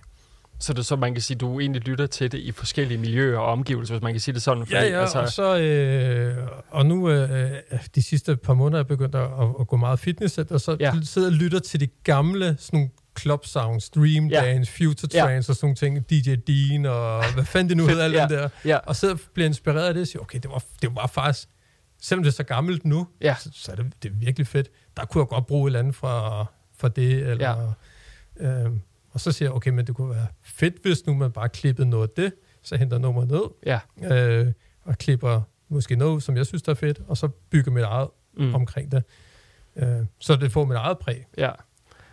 [0.59, 3.37] Så det er så, man kan sige, du egentlig lytter til det i forskellige miljøer
[3.39, 4.67] og omgivelser, hvis man kan sige det sådan.
[4.71, 6.37] Ja, ja, altså, og så øh,
[6.69, 7.51] og nu øh,
[7.95, 9.27] de sidste par måneder er jeg begyndt at,
[9.59, 10.93] at gå meget fitness, og så Ja.
[11.03, 12.91] sidder jeg og lytter til de gamle sådan
[13.21, 14.41] club sounds, Dream Ja.
[14.45, 15.21] Dance, Future Ja.
[15.21, 18.21] Trance og sådan nogle ting, DJ Dean og hvad fanden det nu hedder, alt Ja.
[18.21, 18.49] det der.
[18.65, 18.77] Ja.
[18.77, 21.49] Og så bliver inspireret af det og siger, okay, det var, det var faktisk,
[22.01, 23.35] selvom det er så gammelt nu, Ja.
[23.39, 24.69] så, så er det, det er virkelig fedt.
[24.97, 26.45] Der kunne jeg godt bruge et eller andet fra,
[26.77, 27.73] fra det, eller...
[28.39, 28.63] Ja.
[28.65, 28.71] Øh,
[29.11, 31.89] og så siger jeg, okay, men det kunne være fedt, hvis nu man bare klippede
[31.89, 32.33] noget af det,
[32.63, 33.41] så henter nummer ned,
[34.01, 34.15] Ja.
[34.15, 34.51] øh,
[34.83, 38.07] og klipper måske noget, som jeg synes, der er fedt, og så bygger mit eget
[38.37, 38.55] mm.
[38.55, 39.03] omkring det.
[39.75, 39.87] Øh,
[40.19, 41.25] så det får mit eget præg.
[41.37, 41.51] Ja.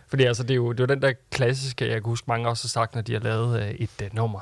[0.09, 2.49] Fordi altså, det er, jo, det er jo den der klassiske, jeg kan huske mange
[2.49, 4.39] også har sagt, når de har lavet øh, et øh, nummer.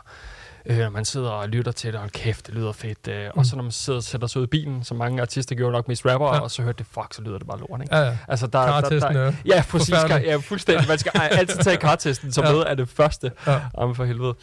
[0.66, 3.08] Øh, man sidder og lytter til det, og kæft, det lyder fedt.
[3.10, 3.40] Øh, mm.
[3.40, 5.72] Og så når man sidder og sætter sig ud i bilen, som mange artister gjorde
[5.72, 6.40] nok mest rapper, ja.
[6.40, 7.96] Og så hørte det, fuck, så lyder det bare lort, ikke?
[7.96, 8.18] Ja, ja.
[8.28, 9.96] Altså, der, der, Kartesten der, er ja, præcis.
[10.08, 10.88] Kar, ja, fuldstændig.
[10.88, 12.52] Man skal altid tage kartesten som Ja.
[12.52, 13.32] med af det første.
[13.48, 13.60] Ja.
[13.74, 14.36] Om for helvede.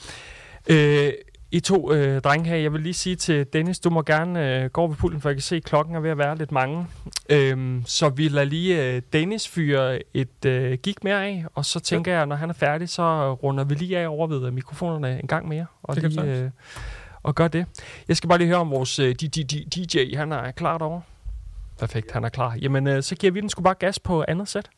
[0.66, 1.12] Øh,
[1.55, 4.70] I to øh, drenge her, jeg vil lige sige til Dennis, du må gerne øh,
[4.70, 6.52] gå over ved pulten, for jeg kan se, at klokken er ved at være lidt
[6.52, 6.86] mange.
[7.28, 11.81] Øhm, så vi lader lige øh, Dennis fyre et øh, gig mere af, og så
[11.81, 15.20] tænker jeg, når han er færdig, så runder vi lige af over ved øh, mikrofonerne
[15.20, 15.66] en gang mere.
[15.82, 16.51] Og Det lige, vi øh,
[17.22, 17.66] og gør det.
[18.09, 21.02] Jeg skal bare lige høre om vores øh, DJ, han er klar derovre.
[21.78, 22.56] Perfekt, han er klar.
[22.62, 24.70] Jamen, øh, så giver vi den sgu bare gas på andet sæt.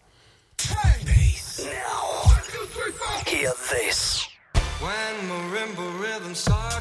[3.27, 4.16] Hear this.
[5.29, 6.76] marimba rhythm, sorry.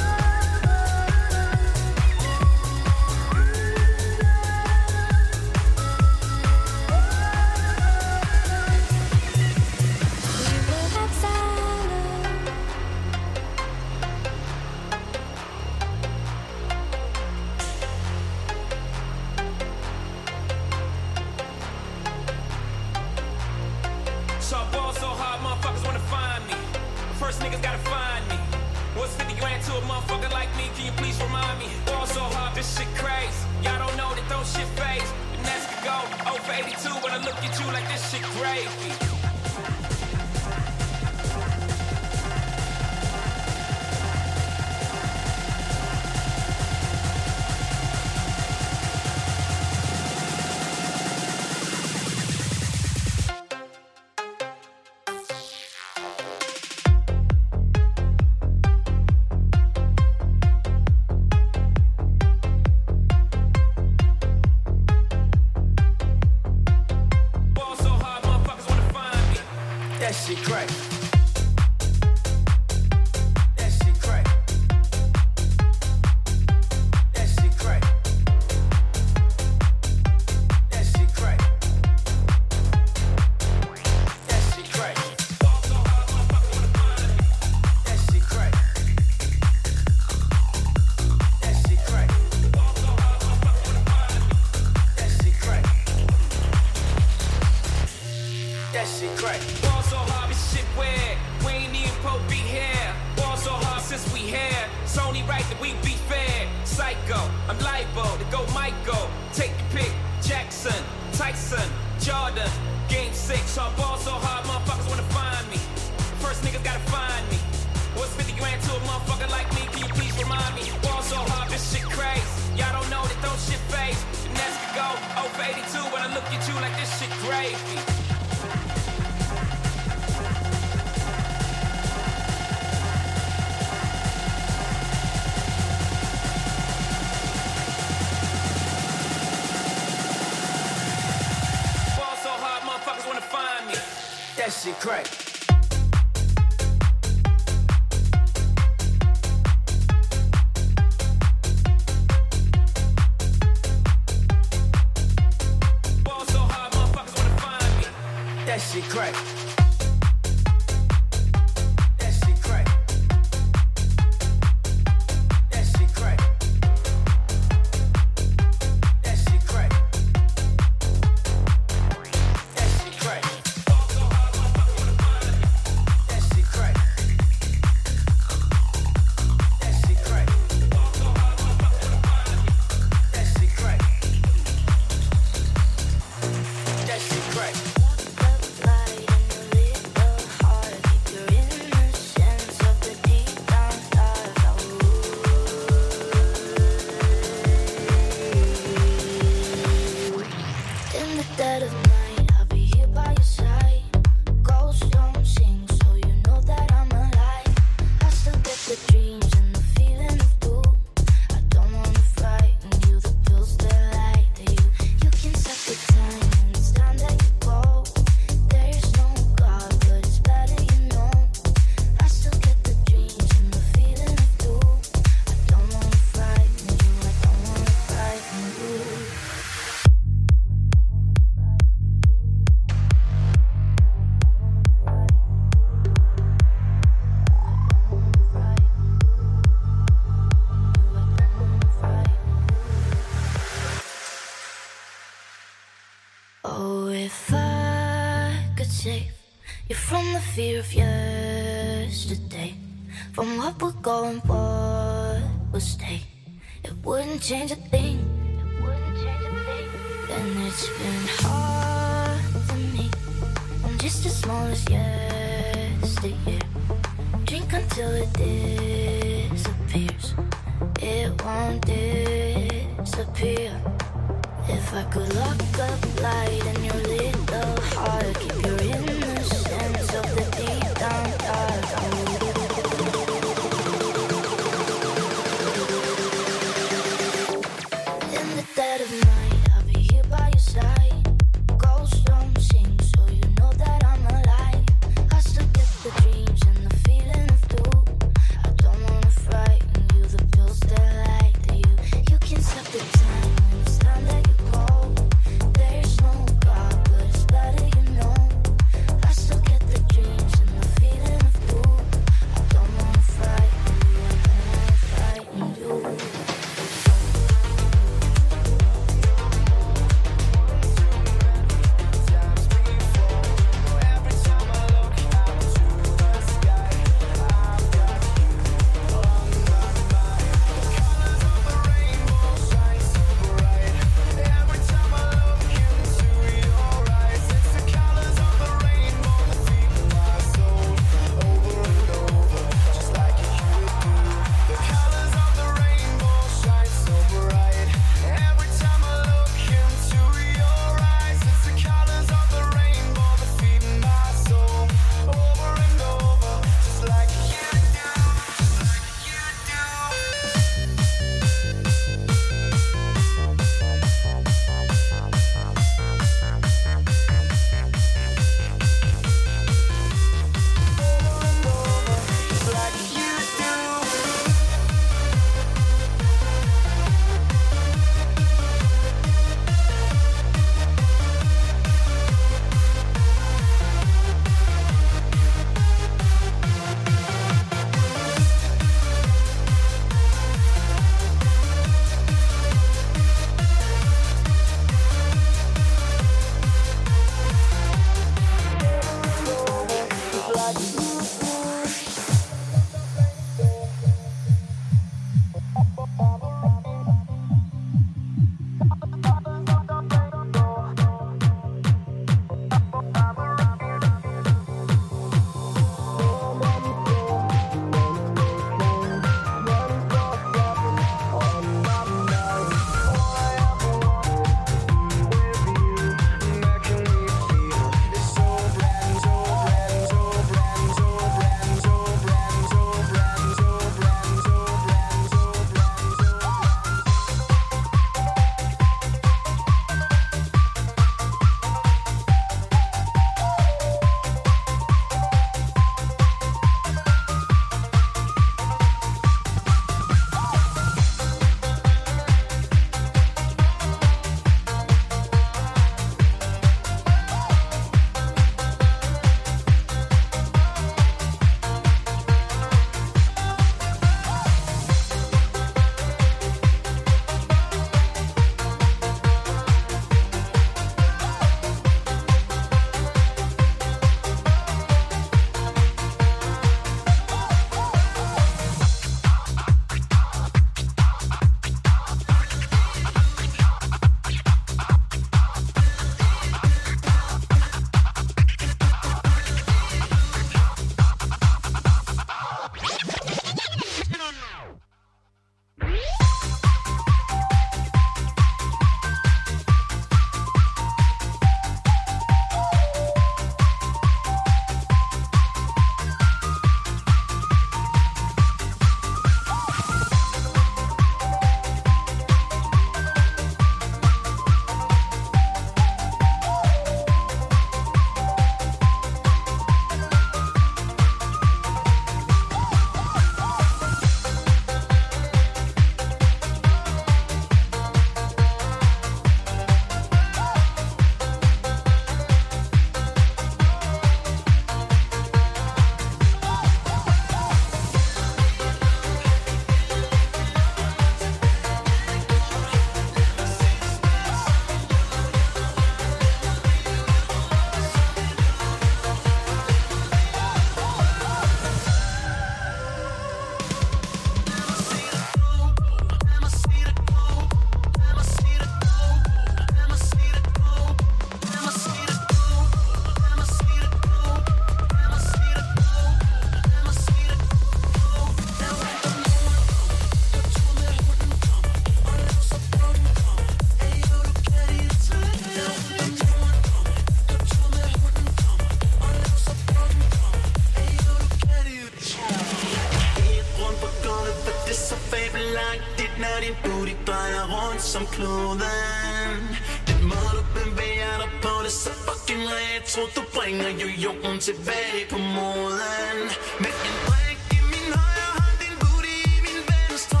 [594.30, 595.98] Tilbage på moden.
[596.42, 600.00] Med en drik i min højre hånd Din booty i min venstre.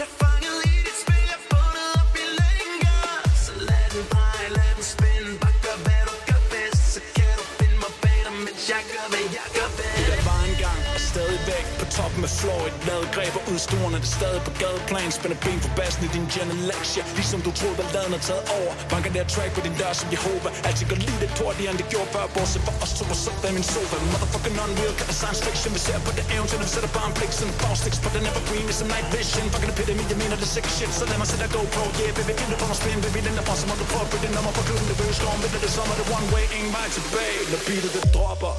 [0.00, 3.00] Jeg fanget i dit spil Jeg bundet op i lænker
[3.44, 6.82] Så lad den dreje, lad den spinde Bare gør hvad du gør bedst.
[6.94, 10.06] Så kan du finde mig bag dig Mens jeg gør hvad jeg gør bedst.
[10.12, 14.10] Jeg var engang og stadig væk på toppen af Floyd Lavet greb og udstuerne, det
[14.18, 15.10] stadig på gadeplan.
[15.16, 18.72] Spænder ben for bassen i din genelektion som du troede, at laden er taget over.
[18.92, 20.48] Banker der track på din dør som Jehova.
[20.68, 23.30] Altid går lige lidt hurtigere, end det gjorde før Bortset for os to og så
[23.42, 23.96] bag min sofa.
[24.12, 25.70] Motherfucking unreal, kan science fiction.
[25.76, 28.66] Vi ser på det eventyr, vi sætter bare en blik Sådan bagstiks på den evergreen,
[28.70, 29.46] ligesom night vision.
[29.52, 30.90] Fucking epidemi, jeg mener det sick shit.
[30.98, 33.34] Så lad mig sætte dig GoPro, yeah baby Giv det på mig spin, baby Den
[33.38, 34.86] der fra, som om du prøver at bytte nummer på klubben.
[34.90, 36.44] Det vil storm, ved det det sommer, det one way.
[36.56, 38.54] Ingen vej tilbage, når beatet det dropper.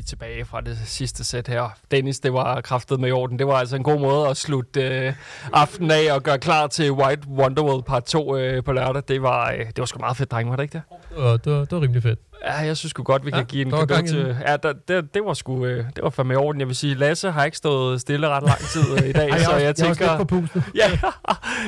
[0.00, 1.68] Er tilbage fra det sidste sæt her.
[1.90, 3.38] Dennis, det var kraftet med i orden.
[3.38, 5.12] Det var altså en god måde at slutte øh,
[5.52, 9.02] aftenen af og gøre klar til White Wonderworld part 2 øh, på lørdag.
[9.08, 11.16] Det var, øh, det var sgu meget fedt, dreng, var det ikke det?
[11.16, 12.18] Og det var, det var rimelig fedt.
[12.44, 14.36] Ja, jeg synes sgu godt, vi Ja, kan give en var kado til...
[14.46, 15.64] Ja, der, det, det var sgu...
[15.66, 16.60] Øh, det var fandme i orden.
[16.60, 19.34] Jeg vil sige, Lasse har ikke stået stille ret lang tid øh, i dag, Ej,
[19.36, 20.16] jeg, så jeg jeg er tænker...
[20.16, 20.62] på pustet.
[20.74, 20.90] Ja,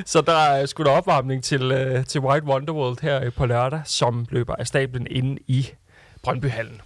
[0.06, 3.80] så der er sgu da opvarmning til, øh, til White Wonderworld her øh, på lørdag,
[3.84, 5.68] som løber af stablen inde i
[6.22, 6.80] Brøndbyhallen.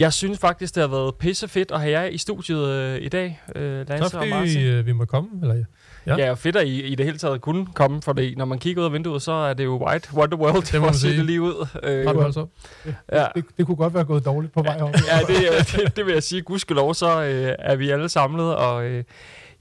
[0.00, 3.40] Jeg synes faktisk, det har været pissefedt at have jer i studiet øh, i dag,
[3.56, 4.62] øh, Tak Lasse og fordi Martin.
[4.66, 5.28] øh, vi må komme.
[5.42, 5.62] Eller, ja.
[6.06, 6.16] Ja.
[6.16, 8.82] ja, og fedt at I i det hele taget kunne komme, for når man kigger
[8.82, 11.18] ud af vinduet, så er det jo White Wonderworld, må for man at sige sige.
[11.18, 11.66] det lige ud.
[11.82, 12.46] Øh, Har du altså?
[13.12, 13.26] ja.
[13.34, 14.94] Det, det kunne godt være gået dårligt på vej op.
[15.08, 16.42] ja, det, øh, det, det vil jeg sige.
[16.42, 19.04] Gudskelov, så øh, er vi alle samlet, og øh,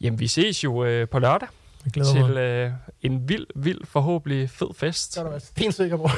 [0.01, 1.47] jamen, vi ses jo øh, på lørdag
[1.95, 2.71] Jeg glæder til øh,
[3.01, 5.13] en vild, vild, forhåbentlig fed fest.
[5.13, 6.09] Så er du være stensikker på.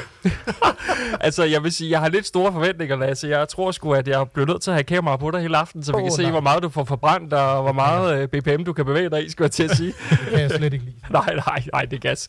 [1.26, 3.28] altså, jeg vil sige, jeg har lidt store forventninger, Lasse.
[3.28, 5.82] Jeg tror sgu, at jeg bliver nødt til at have kamera på dig hele aften,
[5.82, 6.30] så vi Åh, kan se, nej.
[6.30, 9.30] hvor meget du får forbrændt, og hvor meget øh, BPM du kan bevæge dig i,
[9.30, 9.92] skulle jeg til at sige.
[10.10, 10.96] Det kan jeg slet ikke lide.
[11.10, 12.28] nej, nej, nej, det er gas.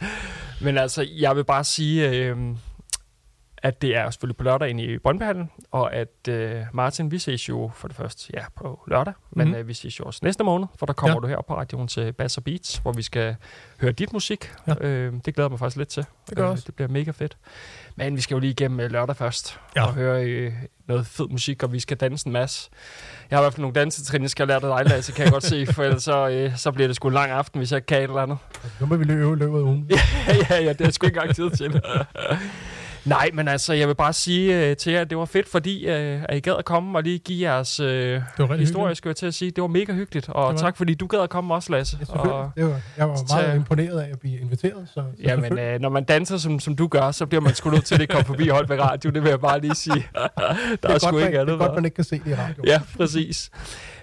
[0.62, 2.38] Men altså, jeg vil bare sige, øh,
[3.64, 7.50] at det er selvfølgelig på lørdag inde i Brøndbyhallen, og at øh, Martin, vi ses
[7.50, 9.56] jo for det første ja, på lørdag, men Mhm.
[9.56, 11.20] øh, vi ses jo også næste måned, for der kommer Ja.
[11.20, 13.36] du her på radioen til Bass og Beats, hvor vi skal
[13.82, 14.52] høre dit musik.
[14.68, 14.74] Ja.
[14.82, 16.06] Øh, det glæder mig faktisk lidt til.
[16.30, 16.64] Det gør Øh, også.
[16.68, 17.38] Det bliver mega fedt.
[17.96, 19.86] Men vi skal jo lige igennem øh, lørdag først, Ja.
[19.86, 20.54] og høre øh,
[20.88, 22.70] noget fed musik, og vi skal danse en masse.
[23.30, 25.44] Jeg har i hvert fald nogle dansetrin, jeg skal lære dig, Lasse, kan jeg godt
[25.44, 27.98] se, for ellers så, øh, så bliver det sgu en lang aften, hvis jeg kan
[27.98, 28.38] et eller andet.
[28.80, 29.90] Nu må vi løbe løbet ugen.
[29.90, 30.00] ja,
[30.50, 31.82] ja, ja, det er sgu ikke engang tid til.
[33.06, 35.86] Nej, men altså, jeg vil bare sige øh, til jer, at det var fedt, fordi
[35.86, 38.22] øh, at I gad at komme og lige give jeres øh,
[38.58, 39.52] historie, skulle jeg til at sige.
[39.52, 41.98] Det var mega hyggeligt, og Det var tak fordi du gad at komme også, Lasse.
[42.02, 44.88] Ja, og, det var, jeg var meget imponeret af at blive inviteret.
[44.88, 47.56] Så, så ja, men øh, når man danser, som, som du gør, så bliver man
[47.56, 49.12] sgu nødt til at komme forbi Holbæk Radio.
[49.12, 50.08] Det vil jeg bare lige sige.
[50.14, 50.28] Der
[50.82, 51.54] det er, er, sgu godt, man, ikke det andet.
[51.54, 52.64] er godt, man ikke kan se det i radio.
[52.68, 53.50] Ja, præcis.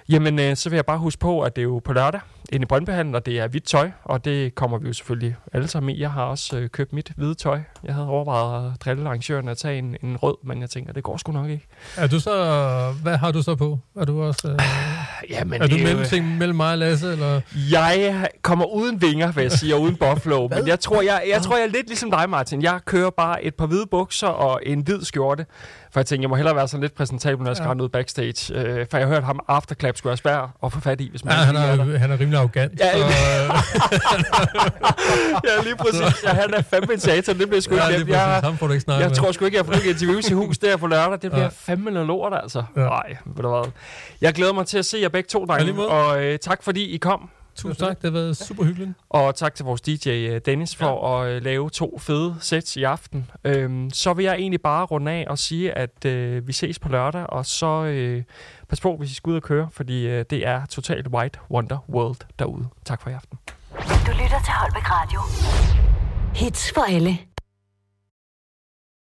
[0.08, 2.20] Jamen, øh, så vil jeg bare huske på, at det er jo på lørdag
[2.52, 5.68] inde i Brøndbyhallen, og det er hvidt tøj, og det kommer vi jo selvfølgelig alle
[5.68, 6.00] sammen i.
[6.00, 7.60] Jeg har også øh, købt mit hvide tøj.
[7.84, 11.02] Jeg havde overvejet at drille arrangøren at tage en, en rød, men jeg tænker, det
[11.02, 11.66] går sgu nok ikke.
[11.96, 12.32] Er du så...
[13.02, 13.78] Hvad har du så på?
[13.96, 14.48] Er du også...
[14.48, 14.58] Øh,
[15.30, 17.40] Jamen, er du mellemting mellem mig og Lasse, eller...
[17.70, 20.48] Jeg kommer uden vinger, vil jeg sige, og uden buffalo.
[20.48, 22.62] men jeg tror jeg, jeg tror, jeg er lidt ligesom dig, Martin.
[22.62, 25.46] Jeg kører bare et par hvide bukser og en hvid skjorte.
[25.92, 27.74] For jeg tænker, jeg må hellere være sådan lidt præsentabel, når jeg skal Ja.
[27.74, 27.82] ja.
[27.82, 28.54] ud backstage.
[28.54, 31.24] Øh, for jeg har hørt ham afterclap skulle være svær at få fat i, hvis
[31.24, 32.80] man Ja, han er han er rimelig arrogant.
[32.80, 33.02] Ja, øh,
[35.48, 36.24] ja, lige præcis.
[36.24, 37.38] Ja, han er fandme en satan.
[37.38, 38.12] Det bliver sgu ja, ikke.
[38.12, 39.16] Jeg, Ham får du ikke snakket jeg med.
[39.16, 41.12] tror sgu ikke, jeg får ikke interviews i hus der på lørdag.
[41.12, 41.42] Det bliver Ja.
[41.42, 41.48] ja.
[41.72, 42.62] fandme noget lort, altså.
[42.76, 42.80] Ja.
[42.80, 43.70] Nej, ved du hvad.
[44.20, 45.86] Jeg glæder mig til at se jer begge to, Ja, drenge.
[45.88, 47.30] Og øh, tak fordi I kom.
[47.62, 48.90] Tusind tak, det har været super hyggeligt.
[49.08, 51.28] Og tak til vores DJ øh, Dennis for ja.
[51.28, 53.30] at øh, lave to fede sets i aften.
[53.44, 56.88] Øhm, så vil jeg egentlig bare runde af og sige, at øh, vi ses på
[56.88, 58.22] lørdag, og så øh,
[58.68, 61.78] pas på, hvis I skal ud og køre, fordi øh, det er totalt White Wonder
[61.88, 62.66] World derude.
[62.84, 63.38] Tak for i aften.
[63.78, 65.20] Du lytter til Holbæk Radio.
[66.34, 67.18] Hits for alle.